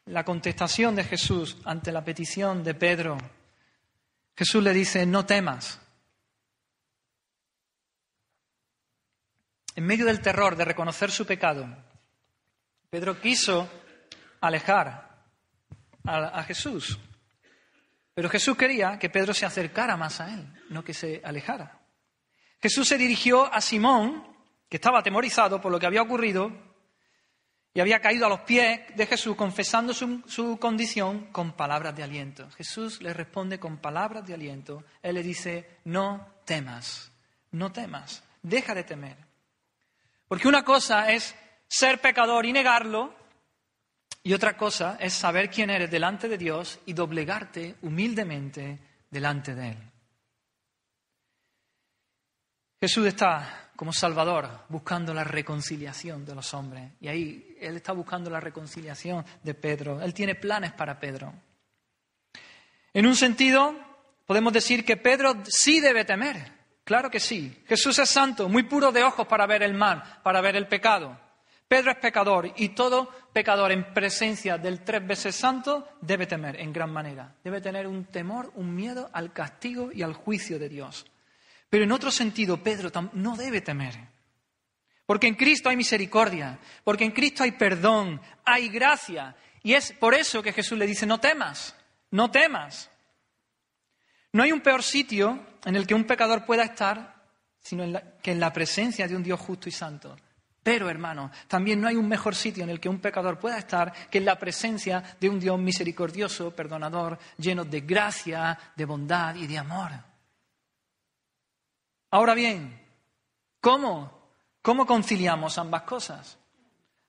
la 0.06 0.24
contestación 0.24 0.94
de 0.96 1.04
Jesús 1.04 1.58
ante 1.64 1.92
la 1.92 2.04
petición 2.04 2.64
de 2.64 2.74
Pedro, 2.74 3.18
Jesús 4.36 4.62
le 4.62 4.72
dice, 4.72 5.06
no 5.06 5.24
temas. 5.26 5.80
En 9.74 9.84
medio 9.84 10.04
del 10.04 10.20
terror 10.20 10.56
de 10.56 10.64
reconocer 10.64 11.10
su 11.10 11.24
pecado, 11.24 11.66
Pedro 12.90 13.20
quiso 13.20 13.70
alejar 14.40 15.24
a, 16.04 16.42
Jesús. 16.42 16.98
Pero 18.12 18.28
Jesús 18.28 18.56
quería 18.56 18.98
que 18.98 19.08
Pedro 19.08 19.32
se 19.32 19.46
acercara 19.46 19.96
más 19.96 20.20
a 20.20 20.34
él, 20.34 20.46
no 20.68 20.84
que 20.84 20.92
se 20.92 21.22
alejara. 21.24 21.80
Jesús 22.60 22.88
se 22.88 22.98
dirigió 22.98 23.52
a 23.52 23.60
Simón, 23.60 24.26
que 24.68 24.76
estaba 24.76 24.98
atemorizado 24.98 25.60
por 25.60 25.72
lo 25.72 25.78
que 25.78 25.86
había 25.86 26.02
ocurrido, 26.02 26.71
y 27.74 27.80
había 27.80 28.00
caído 28.00 28.26
a 28.26 28.28
los 28.28 28.40
pies 28.40 28.80
de 28.94 29.06
Jesús 29.06 29.34
confesando 29.34 29.94
su, 29.94 30.58
condición 30.60 31.28
con 31.32 31.52
palabras 31.52 31.96
de 31.96 32.02
aliento. 32.02 32.50
Jesús 32.50 33.00
le 33.00 33.14
responde 33.14 33.58
con 33.58 33.78
palabras 33.78 34.26
de 34.26 34.34
aliento. 34.34 34.84
Él 35.02 35.14
le 35.14 35.22
dice, 35.22 35.78
no 35.84 36.26
temas, 36.44 37.10
no 37.52 37.72
temas, 37.72 38.22
deja 38.42 38.74
de 38.74 38.84
temer. 38.84 39.16
Porque 40.28 40.48
una 40.48 40.64
cosa 40.64 41.10
es 41.12 41.34
ser 41.66 42.00
pecador 42.00 42.44
y 42.44 42.52
negarlo, 42.52 43.14
y 44.22 44.34
otra 44.34 44.56
cosa 44.56 44.96
es 45.00 45.14
saber 45.14 45.50
quién 45.50 45.70
eres 45.70 45.90
delante 45.90 46.28
de 46.28 46.38
Dios 46.38 46.78
y 46.86 46.92
doblegarte 46.92 47.76
humildemente 47.82 48.78
delante 49.10 49.54
de 49.54 49.68
Él. 49.70 49.78
Jesús 52.80 53.06
está 53.06 53.70
como 53.76 53.92
Salvador, 53.92 54.66
buscando 54.68 55.12
la 55.14 55.24
reconciliación 55.24 56.24
de 56.24 56.34
los 56.34 56.54
hombres. 56.54 56.92
Y 57.00 57.08
ahí 57.08 57.51
Él 57.62 57.76
está 57.76 57.92
buscando 57.92 58.30
la 58.30 58.40
reconciliación 58.40 59.24
de 59.42 59.54
Pedro. 59.54 60.00
Él 60.00 60.12
tiene 60.12 60.34
planes 60.34 60.72
para 60.72 60.98
Pedro. 60.98 61.32
En 62.94 63.06
un 63.06 63.16
sentido, 63.16 63.74
podemos 64.26 64.52
decir 64.52 64.84
que 64.84 64.96
Pedro 64.96 65.42
sí 65.48 65.80
debe 65.80 66.04
temer. 66.04 66.52
Claro 66.84 67.10
que 67.10 67.20
sí. 67.20 67.62
Jesús 67.66 67.98
es 67.98 68.10
santo, 68.10 68.48
muy 68.48 68.64
puro 68.64 68.92
de 68.92 69.04
ojos 69.04 69.26
para 69.26 69.46
ver 69.46 69.62
el 69.62 69.74
mal, 69.74 70.02
para 70.22 70.40
ver 70.40 70.56
el 70.56 70.66
pecado. 70.66 71.18
Pedro 71.68 71.92
es 71.92 71.96
pecador 71.98 72.52
y 72.56 72.70
todo 72.70 73.08
pecador 73.32 73.72
en 73.72 73.94
presencia 73.94 74.58
del 74.58 74.84
tres 74.84 75.06
veces 75.06 75.34
santo 75.34 75.88
debe 76.02 76.26
temer 76.26 76.60
en 76.60 76.70
gran 76.70 76.92
manera. 76.92 77.34
Debe 77.42 77.62
tener 77.62 77.86
un 77.86 78.04
temor, 78.04 78.52
un 78.56 78.74
miedo 78.74 79.08
al 79.12 79.32
castigo 79.32 79.90
y 79.90 80.02
al 80.02 80.12
juicio 80.12 80.58
de 80.58 80.68
Dios. 80.68 81.06
Pero 81.70 81.84
en 81.84 81.92
otro 81.92 82.10
sentido, 82.10 82.62
Pedro 82.62 82.90
no 83.14 83.36
debe 83.38 83.62
temer. 83.62 84.11
Porque 85.12 85.26
en 85.26 85.34
Cristo 85.34 85.68
hay 85.68 85.76
misericordia, 85.76 86.58
porque 86.84 87.04
en 87.04 87.10
Cristo 87.10 87.42
hay 87.42 87.52
perdón, 87.52 88.18
hay 88.46 88.70
gracia. 88.70 89.36
Y 89.62 89.74
es 89.74 89.92
por 89.92 90.14
eso 90.14 90.42
que 90.42 90.54
Jesús 90.54 90.78
le 90.78 90.86
dice, 90.86 91.04
no 91.04 91.20
temas, 91.20 91.76
no 92.12 92.30
temas. 92.30 92.90
No 94.32 94.42
hay 94.42 94.52
un 94.52 94.62
peor 94.62 94.82
sitio 94.82 95.38
en 95.66 95.76
el 95.76 95.86
que 95.86 95.94
un 95.94 96.04
pecador 96.04 96.46
pueda 96.46 96.64
estar 96.64 97.26
sino 97.58 97.84
que 98.22 98.32
en 98.32 98.40
la 98.40 98.54
presencia 98.54 99.06
de 99.06 99.14
un 99.14 99.22
Dios 99.22 99.38
justo 99.38 99.68
y 99.68 99.72
santo. 99.72 100.16
Pero, 100.62 100.88
hermano, 100.88 101.30
también 101.46 101.78
no 101.78 101.88
hay 101.88 101.96
un 101.96 102.08
mejor 102.08 102.34
sitio 102.34 102.64
en 102.64 102.70
el 102.70 102.80
que 102.80 102.88
un 102.88 102.98
pecador 102.98 103.38
pueda 103.38 103.58
estar 103.58 103.92
que 104.08 104.16
en 104.16 104.24
la 104.24 104.38
presencia 104.38 105.02
de 105.20 105.28
un 105.28 105.38
Dios 105.38 105.58
misericordioso, 105.58 106.56
perdonador, 106.56 107.18
lleno 107.36 107.66
de 107.66 107.82
gracia, 107.82 108.58
de 108.74 108.84
bondad 108.86 109.34
y 109.34 109.46
de 109.46 109.58
amor. 109.58 109.90
Ahora 112.10 112.32
bien, 112.32 112.80
¿cómo? 113.60 114.21
¿Cómo 114.62 114.86
conciliamos 114.86 115.58
ambas 115.58 115.82
cosas? 115.82 116.38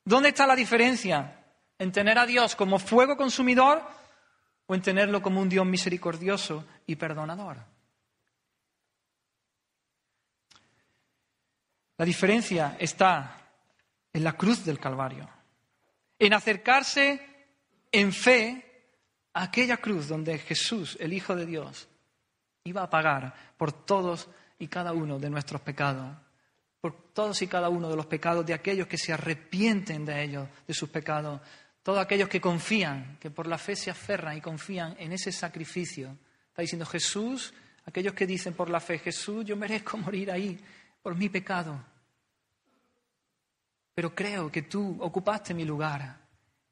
¿Dónde 0.03 0.29
está 0.29 0.47
la 0.47 0.55
diferencia 0.55 1.45
en 1.77 1.91
tener 1.91 2.17
a 2.17 2.25
Dios 2.25 2.55
como 2.55 2.79
fuego 2.79 3.15
consumidor 3.15 3.81
o 4.65 4.75
en 4.75 4.81
tenerlo 4.81 5.21
como 5.21 5.39
un 5.39 5.49
Dios 5.49 5.65
misericordioso 5.65 6.65
y 6.87 6.95
perdonador? 6.95 7.57
La 11.97 12.05
diferencia 12.05 12.75
está 12.79 13.37
en 14.11 14.23
la 14.23 14.33
cruz 14.33 14.65
del 14.65 14.79
Calvario, 14.79 15.29
en 16.17 16.33
acercarse 16.33 17.47
en 17.91 18.11
fe 18.11 18.89
a 19.33 19.43
aquella 19.43 19.77
cruz 19.77 20.07
donde 20.07 20.39
Jesús, 20.39 20.97
el 20.99 21.13
Hijo 21.13 21.35
de 21.35 21.45
Dios, 21.45 21.87
iba 22.63 22.81
a 22.81 22.89
pagar 22.89 23.33
por 23.57 23.71
todos 23.71 24.27
y 24.57 24.67
cada 24.67 24.91
uno 24.93 25.19
de 25.19 25.29
nuestros 25.29 25.61
pecados, 25.61 26.17
por 26.83 27.13
todos 27.13 27.41
y 27.41 27.47
cada 27.47 27.69
uno 27.69 27.87
de 27.87 27.95
los 27.95 28.07
pecados 28.07 28.45
de 28.45 28.53
aquellos 28.53 28.87
que 28.87 28.97
se 28.97 29.13
arrepienten 29.13 30.03
de 30.03 30.21
ellos, 30.21 30.49
de 30.67 30.73
sus 30.73 30.89
pecados, 30.89 31.39
todos 31.81 31.97
aquellos 31.97 32.27
que 32.27 32.41
confían, 32.41 33.17
que 33.21 33.31
por 33.31 33.47
la 33.47 33.57
fe 33.57 33.73
se 33.77 33.89
aferran 33.89 34.35
y 34.35 34.41
confían 34.41 34.93
en 34.99 35.13
ese 35.13 35.31
sacrificio. 35.31 36.17
Está 36.49 36.61
diciendo 36.61 36.85
Jesús, 36.85 37.53
aquellos 37.85 38.13
que 38.13 38.27
dicen 38.27 38.53
por 38.53 38.69
la 38.69 38.81
fe, 38.81 38.99
Jesús, 38.99 39.45
yo 39.45 39.55
merezco 39.55 39.95
morir 39.97 40.29
ahí 40.29 40.59
por 41.01 41.15
mi 41.15 41.29
pecado, 41.29 41.81
pero 43.95 44.13
creo 44.13 44.51
que 44.51 44.63
tú 44.63 44.97
ocupaste 44.99 45.53
mi 45.53 45.63
lugar 45.63 46.19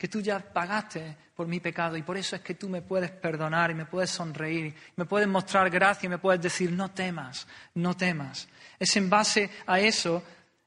que 0.02 0.08
tú 0.08 0.20
ya 0.20 0.40
pagaste 0.40 1.16
por 1.36 1.46
mi 1.46 1.60
pecado 1.60 1.96
y 1.96 2.02
por 2.02 2.18
eso 2.18 2.36
es 2.36 2.42
que 2.42 2.56
tú 2.56 2.68
me 2.68 2.82
puedes 2.82 3.12
perdonar 3.12 3.70
y 3.70 3.76
me 3.76 3.86
puedes 3.86 4.10
sonreír, 4.10 4.74
me 4.96 5.06
puedes 5.06 5.28
mostrar 5.28 5.70
gracia 5.70 6.08
y 6.08 6.10
me 6.10 6.18
puedes 6.18 6.42
decir, 6.42 6.72
no 6.72 6.90
temas, 6.90 7.46
no 7.76 7.96
temas. 7.96 8.48
Es 8.80 8.98
en 8.98 9.12
base 9.12 9.52
a 9.68 9.80
eso 9.80 10.24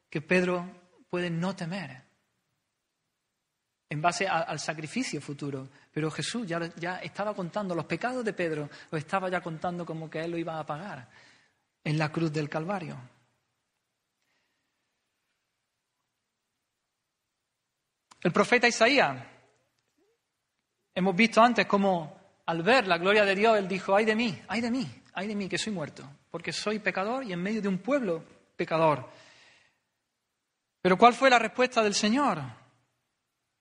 que 0.08 0.20
Pedro 0.20 0.64
puede 1.10 1.30
no 1.30 1.56
temer, 1.56 2.00
en 3.90 4.00
base 4.00 4.28
al 4.28 4.60
sacrificio 4.60 5.20
futuro. 5.20 5.68
Pero 5.90 6.12
Jesús 6.12 6.46
ya, 6.46 6.72
ya 6.76 6.98
estaba 6.98 7.34
contando 7.34 7.74
los 7.74 7.86
pecados 7.86 8.24
de 8.24 8.34
Pedro, 8.34 8.70
los 8.88 9.00
estaba 9.00 9.28
ya 9.28 9.40
contando 9.40 9.84
como 9.84 10.08
que 10.08 10.22
él 10.22 10.30
lo 10.30 10.38
iba 10.38 10.60
a 10.60 10.64
pagar 10.64 11.08
en 11.82 11.98
la 11.98 12.12
cruz 12.12 12.32
del 12.32 12.48
Calvario. 12.48 12.96
El 18.24 18.32
profeta 18.32 18.66
Isaías, 18.66 19.22
hemos 20.94 21.14
visto 21.14 21.42
antes 21.42 21.66
cómo 21.66 22.18
al 22.46 22.62
ver 22.62 22.88
la 22.88 22.96
gloria 22.96 23.22
de 23.22 23.34
Dios, 23.34 23.58
él 23.58 23.68
dijo, 23.68 23.94
ay 23.94 24.06
de 24.06 24.16
mí, 24.16 24.42
ay 24.48 24.62
de 24.62 24.70
mí, 24.70 25.02
ay 25.12 25.28
de 25.28 25.36
mí, 25.36 25.46
que 25.46 25.58
soy 25.58 25.74
muerto, 25.74 26.08
porque 26.30 26.50
soy 26.50 26.78
pecador 26.78 27.22
y 27.24 27.34
en 27.34 27.42
medio 27.42 27.60
de 27.60 27.68
un 27.68 27.76
pueblo 27.76 28.24
pecador. 28.56 29.10
Pero 30.80 30.96
¿cuál 30.96 31.12
fue 31.12 31.28
la 31.28 31.38
respuesta 31.38 31.82
del 31.82 31.92
Señor? 31.92 32.40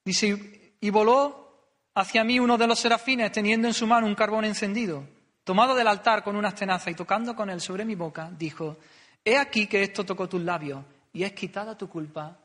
Dice, 0.05 0.77
y 0.79 0.89
voló 0.89 1.89
hacia 1.95 2.23
mí 2.23 2.39
uno 2.39 2.57
de 2.57 2.67
los 2.67 2.79
serafines 2.79 3.33
teniendo 3.33 3.67
en 3.67 3.73
su 3.73 3.85
mano 3.85 4.07
un 4.07 4.15
carbón 4.15 4.45
encendido, 4.45 5.05
tomado 5.43 5.75
del 5.75 5.89
altar 5.89 6.23
con 6.23 6.37
unas 6.37 6.55
tenazas 6.55 6.87
y 6.87 6.95
tocando 6.95 7.35
con 7.35 7.49
él 7.49 7.59
sobre 7.59 7.83
mi 7.83 7.95
boca, 7.95 8.31
dijo, 8.31 8.77
he 9.25 9.37
aquí 9.37 9.67
que 9.67 9.83
esto 9.83 10.05
tocó 10.05 10.29
tus 10.29 10.41
labios 10.41 10.85
y 11.11 11.23
es 11.23 11.33
quitada 11.33 11.77
tu 11.77 11.89
culpa 11.89 12.39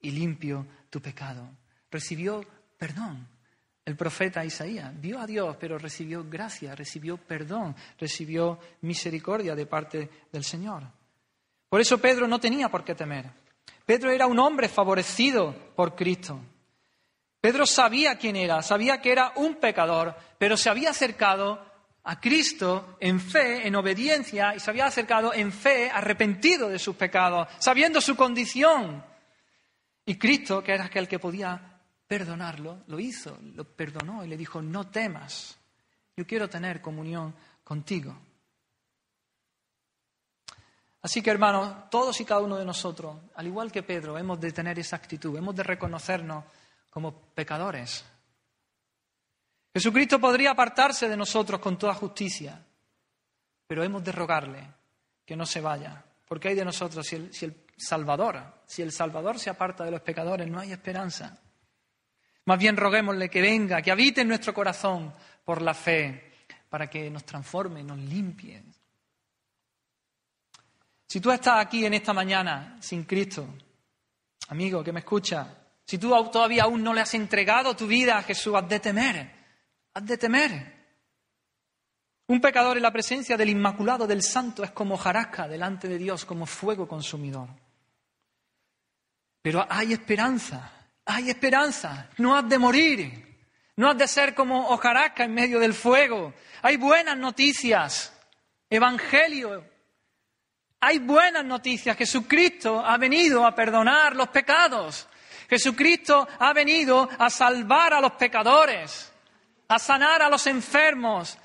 y 0.00 0.12
limpio 0.12 0.64
tu 0.88 1.00
pecado. 1.00 1.63
Recibió 1.94 2.44
perdón. 2.76 3.28
El 3.84 3.94
profeta 3.94 4.44
Isaías 4.44 4.90
vio 5.00 5.20
a 5.20 5.28
Dios, 5.28 5.56
pero 5.60 5.78
recibió 5.78 6.28
gracia, 6.28 6.74
recibió 6.74 7.18
perdón, 7.18 7.76
recibió 8.00 8.58
misericordia 8.80 9.54
de 9.54 9.66
parte 9.66 10.10
del 10.32 10.42
Señor. 10.42 10.82
Por 11.68 11.80
eso 11.80 11.98
Pedro 11.98 12.26
no 12.26 12.40
tenía 12.40 12.68
por 12.68 12.82
qué 12.82 12.96
temer. 12.96 13.30
Pedro 13.86 14.10
era 14.10 14.26
un 14.26 14.40
hombre 14.40 14.68
favorecido 14.68 15.54
por 15.76 15.94
Cristo. 15.94 16.40
Pedro 17.40 17.64
sabía 17.64 18.18
quién 18.18 18.34
era, 18.34 18.60
sabía 18.60 19.00
que 19.00 19.12
era 19.12 19.32
un 19.36 19.54
pecador, 19.60 20.16
pero 20.36 20.56
se 20.56 20.70
había 20.70 20.90
acercado 20.90 21.64
a 22.02 22.18
Cristo 22.18 22.96
en 22.98 23.20
fe, 23.20 23.68
en 23.68 23.76
obediencia, 23.76 24.52
y 24.56 24.58
se 24.58 24.68
había 24.68 24.86
acercado 24.86 25.32
en 25.32 25.52
fe, 25.52 25.88
arrepentido 25.92 26.68
de 26.68 26.80
sus 26.80 26.96
pecados, 26.96 27.46
sabiendo 27.60 28.00
su 28.00 28.16
condición. 28.16 29.04
Y 30.04 30.18
Cristo, 30.18 30.60
que 30.64 30.72
era 30.72 30.86
aquel 30.86 31.06
que 31.06 31.20
podía 31.20 31.70
perdonarlo, 32.06 32.84
lo 32.86 33.00
hizo, 33.00 33.38
lo 33.54 33.64
perdonó 33.64 34.24
y 34.24 34.28
le 34.28 34.36
dijo, 34.36 34.60
no 34.60 34.88
temas, 34.88 35.58
yo 36.16 36.26
quiero 36.26 36.48
tener 36.48 36.80
comunión 36.80 37.34
contigo. 37.62 38.16
Así 41.02 41.20
que, 41.20 41.30
hermanos, 41.30 41.90
todos 41.90 42.18
y 42.20 42.24
cada 42.24 42.40
uno 42.40 42.56
de 42.56 42.64
nosotros, 42.64 43.16
al 43.34 43.46
igual 43.46 43.70
que 43.70 43.82
Pedro, 43.82 44.16
hemos 44.16 44.40
de 44.40 44.52
tener 44.52 44.78
esa 44.78 44.96
actitud, 44.96 45.36
hemos 45.36 45.54
de 45.54 45.62
reconocernos 45.62 46.44
como 46.88 47.12
pecadores. 47.34 48.04
Jesucristo 49.74 50.18
podría 50.18 50.52
apartarse 50.52 51.08
de 51.08 51.16
nosotros 51.16 51.60
con 51.60 51.76
toda 51.76 51.94
justicia, 51.94 52.64
pero 53.66 53.82
hemos 53.82 54.02
de 54.02 54.12
rogarle 54.12 54.66
que 55.26 55.36
no 55.36 55.44
se 55.44 55.60
vaya, 55.60 56.02
porque 56.26 56.48
hay 56.48 56.54
de 56.54 56.64
nosotros, 56.64 57.06
si 57.06 57.16
el, 57.16 57.34
si 57.34 57.46
el 57.46 57.64
Salvador, 57.76 58.62
si 58.66 58.80
el 58.80 58.92
Salvador 58.92 59.38
se 59.38 59.50
aparta 59.50 59.84
de 59.84 59.90
los 59.90 60.00
pecadores, 60.00 60.48
no 60.48 60.60
hay 60.60 60.72
esperanza. 60.72 61.38
Más 62.46 62.58
bien 62.58 62.76
roguémosle 62.76 63.30
que 63.30 63.40
venga, 63.40 63.80
que 63.80 63.90
habite 63.90 64.20
en 64.20 64.28
nuestro 64.28 64.52
corazón 64.52 65.14
por 65.44 65.62
la 65.62 65.74
fe, 65.74 66.32
para 66.68 66.88
que 66.88 67.10
nos 67.10 67.24
transforme, 67.24 67.82
nos 67.82 67.98
limpie. 67.98 68.62
Si 71.06 71.20
tú 71.20 71.30
estás 71.30 71.64
aquí 71.64 71.86
en 71.86 71.94
esta 71.94 72.12
mañana 72.12 72.76
sin 72.80 73.04
Cristo, 73.04 73.46
amigo 74.48 74.82
que 74.82 74.92
me 74.92 75.00
escucha, 75.00 75.56
si 75.84 75.98
tú 75.98 76.10
todavía 76.30 76.64
aún 76.64 76.82
no 76.82 76.92
le 76.92 77.02
has 77.02 77.14
entregado 77.14 77.76
tu 77.76 77.86
vida 77.86 78.18
a 78.18 78.22
Jesús, 78.22 78.54
has 78.54 78.68
de 78.68 78.80
temer, 78.80 79.30
has 79.94 80.04
de 80.04 80.18
temer. 80.18 80.74
Un 82.26 82.40
pecador 82.40 82.76
en 82.76 82.82
la 82.82 82.92
presencia 82.92 83.36
del 83.36 83.50
Inmaculado, 83.50 84.06
del 84.06 84.22
Santo, 84.22 84.64
es 84.64 84.70
como 84.70 84.96
jarasca 84.96 85.46
delante 85.46 85.88
de 85.88 85.98
Dios, 85.98 86.24
como 86.24 86.46
fuego 86.46 86.88
consumidor. 86.88 87.48
Pero 89.42 89.66
hay 89.68 89.92
esperanza, 89.92 90.83
hay 91.06 91.30
esperanza, 91.30 92.08
no 92.18 92.36
has 92.36 92.48
de 92.48 92.58
morir, 92.58 93.36
no 93.76 93.90
has 93.90 93.98
de 93.98 94.08
ser 94.08 94.34
como 94.34 94.68
hojarasca 94.68 95.24
en 95.24 95.34
medio 95.34 95.58
del 95.58 95.74
fuego. 95.74 96.32
Hay 96.62 96.76
buenas 96.76 97.16
noticias, 97.16 98.12
Evangelio, 98.70 99.64
hay 100.86 100.98
buenas 100.98 101.46
noticias. 101.46 101.96
Jesucristo 101.96 102.84
ha 102.84 102.98
venido 102.98 103.46
a 103.46 103.54
perdonar 103.54 104.14
los 104.14 104.28
pecados. 104.28 105.08
Jesucristo 105.48 106.28
ha 106.38 106.52
venido 106.52 107.08
a 107.18 107.30
salvar 107.30 107.94
a 107.94 108.00
los 108.02 108.12
pecadores, 108.12 109.10
a 109.68 109.78
sanar 109.78 110.20
a 110.20 110.28
los 110.28 110.46
enfermos, 110.46 111.38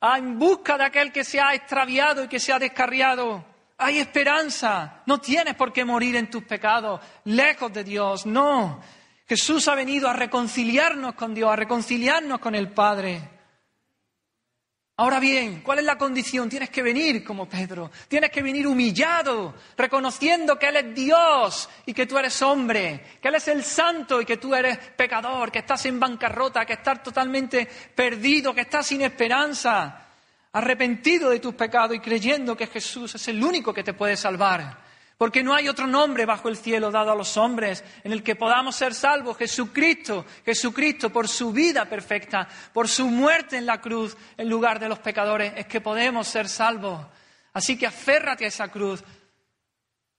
a 0.00 0.18
en 0.18 0.38
busca 0.38 0.78
de 0.78 0.84
aquel 0.84 1.10
que 1.10 1.24
se 1.24 1.40
ha 1.40 1.54
extraviado 1.54 2.22
y 2.22 2.28
que 2.28 2.38
se 2.38 2.52
ha 2.52 2.58
descarriado. 2.60 3.44
Hay 3.78 3.98
esperanza. 3.98 5.02
No 5.06 5.20
tienes 5.20 5.54
por 5.54 5.72
qué 5.72 5.84
morir 5.84 6.16
en 6.16 6.28
tus 6.28 6.42
pecados, 6.42 7.00
lejos 7.24 7.72
de 7.72 7.84
Dios. 7.84 8.26
No. 8.26 8.80
Jesús 9.26 9.68
ha 9.68 9.74
venido 9.74 10.08
a 10.08 10.12
reconciliarnos 10.12 11.14
con 11.14 11.32
Dios, 11.32 11.50
a 11.50 11.56
reconciliarnos 11.56 12.40
con 12.40 12.54
el 12.54 12.72
Padre. 12.72 13.38
Ahora 14.96 15.20
bien, 15.20 15.60
¿cuál 15.60 15.78
es 15.78 15.84
la 15.84 15.96
condición? 15.96 16.48
Tienes 16.48 16.70
que 16.70 16.82
venir 16.82 17.22
como 17.22 17.48
Pedro, 17.48 17.88
tienes 18.08 18.30
que 18.30 18.42
venir 18.42 18.66
humillado, 18.66 19.54
reconociendo 19.76 20.58
que 20.58 20.66
Él 20.66 20.76
es 20.76 20.94
Dios 20.94 21.68
y 21.86 21.94
que 21.94 22.06
tú 22.06 22.18
eres 22.18 22.42
hombre, 22.42 23.18
que 23.22 23.28
Él 23.28 23.36
es 23.36 23.46
el 23.46 23.62
santo 23.62 24.20
y 24.20 24.24
que 24.24 24.38
tú 24.38 24.56
eres 24.56 24.76
pecador, 24.96 25.52
que 25.52 25.60
estás 25.60 25.86
en 25.86 26.00
bancarrota, 26.00 26.66
que 26.66 26.72
estás 26.72 27.00
totalmente 27.00 27.68
perdido, 27.94 28.52
que 28.52 28.62
estás 28.62 28.88
sin 28.88 29.02
esperanza, 29.02 30.07
arrepentido 30.58 31.30
de 31.30 31.38
tus 31.38 31.54
pecados 31.54 31.96
y 31.96 32.00
creyendo 32.00 32.56
que 32.56 32.66
Jesús 32.66 33.14
es 33.14 33.28
el 33.28 33.42
único 33.42 33.72
que 33.72 33.84
te 33.84 33.94
puede 33.94 34.16
salvar. 34.16 34.82
Porque 35.16 35.42
no 35.42 35.54
hay 35.54 35.68
otro 35.68 35.86
nombre 35.86 36.26
bajo 36.26 36.48
el 36.48 36.56
cielo 36.56 36.90
dado 36.90 37.12
a 37.12 37.14
los 37.14 37.36
hombres 37.36 37.84
en 38.02 38.12
el 38.12 38.22
que 38.22 38.34
podamos 38.34 38.74
ser 38.74 38.94
salvos. 38.94 39.36
Jesucristo, 39.36 40.26
Jesucristo, 40.44 41.10
por 41.10 41.28
su 41.28 41.52
vida 41.52 41.84
perfecta, 41.86 42.48
por 42.72 42.88
su 42.88 43.06
muerte 43.08 43.56
en 43.56 43.66
la 43.66 43.80
cruz 43.80 44.16
en 44.36 44.48
lugar 44.48 44.80
de 44.80 44.88
los 44.88 44.98
pecadores, 44.98 45.52
es 45.56 45.66
que 45.66 45.80
podemos 45.80 46.26
ser 46.26 46.48
salvos. 46.48 47.06
Así 47.52 47.78
que 47.78 47.86
aférrate 47.86 48.44
a 48.44 48.48
esa 48.48 48.68
cruz, 48.68 49.02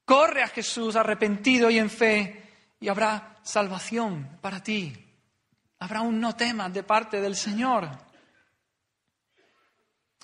corre 0.05 0.41
a 0.41 0.47
Jesús 0.47 0.95
arrepentido 0.95 1.69
y 1.69 1.79
en 1.79 1.89
fe 1.89 2.43
y 2.79 2.87
habrá 2.87 3.37
salvación 3.43 4.37
para 4.41 4.63
ti. 4.63 4.93
Habrá 5.79 6.01
un 6.01 6.19
no 6.19 6.35
temas 6.35 6.73
de 6.73 6.83
parte 6.83 7.21
del 7.21 7.35
Señor. 7.35 8.08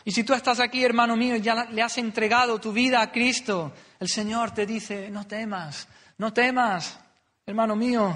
Y 0.07 0.11
si 0.11 0.23
tú 0.23 0.35
estás 0.35 0.59
aquí, 0.59 0.85
hermano 0.85 1.15
mío, 1.15 1.35
y 1.35 1.41
ya 1.41 1.65
le 1.65 1.81
has 1.81 1.97
entregado 1.97 2.59
tu 2.59 2.71
vida 2.71 3.01
a 3.01 3.11
Cristo, 3.11 3.73
el 3.99 4.07
Señor 4.07 4.51
te 4.51 4.67
dice, 4.67 5.09
no 5.09 5.25
temas, 5.25 5.87
no 6.19 6.31
temas, 6.31 6.99
hermano 7.43 7.75
mío. 7.75 8.15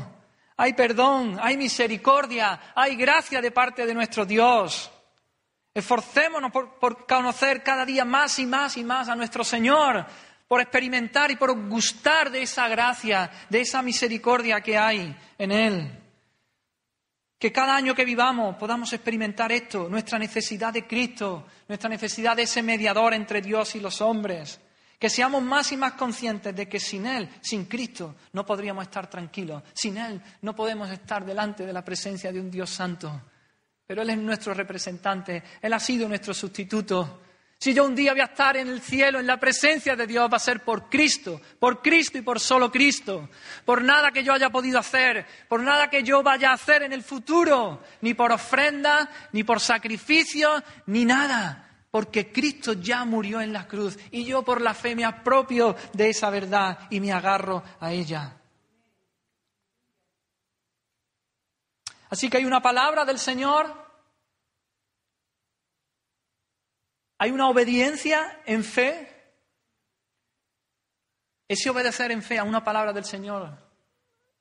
Hay 0.56 0.74
perdón, 0.74 1.40
hay 1.42 1.58
misericordia, 1.58 2.74
hay 2.76 2.96
gracia 2.96 3.42
de 3.42 3.50
parte 3.50 3.88
de 3.88 3.96
nuestro 3.96 4.24
Dios. 4.24 4.92
Esforcémonos 5.74 6.52
por, 6.52 6.78
por, 6.78 7.08
conocer 7.08 7.64
cada 7.64 7.86
día 7.86 8.06
más 8.06 8.38
y 8.38 8.46
más 8.46 8.78
y 8.78 8.84
más 8.84 9.10
a 9.10 9.16
nuestro 9.16 9.44
Señor, 9.44 10.06
por 10.48 10.62
experimentar 10.62 11.32
y 11.32 11.38
por 11.38 11.70
gustar 11.70 12.30
de 12.30 12.44
esa 12.44 12.68
gracia, 12.68 13.32
de 13.50 13.62
esa 13.62 13.82
misericordia 13.82 14.62
que 14.62 14.78
hay 14.78 15.16
en 15.40 15.52
Él. 15.52 16.00
Que 17.40 17.54
cada 17.54 17.74
año 17.74 17.96
que 17.96 18.04
vivamos 18.04 18.58
podamos 18.58 18.92
experimentar 18.92 19.50
esto, 19.54 19.88
nuestra 19.88 20.20
necesidad 20.20 20.74
de 20.74 20.86
Cristo, 20.86 21.46
nuestra 21.70 21.90
necesidad 21.90 22.36
de 22.36 22.44
ese 22.44 22.62
mediador 22.62 23.14
entre 23.14 23.42
Dios 23.42 23.76
y 23.76 23.80
los 23.80 24.02
hombres. 24.02 24.60
Que 25.00 25.10
seamos 25.10 25.42
más 25.42 25.72
y 25.72 25.78
más 25.78 25.94
conscientes 25.94 26.54
de 26.54 26.68
que 26.68 26.82
sin 26.82 27.06
Él, 27.06 27.30
sin 27.40 27.64
Cristo, 27.66 28.18
no 28.34 28.46
podríamos 28.46 28.84
estar 28.84 29.10
tranquilos. 29.10 29.64
Sin 29.74 29.98
Él 29.98 30.22
no 30.42 30.54
podemos 30.54 30.92
estar 30.92 31.26
delante 31.26 31.66
de 31.66 31.72
la 31.72 31.86
presencia 31.86 32.34
de 32.34 32.42
un 32.42 32.52
Dios 32.52 32.70
santo. 32.70 33.22
Pero 33.88 34.02
Él 34.02 34.10
es 34.10 34.18
nuestro 34.18 34.54
representante, 34.54 35.42
Él 35.62 35.72
ha 35.72 35.80
sido 35.80 36.10
nuestro 36.10 36.34
sustituto. 36.34 37.22
Si 37.62 37.74
yo 37.74 37.84
un 37.84 37.94
día 37.94 38.14
voy 38.14 38.22
a 38.22 38.26
estar 38.26 38.56
en 38.56 38.70
el 38.70 38.80
cielo, 38.80 39.20
en 39.20 39.28
la 39.28 39.38
presencia 39.38 39.94
de 39.94 40.08
Dios, 40.08 40.32
va 40.32 40.38
a 40.38 40.40
ser 40.40 40.64
por 40.64 40.90
Cristo, 40.90 41.42
por 41.60 41.82
Cristo 41.82 42.18
y 42.18 42.22
por 42.22 42.40
solo 42.40 42.72
Cristo. 42.72 43.30
Por 43.66 43.84
nada 43.84 44.12
que 44.12 44.24
yo 44.24 44.32
haya 44.32 44.50
podido 44.50 44.80
hacer, 44.80 45.26
por 45.50 45.62
nada 45.62 45.90
que 45.90 46.02
yo 46.02 46.24
vaya 46.24 46.52
a 46.52 46.54
hacer 46.54 46.84
en 46.84 46.94
el 46.94 47.04
futuro, 47.04 47.84
ni 48.00 48.14
por 48.14 48.32
ofrenda, 48.32 49.10
ni 49.34 49.44
por 49.44 49.60
sacrificio, 49.60 50.64
ni 50.86 51.04
nada. 51.04 51.70
Porque 51.92 52.32
Cristo 52.32 52.74
ya 52.74 53.04
murió 53.04 53.42
en 53.42 53.52
la 53.52 53.68
cruz 53.68 54.00
y 54.10 54.24
yo 54.24 54.42
por 54.42 54.62
la 54.62 54.74
fe 54.74 54.96
me 54.96 55.04
apropio 55.04 55.76
de 55.92 56.12
esa 56.12 56.30
verdad 56.30 56.88
y 56.90 57.02
me 57.02 57.12
agarro 57.12 57.62
a 57.82 57.92
ella. 57.92 58.38
Así 62.10 62.30
que 62.30 62.38
hay 62.38 62.46
una 62.46 62.62
palabra 62.62 63.04
del 63.04 63.20
Señor 63.20 63.89
Hay 67.20 67.32
una 67.32 67.50
obediencia 67.50 68.42
en 68.46 68.64
fe. 68.64 69.08
Ese 71.48 71.70
obedecer 71.70 72.12
en 72.12 72.24
fe 72.24 72.40
a 72.40 72.44
una 72.44 72.64
palabra 72.64 72.94
del 72.94 73.06
Señor 73.06 73.70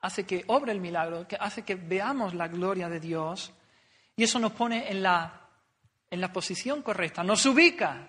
hace 0.00 0.24
que 0.24 0.44
obre 0.46 0.72
el 0.72 0.80
milagro, 0.80 1.26
que 1.26 1.36
hace 1.36 1.62
que 1.62 1.74
veamos 1.74 2.34
la 2.34 2.46
gloria 2.46 2.88
de 2.88 3.00
Dios 3.00 3.52
y 4.14 4.22
eso 4.22 4.38
nos 4.38 4.52
pone 4.52 4.90
en 4.90 5.02
la, 5.02 5.48
en 6.10 6.20
la 6.20 6.32
posición 6.32 6.82
correcta, 6.82 7.24
nos 7.24 7.44
ubica 7.46 8.08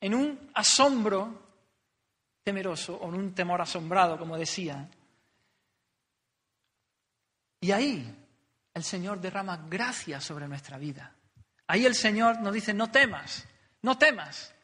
en 0.00 0.14
un 0.14 0.50
asombro 0.54 1.50
temeroso 2.42 2.96
o 2.96 3.08
en 3.08 3.14
un 3.14 3.34
temor 3.34 3.60
asombrado, 3.60 4.18
como 4.18 4.36
decía. 4.36 4.88
Y 7.60 7.70
ahí 7.70 8.12
el 8.74 8.82
Señor 8.82 9.20
derrama 9.20 9.56
gracia 9.68 10.20
sobre 10.20 10.48
nuestra 10.48 10.78
vida. 10.78 11.14
Ahí 11.66 11.86
el 11.86 11.94
Señor 11.94 12.40
nos 12.40 12.54
dice, 12.54 12.74
no 12.74 12.90
temas, 12.90 13.46
no 13.82 13.96
temas. 13.96 14.54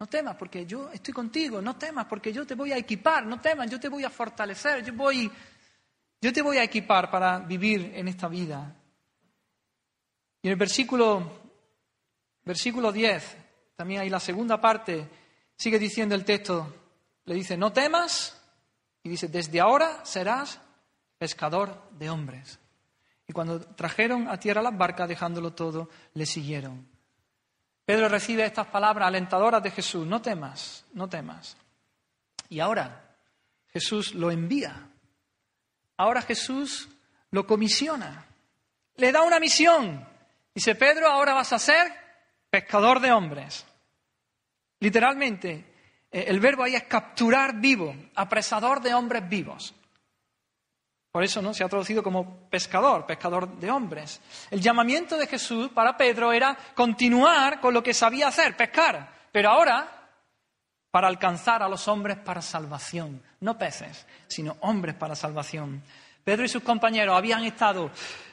No 0.00 0.06
temas 0.06 0.36
porque 0.36 0.64
yo 0.64 0.90
estoy 0.90 1.12
contigo. 1.12 1.60
No 1.60 1.76
temas 1.76 2.06
porque 2.06 2.32
yo 2.32 2.46
te 2.46 2.54
voy 2.54 2.72
a 2.72 2.76
equipar. 2.76 3.26
No 3.26 3.40
temas, 3.40 3.70
yo 3.70 3.80
te 3.80 3.88
voy 3.88 4.04
a 4.04 4.10
fortalecer. 4.10 4.84
Yo 4.84 4.92
voy, 4.92 5.30
Yo 6.20 6.32
te 6.32 6.42
voy 6.42 6.58
a 6.58 6.62
equipar 6.62 7.10
para 7.10 7.38
vivir 7.38 7.92
en 7.94 8.08
esta 8.08 8.28
vida. 8.28 8.74
Y 10.42 10.48
en 10.48 10.52
el 10.52 10.58
versículo, 10.58 11.40
versículo 12.44 12.92
10, 12.92 13.36
también 13.76 14.00
hay 14.00 14.10
la 14.10 14.20
segunda 14.20 14.60
parte, 14.60 15.08
sigue 15.56 15.78
diciendo 15.78 16.14
el 16.14 16.24
texto, 16.24 16.74
le 17.24 17.34
dice, 17.34 17.56
no 17.56 17.72
temas, 17.72 18.40
y 19.02 19.08
dice, 19.08 19.28
desde 19.28 19.60
ahora 19.60 20.04
serás 20.04 20.60
pescador 21.18 21.90
de 21.92 22.10
hombres. 22.10 22.58
Y 23.26 23.32
cuando 23.32 23.60
trajeron 23.60 24.28
a 24.28 24.38
tierra 24.38 24.62
las 24.62 24.76
barcas, 24.76 25.08
dejándolo 25.08 25.52
todo, 25.52 25.90
le 26.14 26.24
siguieron. 26.24 26.97
Pedro 27.88 28.06
recibe 28.10 28.44
estas 28.44 28.66
palabras 28.66 29.08
alentadoras 29.08 29.62
de 29.62 29.70
Jesús, 29.70 30.06
no 30.06 30.20
temas, 30.20 30.84
no 30.92 31.08
temas. 31.08 31.56
Y 32.50 32.60
ahora 32.60 33.16
Jesús 33.72 34.14
lo 34.14 34.30
envía. 34.30 34.90
Ahora 35.96 36.20
Jesús 36.20 36.86
lo 37.30 37.46
comisiona. 37.46 38.26
Le 38.96 39.10
da 39.10 39.22
una 39.22 39.40
misión. 39.40 40.06
Dice, 40.54 40.74
Pedro, 40.74 41.08
ahora 41.08 41.32
vas 41.32 41.50
a 41.54 41.58
ser 41.58 41.90
pescador 42.50 43.00
de 43.00 43.10
hombres. 43.10 43.64
Literalmente, 44.80 46.04
eh, 46.10 46.26
el 46.28 46.40
verbo 46.40 46.64
ahí 46.64 46.74
es 46.74 46.84
capturar 46.84 47.58
vivo, 47.58 47.96
apresador 48.16 48.82
de 48.82 48.92
hombres 48.92 49.26
vivos. 49.26 49.74
Por 51.10 51.24
eso 51.24 51.40
¿no? 51.40 51.54
se 51.54 51.64
ha 51.64 51.68
traducido 51.68 52.02
como 52.02 52.48
pescador, 52.48 53.06
pescador 53.06 53.58
de 53.58 53.70
hombres. 53.70 54.20
El 54.50 54.60
llamamiento 54.60 55.16
de 55.16 55.26
Jesús 55.26 55.70
para 55.70 55.96
Pedro 55.96 56.32
era 56.32 56.56
continuar 56.74 57.60
con 57.60 57.72
lo 57.72 57.82
que 57.82 57.94
sabía 57.94 58.28
hacer, 58.28 58.56
pescar, 58.56 59.12
pero 59.32 59.50
ahora 59.50 59.98
para 60.90 61.08
alcanzar 61.08 61.62
a 61.62 61.68
los 61.68 61.86
hombres 61.88 62.18
para 62.18 62.42
salvación, 62.42 63.22
no 63.40 63.58
peces, 63.58 64.06
sino 64.26 64.56
hombres 64.60 64.94
para 64.94 65.14
salvación. 65.14 65.82
Pedro 66.24 66.44
y 66.44 66.48
sus 66.48 66.62
compañeros 66.62 67.16
habían 67.16 67.44
estado 67.44 67.90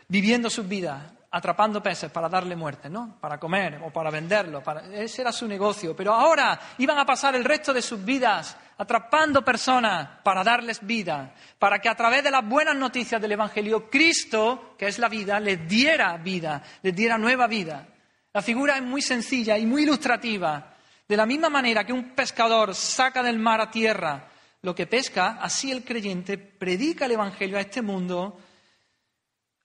viviendo 0.07 0.49
sus 0.49 0.67
vidas 0.67 1.01
atrapando 1.35 1.83
peces 1.83 2.09
para 2.09 2.29
darle 2.29 2.55
muerte, 2.55 2.89
¿no? 2.89 3.17
Para 3.19 3.37
comer 3.37 3.81
o 3.83 3.91
para 3.91 4.09
venderlo. 4.09 4.63
Ese 4.93 5.21
era 5.21 5.33
su 5.33 5.45
negocio. 5.45 5.93
Pero 5.93 6.13
ahora 6.13 6.57
iban 6.77 6.97
a 6.97 7.05
pasar 7.05 7.35
el 7.35 7.43
resto 7.43 7.73
de 7.73 7.81
sus 7.81 8.03
vidas 8.05 8.55
atrapando 8.77 9.43
personas 9.43 10.21
para 10.23 10.45
darles 10.45 10.79
vida, 10.85 11.33
para 11.59 11.79
que 11.79 11.89
a 11.89 11.95
través 11.95 12.23
de 12.23 12.31
las 12.31 12.47
buenas 12.47 12.77
noticias 12.77 13.21
del 13.21 13.33
Evangelio, 13.33 13.89
Cristo, 13.89 14.75
que 14.77 14.87
es 14.87 14.97
la 14.97 15.09
vida, 15.09 15.37
les 15.41 15.67
diera 15.67 16.15
vida, 16.15 16.63
les 16.81 16.95
diera 16.95 17.17
nueva 17.17 17.47
vida. 17.47 17.85
La 18.31 18.41
figura 18.41 18.77
es 18.77 18.83
muy 18.83 19.01
sencilla 19.01 19.57
y 19.57 19.65
muy 19.65 19.83
ilustrativa. 19.83 20.73
De 21.05 21.17
la 21.17 21.25
misma 21.25 21.49
manera 21.49 21.83
que 21.83 21.91
un 21.91 22.15
pescador 22.15 22.73
saca 22.73 23.21
del 23.21 23.39
mar 23.39 23.59
a 23.59 23.69
tierra 23.69 24.29
lo 24.61 24.73
que 24.73 24.87
pesca, 24.87 25.37
así 25.41 25.69
el 25.69 25.83
creyente 25.83 26.37
predica 26.37 27.05
el 27.05 27.11
Evangelio 27.11 27.57
a 27.57 27.61
este 27.61 27.81
mundo 27.81 28.39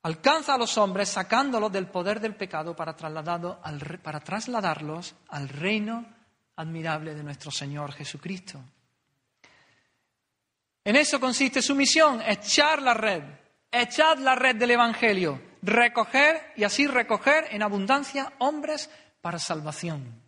alcanza 0.03 0.55
a 0.55 0.59
los 0.59 0.77
hombres 0.79 1.09
sacándolos 1.09 1.71
del 1.73 1.89
poder 1.89 2.21
del 2.21 2.35
pecado 2.35 2.75
para, 2.75 2.97
para 2.97 4.21
trasladarlos 4.21 5.15
al 5.29 5.49
reino 5.49 6.07
admirable 6.57 7.15
de 7.15 7.23
nuestro 7.23 7.51
Señor 7.51 7.93
Jesucristo. 7.93 8.63
En 10.85 10.97
eso 10.97 11.21
consiste 11.21 11.61
su 11.61 11.75
misión, 11.75 12.23
echar 12.23 12.81
la 12.81 12.95
red, 12.95 13.23
echar 13.71 14.19
la 14.19 14.35
red 14.35 14.57
del 14.57 14.73
Evangelio, 14.73 15.41
recoger 15.63 16.53
y 16.57 16.65
así 16.65 16.87
recoger 16.87 17.49
en 17.51 17.63
abundancia 17.63 18.33
hombres 18.39 18.91
para 19.21 19.39
salvación. 19.39 20.23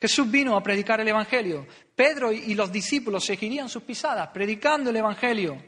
Jesús 0.00 0.30
vino 0.30 0.56
a 0.56 0.62
predicar 0.62 1.00
el 1.00 1.08
Evangelio. 1.08 1.66
Pedro 1.94 2.32
y 2.32 2.54
los 2.54 2.72
discípulos 2.72 3.24
seguirían 3.24 3.68
sus 3.68 3.84
pisadas, 3.84 4.28
predicando 4.28 4.90
el 4.90 4.96
Evangelio. 4.96 5.62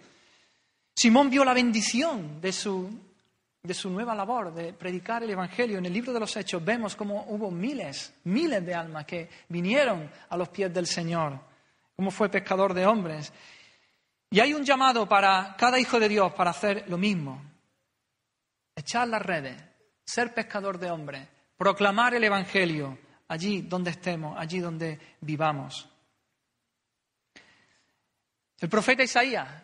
Simón 0.95 1.28
vio 1.28 1.45
la 1.45 1.53
bendición 1.53 2.40
de 2.40 2.53
su, 2.53 2.88
de 3.62 3.74
su 3.74 3.90
nueva 3.90 4.14
labor 4.14 4.55
de 4.55 4.72
predicar 4.72 5.22
el 5.22 5.30
Evangelio. 5.30 5.78
En 5.78 5.86
el 5.86 5.92
libro 5.92 6.12
de 6.12 6.20
los 6.20 6.36
Hechos 6.36 6.64
vemos 6.64 6.95
cómo 6.95 7.24
hubo 7.28 7.51
miles, 7.51 8.14
miles 8.24 8.64
de 8.64 8.74
almas 8.74 9.05
que 9.05 9.28
vinieron 9.49 10.09
a 10.28 10.36
los 10.36 10.49
pies 10.51 10.72
del 10.72 10.86
Señor, 10.86 11.40
cómo 11.97 12.11
fue 12.11 12.28
pescador 12.28 12.72
de 12.72 12.86
hombres. 12.86 13.32
Y 14.30 14.38
hay 14.38 14.55
un 14.55 14.64
llamado 14.64 15.09
para 15.09 15.57
cada 15.59 15.78
hijo 15.80 15.99
de 15.99 16.09
Dios 16.09 16.32
para 16.32 16.51
hacer 16.51 16.84
lo 16.88 16.97
mismo. 16.97 17.42
Echar 18.76 19.09
las 19.09 19.22
redes, 19.22 19.61
ser 20.05 20.32
pescador 20.32 20.78
de 20.78 20.90
hombres, 20.90 21.28
proclamar 21.57 22.14
el 22.14 22.24
Evangelio 22.24 22.99
allí 23.28 23.62
donde 23.62 23.90
estemos, 23.90 24.36
allí 24.38 24.61
donde 24.61 24.99
vivamos. 25.20 25.88
El 28.61 28.68
profeta 28.68 29.03
Isaías 29.03 29.64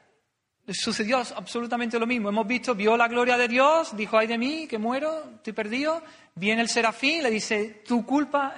sucedió 0.72 1.18
absolutamente 1.18 1.98
lo 1.98 2.06
mismo. 2.06 2.28
Hemos 2.28 2.46
visto, 2.46 2.74
vio 2.74 2.96
la 2.96 3.08
gloria 3.08 3.36
de 3.36 3.48
Dios, 3.48 3.96
dijo, 3.96 4.18
ay 4.18 4.26
de 4.26 4.38
mí, 4.38 4.66
que 4.66 4.78
muero, 4.78 5.32
estoy 5.36 5.52
perdido. 5.52 6.02
Viene 6.34 6.62
el 6.62 6.68
serafín, 6.68 7.22
le 7.22 7.30
dice, 7.30 7.82
tu 7.86 8.04
culpa 8.04 8.54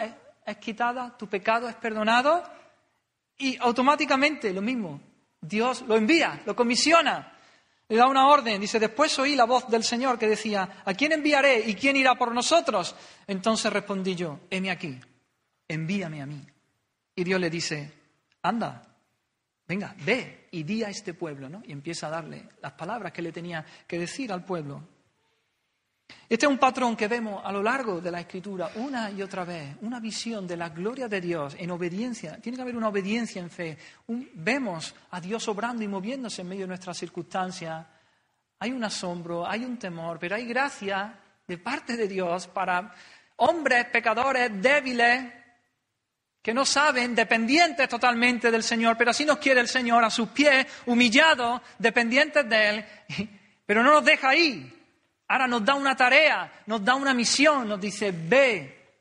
es, 0.47 0.57
quitada, 0.59 1.17
tu 1.17 1.29
pecado 1.29 1.69
es 1.69 1.75
perdonado. 1.77 2.43
Y 3.39 3.57
automáticamente 3.59 4.53
lo 4.53 4.63
mismo, 4.63 5.01
Dios 5.41 5.83
lo 5.83 5.97
envía, 5.97 6.43
lo 6.45 6.55
comisiona, 6.55 7.33
le 7.89 7.97
da 7.97 8.07
una 8.07 8.29
orden. 8.29 8.61
Dice, 8.61 8.79
después 8.79 9.19
oí 9.19 9.35
la 9.35 9.45
voz 9.45 9.69
del 9.69 9.85
Señor 9.85 10.19
que 10.19 10.29
decía, 10.29 10.83
¿a 10.85 10.95
quién 10.95 11.13
enviaré 11.13 11.61
y 11.67 11.75
quién 11.75 11.97
irá 11.97 12.15
por 12.15 12.35
nosotros? 12.35 12.95
Entonces 13.27 13.73
respondí 13.73 14.15
yo, 14.15 14.41
heme 14.51 14.71
aquí, 14.71 14.99
envíame 15.69 16.23
a 16.23 16.27
mí. 16.27 16.45
Y 17.15 17.25
Dios 17.25 17.41
le 17.41 17.51
dice, 17.51 17.93
anda, 18.43 18.92
venga, 19.67 19.95
ve 20.05 20.49
y 20.51 20.63
di 20.63 20.83
a 20.83 20.89
este 20.89 21.15
pueblo, 21.15 21.49
¿no? 21.49 21.63
Y 21.65 21.73
empieza 21.73 22.09
a 22.09 22.11
darle 22.11 22.49
las 22.61 22.73
palabras 22.73 23.13
que 23.13 23.23
le 23.23 23.33
tenía 23.33 23.65
que 23.87 23.99
decir 23.99 24.33
al 24.33 24.45
pueblo. 24.45 24.83
Este 26.29 26.47
es 26.47 26.51
un 26.51 26.59
patrón 26.59 26.97
que 26.97 27.09
vemos 27.09 27.43
a 27.45 27.53
lo 27.53 27.63
largo 27.63 28.01
de 28.01 28.11
la 28.11 28.21
Escritura 28.21 28.71
una 28.77 29.11
y 29.11 29.23
otra 29.23 29.45
vez, 29.45 29.77
una 29.83 30.01
visión 30.01 30.47
de 30.47 30.57
la 30.57 30.71
gloria 30.71 31.09
de 31.09 31.21
Dios 31.21 31.57
en 31.59 31.71
obediencia. 31.71 32.39
Tiene 32.39 32.57
que 32.57 32.63
haber 32.63 32.77
una 32.77 32.89
obediencia 32.89 33.41
en 33.41 33.51
fe. 33.51 33.79
vemos 34.07 34.95
a 35.11 35.21
Dios 35.21 35.47
obrando 35.49 35.85
y 35.85 35.89
moviéndose 35.89 36.43
en 36.43 36.49
medio 36.49 36.63
de 36.63 36.69
nuestras 36.69 36.97
circunstancias. 36.97 37.87
Hay 38.59 38.73
un 38.73 38.85
asombro, 38.85 39.47
hay 39.47 39.65
un 39.65 39.79
temor, 39.79 40.19
pero 40.19 40.37
hay 40.37 40.47
gracia 40.47 41.19
de 41.47 41.59
parte 41.59 41.97
de 41.97 42.09
Dios 42.09 42.47
para 42.47 42.95
hombres 43.37 43.87
pecadores 43.87 44.51
débiles 44.61 45.42
que 46.43 46.53
no 46.53 46.67
saben, 46.67 47.15
dependientes 47.15 47.89
totalmente 47.89 48.51
del 48.51 48.65
Señor, 48.65 48.97
pero 48.99 49.13
así 49.13 49.25
nos 49.25 49.39
quiere 49.39 49.61
el 49.61 49.69
Señor 49.69 50.03
a 50.05 50.11
sus 50.11 50.29
pies, 50.31 50.67
humillados, 50.87 51.63
dependientes 51.79 52.49
de 52.49 52.69
Él, 52.69 52.85
pero 53.67 53.85
no 53.85 53.93
nos 53.93 54.05
deja 54.05 54.31
ahí. 54.31 54.81
Ahora 55.29 55.47
nos 55.47 55.65
da 55.65 55.77
una 55.77 55.97
tarea, 55.97 56.63
nos 56.67 56.85
da 56.85 56.97
una 56.97 57.15
misión, 57.15 57.69
nos 57.69 57.81
dice, 57.81 58.13
ve, 58.13 58.97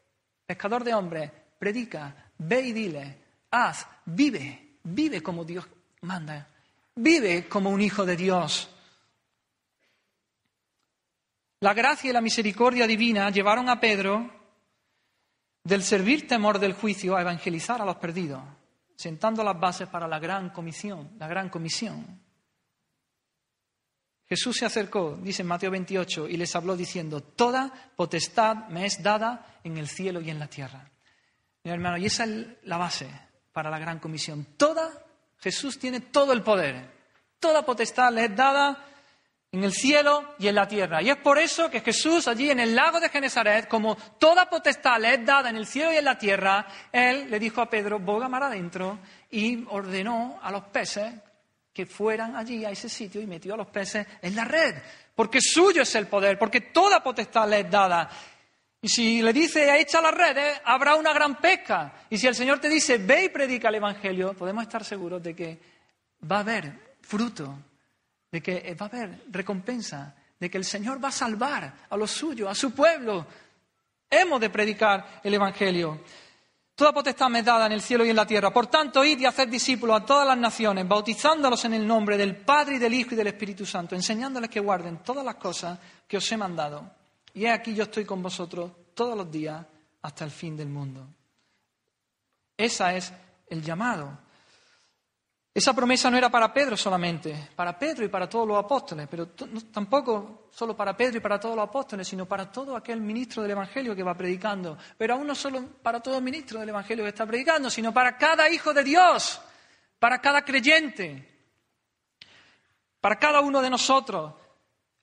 pescador 0.46 0.84
de 0.84 0.94
hombres, 0.94 1.32
predica, 1.58 2.16
ve 2.38 2.62
y 2.62 2.72
dile, 2.74 3.18
haz, 3.50 3.88
vive, 4.06 4.78
vive 4.84 5.24
como 5.24 5.44
Dios 5.44 5.68
manda, 6.02 6.48
vive 6.96 7.48
como 7.48 7.72
un 7.72 7.82
hijo 7.82 8.06
de 8.06 8.16
Dios. 8.16 8.70
La 11.60 11.74
gracia 11.74 12.12
y 12.12 12.14
la 12.14 12.22
misericordia 12.22 12.86
divina 12.86 13.30
llevaron 13.32 13.68
a 13.68 13.80
Pedro 13.80 14.41
del 15.64 15.84
servir 15.84 16.28
temor 16.28 16.60
del 16.60 16.74
juicio 16.74 17.16
a 17.16 17.22
evangelizar 17.22 17.82
a 17.82 17.86
los 17.86 17.98
perdidos, 17.98 18.42
sentando 18.96 19.44
las 19.44 19.60
bases 19.60 19.88
para 19.88 20.08
la 20.08 20.20
gran 20.20 20.50
comisión, 20.50 21.12
la 21.18 21.28
gran 21.28 21.50
comisión. 21.50 22.22
Jesús 24.28 24.58
se 24.58 24.66
acercó, 24.66 25.18
dice 25.22 25.42
en 25.42 25.50
Mateo 25.50 25.72
28, 25.72 26.30
y 26.30 26.38
les 26.38 26.56
habló 26.56 26.78
diciendo, 26.78 27.22
toda 27.22 27.92
potestad 27.96 28.68
me 28.70 28.86
es 28.86 29.04
dada 29.04 29.60
en 29.64 29.78
el 29.78 29.88
cielo 29.88 30.22
y 30.22 30.30
en 30.30 30.40
la 30.40 30.48
tierra. 30.48 30.90
Mi 31.64 31.72
hermano, 31.72 31.98
y 31.98 32.06
esa 32.06 32.24
es 32.24 32.48
la 32.64 32.78
base 32.78 33.10
para 33.52 33.70
la 33.70 33.78
gran 33.78 34.00
comisión. 34.00 34.48
Toda, 34.56 34.90
Jesús 35.38 35.78
tiene 35.78 36.00
todo 36.00 36.32
el 36.32 36.42
poder, 36.44 36.90
toda 37.40 37.66
potestad 37.66 38.14
le 38.14 38.26
es 38.26 38.36
dada 38.36 38.91
en 39.52 39.64
el 39.64 39.74
cielo 39.74 40.36
y 40.40 40.48
en 40.48 40.56
la 40.56 40.68
tierra. 40.68 41.02
Y 41.02 41.10
es 41.10 41.18
por 41.18 41.38
eso 41.38 41.70
que 41.70 41.82
Jesús 41.82 42.28
allí 42.28 42.50
en 42.50 42.60
el 42.60 42.74
lago 42.74 43.00
de 43.00 43.10
Genesaret, 43.10 43.68
como 43.68 43.98
toda 44.18 44.50
potestad 44.50 45.00
le 45.00 45.16
es 45.16 45.26
dada 45.26 45.50
en 45.50 45.58
el 45.58 45.68
cielo 45.68 45.92
y 45.92 45.98
en 45.98 46.06
la 46.06 46.18
tierra, 46.18 46.66
él 46.92 47.30
le 47.30 47.40
dijo 47.40 47.62
a 47.62 47.70
Pedro, 47.70 48.00
boga 48.00 48.30
mar 48.30 48.44
adentro, 48.44 49.00
y 49.30 49.66
ordenó 49.70 50.40
a 50.42 50.52
los 50.52 50.64
peces 50.66 51.14
que 51.74 51.86
fueran 51.86 52.36
allí 52.36 52.64
a 52.64 52.72
ese 52.72 52.88
sitio 52.88 53.22
y 53.22 53.28
metió 53.28 53.54
a 53.54 53.58
los 53.58 53.68
peces 53.68 54.08
en 54.22 54.36
la 54.36 54.46
red, 54.46 54.76
porque 55.16 55.42
suyo 55.42 55.82
es 55.82 55.96
el 55.96 56.08
poder, 56.08 56.38
porque 56.38 56.62
toda 56.62 57.04
potestad 57.04 57.50
le 57.50 57.62
es 57.62 57.70
dada. 57.70 58.10
Y 58.82 58.88
si 58.88 59.22
le 59.22 59.32
dice, 59.32 59.80
echa 59.80 60.02
las 60.02 60.14
redes, 60.14 60.60
habrá 60.66 60.96
una 60.96 61.14
gran 61.14 61.36
pesca. 61.36 61.94
Y 62.10 62.18
si 62.18 62.26
el 62.26 62.36
Señor 62.36 62.60
te 62.60 62.68
dice, 62.68 62.98
ve 62.98 63.26
y 63.26 63.30
predica 63.30 63.70
el 63.70 63.76
Evangelio, 63.76 64.34
podemos 64.34 64.64
estar 64.64 64.84
seguros 64.84 65.22
de 65.22 65.36
que 65.36 65.60
va 66.30 66.38
a 66.38 66.40
haber 66.40 66.96
fruto 67.02 67.71
de 68.32 68.42
que 68.42 68.58
eh, 68.58 68.76
va 68.76 68.86
a 68.86 68.90
haber 68.90 69.24
recompensa, 69.30 70.16
de 70.40 70.50
que 70.50 70.58
el 70.58 70.66
Señor 70.66 71.04
va 71.04 71.10
a 71.10 71.12
salvar 71.12 71.74
a 71.90 71.98
los 71.98 72.12
suyos, 72.12 72.50
a 72.50 72.56
su 72.56 72.72
pueblo. 72.72 73.28
Hemos 74.10 74.40
de 74.40 74.50
predicar 74.50 75.22
el 75.24 75.34
Evangelio. 75.34 76.02
Toda 76.74 76.94
potestad 76.94 77.30
me 77.30 77.40
es 77.40 77.46
dada 77.46 77.68
en 77.68 77.74
el 77.74 77.82
cielo 77.82 78.06
y 78.06 78.10
en 78.10 78.16
la 78.16 78.26
tierra. 78.26 78.52
Por 78.52 78.68
tanto, 78.68 79.04
id 79.04 79.20
y 79.20 79.26
hacer 79.26 79.50
discípulos 79.50 80.02
a 80.02 80.06
todas 80.06 80.28
las 80.28 80.38
naciones, 80.38 80.88
bautizándolos 80.88 81.64
en 81.66 81.76
el 81.76 81.86
nombre 81.86 82.18
del 82.18 82.38
Padre 82.38 82.76
y 82.76 82.80
del 82.80 82.94
Hijo 82.94 83.14
y 83.14 83.18
del 83.18 83.28
Espíritu 83.28 83.66
Santo, 83.66 83.94
enseñándoles 83.94 84.50
que 84.50 84.60
guarden 84.60 84.98
todas 85.04 85.24
las 85.24 85.36
cosas 85.36 85.78
que 86.08 86.18
os 86.18 86.32
he 86.32 86.38
mandado. 86.38 86.90
Y 87.34 87.46
he 87.46 87.52
aquí 87.52 87.76
yo 87.76 87.84
estoy 87.84 88.06
con 88.06 88.24
vosotros 88.24 88.72
todos 88.96 89.16
los 89.16 89.30
días 89.30 89.64
hasta 90.02 90.26
el 90.26 90.32
fin 90.32 90.58
del 90.58 90.70
mundo. 90.70 91.06
Ese 92.58 92.98
es 92.98 93.14
el 93.48 93.62
llamado. 93.62 94.18
Esa 95.54 95.74
promesa 95.74 96.10
no 96.10 96.18
era 96.18 96.30
para 96.30 96.54
Pedro 96.54 96.78
solamente, 96.78 97.50
para 97.58 97.78
Pedro 97.78 98.06
y 98.06 98.08
para 98.08 98.30
todos 98.30 98.48
los 98.48 98.58
apóstoles, 98.58 99.06
pero 99.12 99.28
tampoco 99.72 100.48
solo 100.50 100.78
para 100.78 100.96
Pedro 100.96 101.18
y 101.18 101.20
para 101.20 101.38
todos 101.38 101.58
los 101.58 101.68
apóstoles, 101.68 102.08
sino 102.08 102.26
para 102.26 102.50
todo 102.50 102.74
aquel 102.74 103.02
ministro 103.02 103.42
del 103.42 103.52
Evangelio 103.52 103.94
que 103.94 104.02
va 104.02 104.16
predicando. 104.16 104.78
Pero 104.98 105.16
aún 105.16 105.28
no 105.28 105.36
solo 105.36 105.62
para 105.84 106.00
todo 106.00 106.22
ministro 106.22 106.62
del 106.62 106.70
Evangelio 106.70 107.04
que 107.04 107.10
está 107.10 107.26
predicando, 107.26 107.70
sino 107.70 107.94
para 107.94 108.18
cada 108.18 108.50
hijo 108.50 108.74
de 108.74 108.82
Dios, 108.82 109.42
para 110.00 110.22
cada 110.22 110.46
creyente, 110.46 111.28
para 113.02 113.20
cada 113.20 113.42
uno 113.42 113.62
de 113.62 113.70
nosotros. 113.70 114.34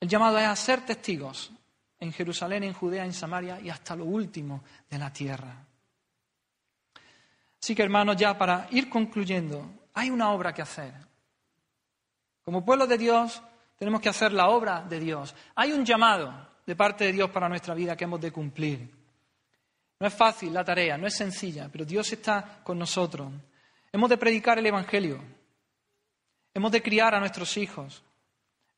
El 0.01 0.09
llamado 0.09 0.39
es 0.39 0.47
a 0.47 0.57
ser 0.57 0.81
testigos 0.81 1.53
en 2.01 2.11
Jerusalén, 2.11 2.63
en 2.63 2.73
Judea, 2.73 3.05
en 3.05 3.13
Samaria 3.13 3.61
y 3.61 3.69
hasta 3.69 3.95
lo 3.95 4.07
último 4.07 4.65
de 4.89 4.99
la 4.99 5.13
tierra. 5.13 5.67
Así 7.61 7.75
que 7.75 7.83
hermanos, 7.83 8.17
ya 8.17 8.39
para 8.39 8.67
ir 8.71 8.89
concluyendo, 8.89 9.78
hay 9.99 10.11
una 10.11 10.31
obra 10.31 10.55
que 10.55 10.63
hacer. 10.63 10.95
Como 12.45 12.65
pueblo 12.65 12.87
de 12.87 12.97
Dios 12.97 13.43
tenemos 13.77 14.01
que 14.01 14.09
hacer 14.09 14.33
la 14.33 14.49
obra 14.49 14.83
de 14.83 15.01
Dios. 15.01 15.35
Hay 15.57 15.73
un 15.73 15.85
llamado 15.85 16.33
de 16.65 16.77
parte 16.77 17.05
de 17.05 17.13
Dios 17.13 17.31
para 17.31 17.49
nuestra 17.49 17.75
vida 17.75 17.97
que 17.97 18.05
hemos 18.05 18.21
de 18.21 18.31
cumplir. 18.31 18.89
No 19.99 20.07
es 20.07 20.15
fácil 20.15 20.55
la 20.55 20.65
tarea, 20.65 20.97
no 20.97 21.09
es 21.09 21.17
sencilla, 21.17 21.69
pero 21.71 21.85
Dios 21.85 22.13
está 22.13 22.61
con 22.63 22.79
nosotros. 22.79 23.33
Hemos 23.91 24.09
de 24.09 24.17
predicar 24.17 24.57
el 24.61 24.67
Evangelio. 24.67 25.21
Hemos 26.55 26.71
de 26.71 26.81
criar 26.81 27.17
a 27.17 27.21
nuestros 27.21 27.57
hijos. 27.57 28.01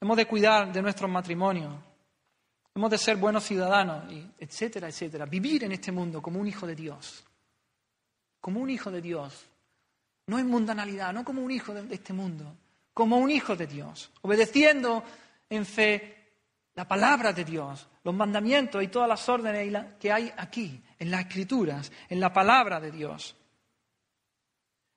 Hemos 0.00 0.16
de 0.16 0.26
cuidar 0.26 0.72
de 0.72 0.80
nuestros 0.80 1.10
matrimonios. 1.10 1.74
Hemos 2.74 2.90
de 2.90 2.96
ser 2.96 3.18
buenos 3.18 3.44
ciudadanos, 3.44 4.04
etcétera, 4.38 4.88
etcétera. 4.88 5.26
Vivir 5.26 5.64
en 5.64 5.72
este 5.72 5.92
mundo 5.92 6.22
como 6.22 6.40
un 6.40 6.46
hijo 6.46 6.66
de 6.66 6.74
Dios. 6.74 7.22
Como 8.40 8.60
un 8.60 8.70
hijo 8.70 8.90
de 8.90 9.02
Dios 9.02 9.49
no 10.30 10.38
en 10.38 10.46
mundanalidad, 10.46 11.12
no 11.12 11.24
como 11.24 11.42
un 11.42 11.50
hijo 11.50 11.74
de 11.74 11.92
este 11.92 12.12
mundo, 12.12 12.56
como 12.94 13.18
un 13.18 13.32
hijo 13.32 13.56
de 13.56 13.66
Dios, 13.66 14.12
obedeciendo 14.22 15.02
en 15.48 15.66
fe 15.66 16.34
la 16.76 16.86
palabra 16.86 17.32
de 17.32 17.44
Dios, 17.44 17.88
los 18.04 18.14
mandamientos 18.14 18.80
y 18.80 18.86
todas 18.86 19.08
las 19.08 19.28
órdenes 19.28 19.94
que 19.98 20.12
hay 20.12 20.32
aquí, 20.36 20.80
en 21.00 21.10
las 21.10 21.22
escrituras, 21.22 21.90
en 22.08 22.20
la 22.20 22.32
palabra 22.32 22.78
de 22.78 22.92
Dios. 22.92 23.34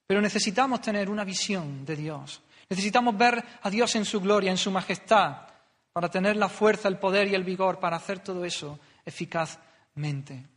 Pero 0.06 0.22
necesitamos 0.22 0.80
tener 0.82 1.10
una 1.10 1.24
visión 1.24 1.84
de 1.84 1.96
Dios. 1.96 2.44
Necesitamos 2.70 3.18
ver 3.18 3.44
a 3.64 3.70
Dios 3.72 3.96
en 3.96 4.06
su 4.06 4.22
gloria, 4.22 4.52
en 4.52 4.58
su 4.58 4.70
majestad, 4.70 5.48
para 5.92 6.10
tener 6.10 6.36
la 6.36 6.48
fuerza, 6.48 6.88
el 6.88 7.00
poder 7.00 7.28
y 7.28 7.34
el 7.34 7.44
vigor 7.44 7.80
para 7.80 7.98
hacer 7.98 8.20
todo 8.20 8.46
eso 8.46 8.80
eficazmente. 9.04 10.53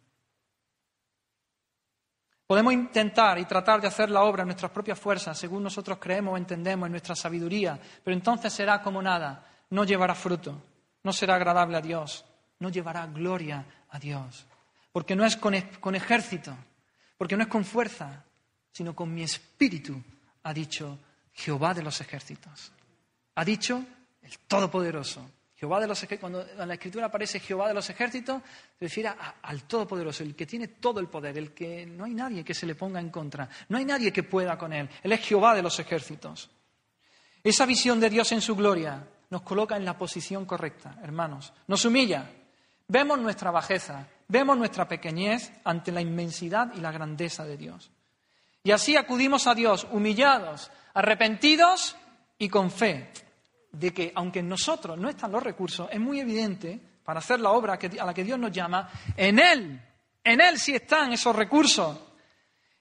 Podemos 2.46 2.72
intentar 2.72 3.38
y 3.38 3.44
tratar 3.44 3.80
de 3.80 3.88
hacer 3.88 4.10
la 4.10 4.22
obra 4.22 4.42
en 4.42 4.48
nuestras 4.48 4.70
propias 4.70 4.98
fuerzas, 4.98 5.36
según 5.36 5.64
nosotros 5.64 5.98
creemos 6.00 6.34
o 6.34 6.36
entendemos 6.36 6.86
en 6.86 6.92
nuestra 6.92 7.16
sabiduría, 7.16 7.78
pero 8.04 8.16
entonces 8.16 8.52
será 8.52 8.80
como 8.80 9.02
nada, 9.02 9.44
no 9.70 9.84
llevará 9.84 10.14
fruto, 10.14 10.62
no 11.02 11.12
será 11.12 11.34
agradable 11.34 11.76
a 11.76 11.80
Dios, 11.80 12.24
no 12.60 12.68
llevará 12.68 13.06
gloria 13.06 13.66
a 13.90 13.98
Dios, 13.98 14.46
porque 14.92 15.16
no 15.16 15.24
es 15.24 15.36
con, 15.36 15.54
con 15.80 15.96
ejército, 15.96 16.56
porque 17.18 17.36
no 17.36 17.42
es 17.42 17.48
con 17.48 17.64
fuerza, 17.64 18.24
sino 18.70 18.94
con 18.94 19.12
mi 19.12 19.22
espíritu, 19.22 20.00
ha 20.44 20.52
dicho 20.52 20.98
Jehová 21.32 21.74
de 21.74 21.82
los 21.82 22.00
ejércitos. 22.00 22.70
Ha 23.34 23.44
dicho 23.44 23.84
el 24.22 24.38
Todopoderoso. 24.46 25.28
Jehová 25.56 25.80
de 25.80 25.86
los 25.86 26.06
cuando 26.20 26.46
en 26.46 26.68
la 26.68 26.74
escritura 26.74 27.06
aparece 27.06 27.40
Jehová 27.40 27.68
de 27.68 27.74
los 27.74 27.88
ejércitos, 27.88 28.42
se 28.78 28.84
refiere 28.84 29.10
al 29.42 29.62
Todopoderoso, 29.62 30.22
el 30.22 30.36
que 30.36 30.44
tiene 30.44 30.68
todo 30.68 31.00
el 31.00 31.08
poder, 31.08 31.38
el 31.38 31.54
que 31.54 31.86
no 31.86 32.04
hay 32.04 32.12
nadie 32.12 32.44
que 32.44 32.52
se 32.52 32.66
le 32.66 32.74
ponga 32.74 33.00
en 33.00 33.08
contra, 33.08 33.48
no 33.70 33.78
hay 33.78 33.86
nadie 33.86 34.12
que 34.12 34.22
pueda 34.22 34.58
con 34.58 34.74
él. 34.74 34.88
Él 35.02 35.12
es 35.12 35.20
Jehová 35.20 35.54
de 35.54 35.62
los 35.62 35.78
ejércitos. 35.80 36.50
Esa 37.42 37.64
visión 37.64 37.98
de 37.98 38.10
Dios 38.10 38.32
en 38.32 38.42
su 38.42 38.54
gloria 38.54 39.02
nos 39.30 39.42
coloca 39.42 39.76
en 39.76 39.86
la 39.86 39.96
posición 39.96 40.44
correcta, 40.44 40.98
hermanos. 41.02 41.54
Nos 41.68 41.84
humilla. 41.86 42.30
Vemos 42.88 43.18
nuestra 43.18 43.50
bajeza, 43.50 44.06
vemos 44.28 44.58
nuestra 44.58 44.86
pequeñez 44.86 45.50
ante 45.64 45.90
la 45.90 46.02
inmensidad 46.02 46.70
y 46.74 46.80
la 46.80 46.92
grandeza 46.92 47.44
de 47.44 47.56
Dios. 47.56 47.90
Y 48.62 48.72
así 48.72 48.96
acudimos 48.96 49.46
a 49.46 49.54
Dios 49.54 49.86
humillados, 49.90 50.70
arrepentidos 50.92 51.96
y 52.38 52.50
con 52.50 52.70
fe 52.70 53.10
de 53.78 53.92
que 53.92 54.12
aunque 54.14 54.40
en 54.40 54.48
nosotros 54.48 54.98
no 54.98 55.08
están 55.08 55.32
los 55.32 55.42
recursos, 55.42 55.88
es 55.90 56.00
muy 56.00 56.20
evidente 56.20 56.80
para 57.04 57.20
hacer 57.20 57.40
la 57.40 57.50
obra 57.50 57.74
a 57.74 58.06
la 58.06 58.14
que 58.14 58.24
Dios 58.24 58.38
nos 58.38 58.50
llama, 58.50 58.88
en 59.16 59.38
Él, 59.38 59.80
en 60.24 60.40
Él 60.40 60.58
sí 60.58 60.74
están 60.74 61.12
esos 61.12 61.36
recursos. 61.36 61.98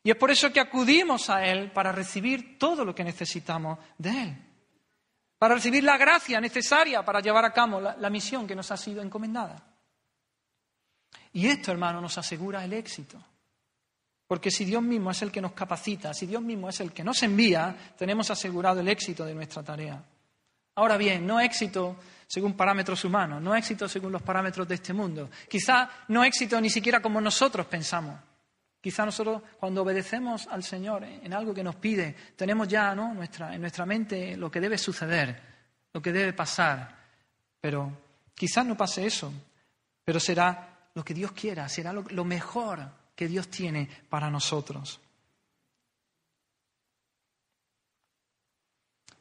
Y 0.04 0.12
es 0.12 0.18
por 0.18 0.32
eso 0.32 0.52
que 0.52 0.60
acudimos 0.60 1.30
a 1.30 1.46
Él 1.46 1.72
para 1.72 1.92
recibir 1.92 2.58
todo 2.58 2.86
lo 2.86 2.96
que 2.96 3.04
necesitamos 3.04 3.80
de 3.98 4.10
Él, 4.10 4.38
para 5.38 5.56
recibir 5.56 5.84
la 5.84 5.98
gracia 5.98 6.40
necesaria 6.40 7.04
para 7.04 7.20
llevar 7.20 7.46
a 7.46 7.52
cabo 7.52 7.82
la, 7.82 7.96
la 7.98 8.10
misión 8.10 8.48
que 8.48 8.56
nos 8.56 8.72
ha 8.72 8.78
sido 8.78 9.02
encomendada. 9.02 9.64
Y 11.34 11.48
esto, 11.48 11.72
hermano, 11.72 12.00
nos 12.00 12.18
asegura 12.18 12.64
el 12.64 12.74
éxito. 12.74 13.22
Porque 14.28 14.50
si 14.50 14.66
Dios 14.66 14.82
mismo 14.82 15.12
es 15.12 15.22
el 15.22 15.32
que 15.32 15.42
nos 15.42 15.52
capacita, 15.52 16.14
si 16.14 16.26
Dios 16.26 16.42
mismo 16.42 16.70
es 16.70 16.80
el 16.80 16.92
que 16.94 17.04
nos 17.04 17.22
envía, 17.22 17.94
tenemos 17.98 18.32
asegurado 18.32 18.80
el 18.80 18.88
éxito 18.88 19.26
de 19.26 19.36
nuestra 19.36 19.62
tarea. 19.62 20.04
Ahora 20.76 20.98
bien, 20.98 21.26
no 21.26 21.40
éxito 21.40 21.98
según 22.28 22.54
parámetros 22.54 23.04
humanos, 23.06 23.42
no 23.42 23.56
éxito 23.56 23.88
según 23.88 24.12
los 24.12 24.22
parámetros 24.22 24.68
de 24.68 24.76
este 24.76 24.94
mundo. 24.94 25.30
Quizá 25.48 25.90
no 26.10 26.24
éxito 26.24 26.60
ni 26.60 26.70
siquiera 26.70 27.02
como 27.02 27.22
nosotros 27.22 27.66
pensamos. 27.68 28.20
Quizá 28.82 29.06
nosotros 29.06 29.42
cuando 29.60 29.82
obedecemos 29.82 30.48
al 30.48 30.64
Señor 30.64 31.04
en 31.04 31.34
algo 31.34 31.54
que 31.54 31.64
nos 31.64 31.76
pide, 31.76 32.16
tenemos 32.36 32.68
ya 32.68 32.94
¿no? 32.94 33.12
en 33.12 33.62
nuestra 33.62 33.86
mente 33.86 34.38
lo 34.38 34.52
que 34.52 34.60
debe 34.60 34.78
suceder, 34.78 35.42
lo 35.94 36.02
que 36.02 36.12
debe 36.12 36.34
pasar. 36.34 36.96
Pero 37.60 37.92
quizás 38.36 38.66
no 38.66 38.76
pase 38.76 39.06
eso, 39.06 39.34
pero 40.04 40.20
será 40.20 40.90
lo 40.94 41.04
que 41.04 41.14
Dios 41.14 41.32
quiera, 41.32 41.68
será 41.68 41.94
lo 41.94 42.26
mejor 42.26 42.88
que 43.16 43.28
Dios 43.28 43.48
tiene 43.48 43.90
para 44.10 44.30
nosotros. 44.30 45.00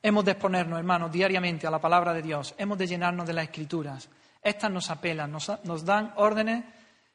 Hemos 0.06 0.22
de 0.22 0.32
exponernos, 0.32 0.78
hermanos, 0.78 1.10
diariamente 1.10 1.66
a 1.66 1.70
la 1.70 1.80
palabra 1.80 2.12
de 2.12 2.20
Dios. 2.20 2.54
Hemos 2.58 2.76
de 2.76 2.86
llenarnos 2.86 3.26
de 3.26 3.32
las 3.32 3.44
escrituras. 3.44 4.10
Estas 4.42 4.70
nos 4.70 4.90
apelan, 4.90 5.32
nos, 5.32 5.50
nos 5.64 5.82
dan 5.82 6.12
órdenes, 6.16 6.62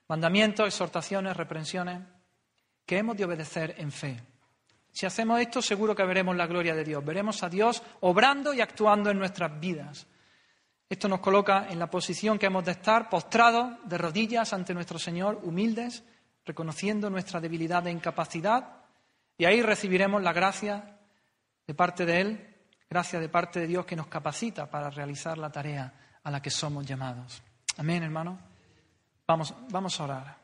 mandamientos, 0.07 0.65
exhortaciones, 0.65 1.37
reprensiones 1.37 2.01
que 2.87 2.97
hemos 2.97 3.15
de 3.15 3.25
obedecer 3.25 3.75
en 3.77 3.91
fe. 3.91 4.19
Si 4.91 5.05
hacemos 5.05 5.39
esto, 5.39 5.61
seguro 5.61 5.95
que 5.95 6.03
veremos 6.03 6.35
la 6.35 6.47
gloria 6.47 6.73
de 6.73 6.83
Dios. 6.83 7.05
Veremos 7.05 7.43
a 7.43 7.49
Dios 7.49 7.83
obrando 7.99 8.55
y 8.55 8.61
actuando 8.61 9.11
en 9.11 9.19
nuestras 9.19 9.59
vidas. 9.59 10.07
Esto 10.89 11.07
nos 11.07 11.19
coloca 11.19 11.67
en 11.69 11.77
la 11.77 11.91
posición 11.91 12.39
que 12.39 12.47
hemos 12.47 12.65
de 12.65 12.71
estar, 12.71 13.07
postrados 13.07 13.87
de 13.87 13.99
rodillas 13.99 14.51
ante 14.51 14.73
nuestro 14.73 14.97
Señor, 14.97 15.41
humildes, 15.43 16.03
reconociendo 16.43 17.11
nuestra 17.11 17.39
debilidad 17.39 17.85
e 17.85 17.91
incapacidad, 17.91 18.77
y 19.37 19.45
ahí 19.45 19.61
recibiremos 19.61 20.23
la 20.23 20.33
gracia 20.33 20.97
de 21.67 21.75
parte 21.75 22.07
de 22.07 22.21
Él 22.21 22.48
gracia 22.89 23.19
de 23.19 23.29
parte 23.29 23.59
de 23.59 23.67
Dios 23.67 23.85
que 23.85 23.95
nos 23.95 24.07
capacita 24.07 24.69
para 24.69 24.89
realizar 24.89 25.37
la 25.37 25.51
tarea 25.51 26.19
a 26.23 26.31
la 26.31 26.41
que 26.41 26.49
somos 26.49 26.85
llamados. 26.85 27.41
Amén, 27.77 28.03
hermano. 28.03 28.39
Vamos, 29.27 29.53
vamos 29.69 29.99
a 29.99 30.03
orar. 30.03 30.37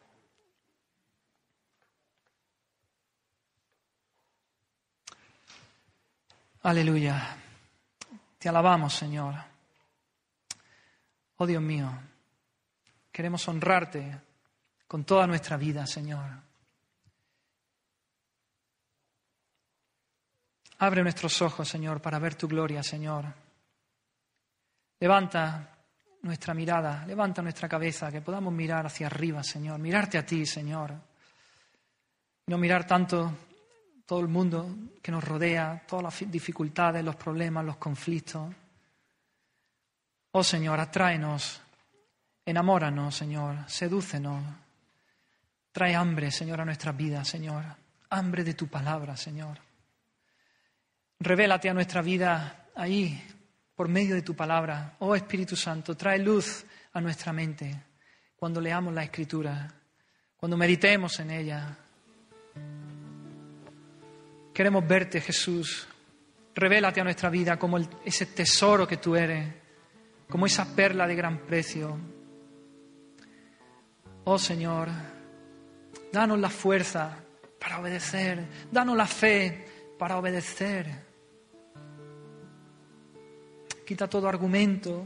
Aleluya. 6.63 7.37
Te 8.37 8.49
alabamos, 8.49 8.93
Señor. 8.93 9.35
Oh 11.37 11.45
Dios 11.45 11.61
mío, 11.61 11.91
queremos 13.11 13.47
honrarte 13.47 14.21
con 14.87 15.03
toda 15.03 15.27
nuestra 15.27 15.57
vida, 15.57 15.85
Señor. 15.85 16.25
Abre 20.79 21.03
nuestros 21.03 21.41
ojos, 21.41 21.67
Señor, 21.67 22.01
para 22.01 22.19
ver 22.19 22.35
tu 22.35 22.47
gloria, 22.47 22.83
Señor. 22.83 23.25
Levanta 24.99 25.69
nuestra 26.21 26.53
mirada, 26.53 27.05
levanta 27.05 27.41
nuestra 27.41 27.69
cabeza, 27.69 28.11
que 28.11 28.21
podamos 28.21 28.53
mirar 28.53 28.85
hacia 28.85 29.07
arriba, 29.07 29.43
Señor, 29.43 29.79
mirarte 29.79 30.17
a 30.17 30.25
ti, 30.25 30.45
Señor. 30.45 30.93
No 32.47 32.57
mirar 32.57 32.85
tanto 32.85 33.31
todo 34.05 34.19
el 34.19 34.27
mundo 34.27 34.75
que 35.01 35.11
nos 35.11 35.23
rodea, 35.23 35.83
todas 35.87 36.03
las 36.03 36.31
dificultades, 36.31 37.03
los 37.03 37.15
problemas, 37.15 37.65
los 37.65 37.77
conflictos. 37.77 38.53
Oh 40.31 40.43
Señor, 40.43 40.79
atráenos, 40.79 41.61
enamóranos, 42.45 43.15
Señor, 43.15 43.57
sedúcenos. 43.67 44.43
Trae 45.71 45.95
hambre, 45.95 46.31
Señor, 46.31 46.61
a 46.61 46.65
nuestras 46.65 46.95
vidas, 46.95 47.27
Señor. 47.27 47.63
Hambre 48.09 48.43
de 48.43 48.53
tu 48.53 48.67
palabra, 48.67 49.15
Señor. 49.17 49.57
Revélate 51.19 51.69
a 51.69 51.73
nuestra 51.73 52.01
vida 52.01 52.67
ahí, 52.75 53.21
por 53.75 53.87
medio 53.87 54.15
de 54.15 54.21
tu 54.21 54.35
palabra. 54.35 54.95
Oh 54.99 55.15
Espíritu 55.15 55.55
Santo, 55.55 55.95
trae 55.95 56.19
luz 56.19 56.65
a 56.93 57.01
nuestra 57.01 57.33
mente 57.33 57.83
cuando 58.35 58.61
leamos 58.61 58.93
la 58.93 59.03
Escritura, 59.03 59.73
cuando 60.37 60.57
meditemos 60.57 61.19
en 61.19 61.31
ella. 61.31 61.77
Queremos 64.53 64.87
verte, 64.87 65.19
Jesús. 65.19 65.87
Revélate 66.53 67.01
a 67.01 67.03
nuestra 67.03 67.29
vida 67.29 67.57
como 67.57 67.77
ese 68.05 68.27
tesoro 68.27 68.87
que 68.87 68.97
tú 68.97 69.15
eres, 69.15 69.53
como 70.29 70.45
esa 70.45 70.75
perla 70.75 71.05
de 71.05 71.15
gran 71.15 71.39
precio. 71.39 71.97
Oh 74.23 74.39
Señor, 74.39 74.87
danos 76.11 76.39
la 76.39 76.49
fuerza 76.49 77.17
para 77.59 77.79
obedecer, 77.79 78.47
danos 78.71 78.95
la 78.95 79.05
fe 79.05 79.65
para 79.99 80.17
obedecer. 80.17 81.04
Quita 83.85 84.07
todo 84.07 84.27
argumento 84.27 85.05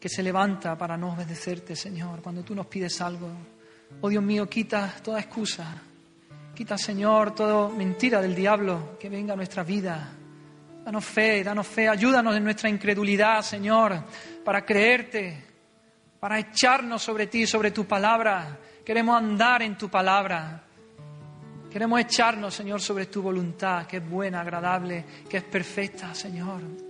que 0.00 0.08
se 0.08 0.22
levanta 0.22 0.76
para 0.76 0.96
no 0.96 1.12
obedecerte, 1.12 1.76
Señor, 1.76 2.20
cuando 2.22 2.42
tú 2.42 2.54
nos 2.54 2.66
pides 2.66 3.00
algo. 3.00 3.30
Oh 4.00 4.08
Dios 4.08 4.22
mío, 4.22 4.48
quita 4.48 4.94
toda 5.02 5.20
excusa. 5.20 5.82
Quita, 6.54 6.76
Señor, 6.76 7.36
toda 7.36 7.68
mentira 7.68 8.20
del 8.20 8.34
diablo 8.34 8.96
que 8.98 9.08
venga 9.08 9.34
a 9.34 9.36
nuestra 9.36 9.62
vida. 9.62 10.12
Danos 10.84 11.04
fe, 11.04 11.44
danos 11.44 11.66
fe, 11.68 11.88
ayúdanos 11.88 12.34
en 12.34 12.42
nuestra 12.42 12.68
incredulidad, 12.68 13.42
Señor, 13.42 14.02
para 14.44 14.64
creerte, 14.64 15.44
para 16.18 16.38
echarnos 16.38 17.00
sobre 17.00 17.28
ti, 17.28 17.46
sobre 17.46 17.70
tu 17.70 17.86
palabra. 17.86 18.58
Queremos 18.84 19.16
andar 19.16 19.62
en 19.62 19.78
tu 19.78 19.88
palabra. 19.88 20.64
Queremos 21.70 22.00
echarnos, 22.00 22.54
Señor, 22.54 22.80
sobre 22.80 23.06
tu 23.06 23.22
voluntad, 23.22 23.86
que 23.86 23.98
es 23.98 24.08
buena, 24.08 24.40
agradable, 24.40 25.04
que 25.28 25.36
es 25.36 25.44
perfecta, 25.44 26.14
Señor. 26.14 26.87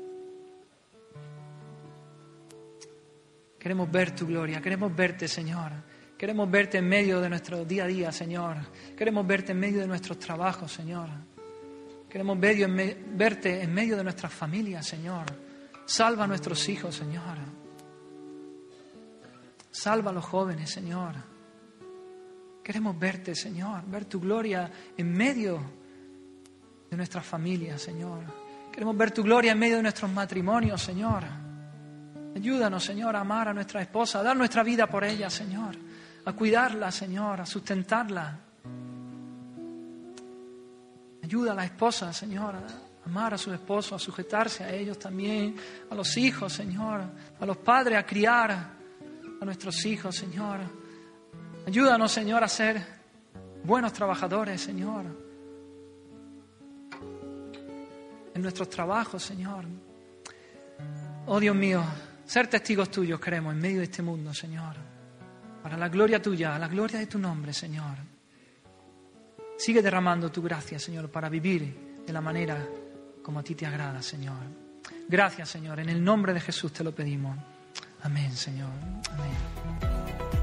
Queremos 3.59 3.90
ver 3.90 4.14
tu 4.14 4.26
gloria, 4.26 4.61
queremos 4.61 4.94
verte, 4.94 5.26
Señor. 5.26 5.72
Queremos 6.16 6.50
verte 6.50 6.78
en 6.78 6.88
medio 6.88 7.20
de 7.20 7.28
nuestro 7.28 7.64
día 7.64 7.84
a 7.84 7.86
día, 7.86 8.12
Señor. 8.12 8.56
Queremos 8.96 9.26
verte 9.26 9.52
en 9.52 9.61
medio 9.61 9.80
de 9.80 9.86
nuestros 9.86 10.18
trabajos, 10.18 10.72
Señor. 10.72 11.09
Queremos 12.09 12.38
verte 12.40 13.62
en 13.62 13.72
medio 13.74 13.96
de 13.96 14.02
nuestras 14.02 14.32
familias, 14.32 14.86
Señor. 14.86 15.26
Salva 15.86 16.24
a 16.24 16.26
nuestros 16.26 16.68
hijos, 16.68 16.94
Señor. 16.94 17.36
Salva 19.70 20.11
a 20.11 20.14
los 20.14 20.24
jóvenes, 20.24 20.70
Señor. 20.70 21.14
Queremos 22.64 22.98
verte, 22.98 23.34
Señor, 23.34 23.84
ver 23.86 24.04
tu 24.06 24.20
gloria 24.20 24.70
en 24.96 25.12
medio 25.12 25.61
de 26.90 26.96
nuestras 26.96 27.24
familias, 27.24 27.80
Señor. 27.80 28.24
Queremos 28.72 28.96
ver 28.96 29.11
tu 29.11 29.22
gloria 29.22 29.52
en 29.52 29.59
medio 29.59 29.76
de 29.76 29.82
nuestros 29.82 30.11
matrimonios, 30.11 30.82
Señor. 30.82 31.47
Ayúdanos, 32.37 32.85
Señor, 32.85 33.16
a 33.16 33.20
amar 33.20 33.49
a 33.49 33.55
nuestra 33.55 33.83
esposa, 33.83 34.20
a 34.20 34.22
dar 34.22 34.37
nuestra 34.37 34.62
vida 34.62 34.87
por 34.87 35.05
ella, 35.05 35.29
Señor, 35.31 35.76
a 36.24 36.33
cuidarla, 36.33 36.91
Señor, 36.91 37.41
a 37.41 37.47
sustentarla. 37.47 38.39
Ayuda 41.22 41.53
a 41.53 41.55
la 41.55 41.64
esposa, 41.64 42.12
Señor, 42.12 42.55
a 42.55 43.07
amar 43.07 43.35
a 43.35 43.39
su 43.39 43.53
esposo, 43.53 43.95
a 43.95 43.99
sujetarse 43.99 44.64
a 44.64 44.72
ellos 44.72 44.99
también, 44.99 45.57
a 45.91 45.95
los 45.95 46.16
hijos, 46.16 46.53
Señor, 46.53 47.03
a 47.41 47.47
los 47.47 47.57
padres, 47.59 47.99
a 47.99 48.07
criar 48.07 48.51
a 49.41 49.45
nuestros 49.45 49.85
hijos, 49.87 50.16
Señor. 50.16 50.61
Ayúdanos, 51.66 52.12
Señor, 52.12 52.45
a 52.45 52.49
ser 52.49 52.83
buenos 53.64 53.93
trabajadores, 53.93 54.61
Señor. 54.61 55.05
En 58.35 58.43
nuestros 58.43 58.68
trabajos, 58.68 59.22
Señor. 59.22 59.64
Oh 61.26 61.41
Dios 61.41 61.55
mío, 61.55 61.83
ser 62.29 62.47
testigos 62.47 62.91
tuyos 62.91 63.18
queremos 63.18 63.55
en 63.55 63.61
medio 63.61 63.79
de 63.79 63.85
este 63.85 64.03
mundo, 64.03 64.35
Señor. 64.35 64.76
Para 65.62 65.79
la 65.79 65.89
gloria 65.89 66.20
tuya, 66.20 66.55
a 66.55 66.59
la 66.59 66.68
gloria 66.68 66.99
de 66.99 67.07
tu 67.07 67.18
nombre, 67.18 67.55
Señor. 67.55 67.97
Sigue 69.57 69.81
derramando 69.81 70.31
tu 70.31 70.43
gracia, 70.43 70.79
Señor, 70.79 71.11
para 71.11 71.31
vivir 71.31 72.03
de 72.07 72.12
la 72.12 72.20
manera 72.20 72.64
como 73.22 73.41
a 73.41 73.43
ti 73.43 73.55
te 73.55 73.66
agrada, 73.66 74.03
Señor. 74.03 74.37
Gracias, 75.09 75.49
Señor. 75.49 75.81
En 75.81 75.89
el 75.89 76.05
nombre 76.05 76.35
de 76.35 76.41
Jesús 76.41 76.70
te 76.70 76.85
lo 76.85 76.95
pedimos. 76.95 77.37
Amén, 78.03 78.37
Señor. 78.37 78.70
Amén. 79.11 80.38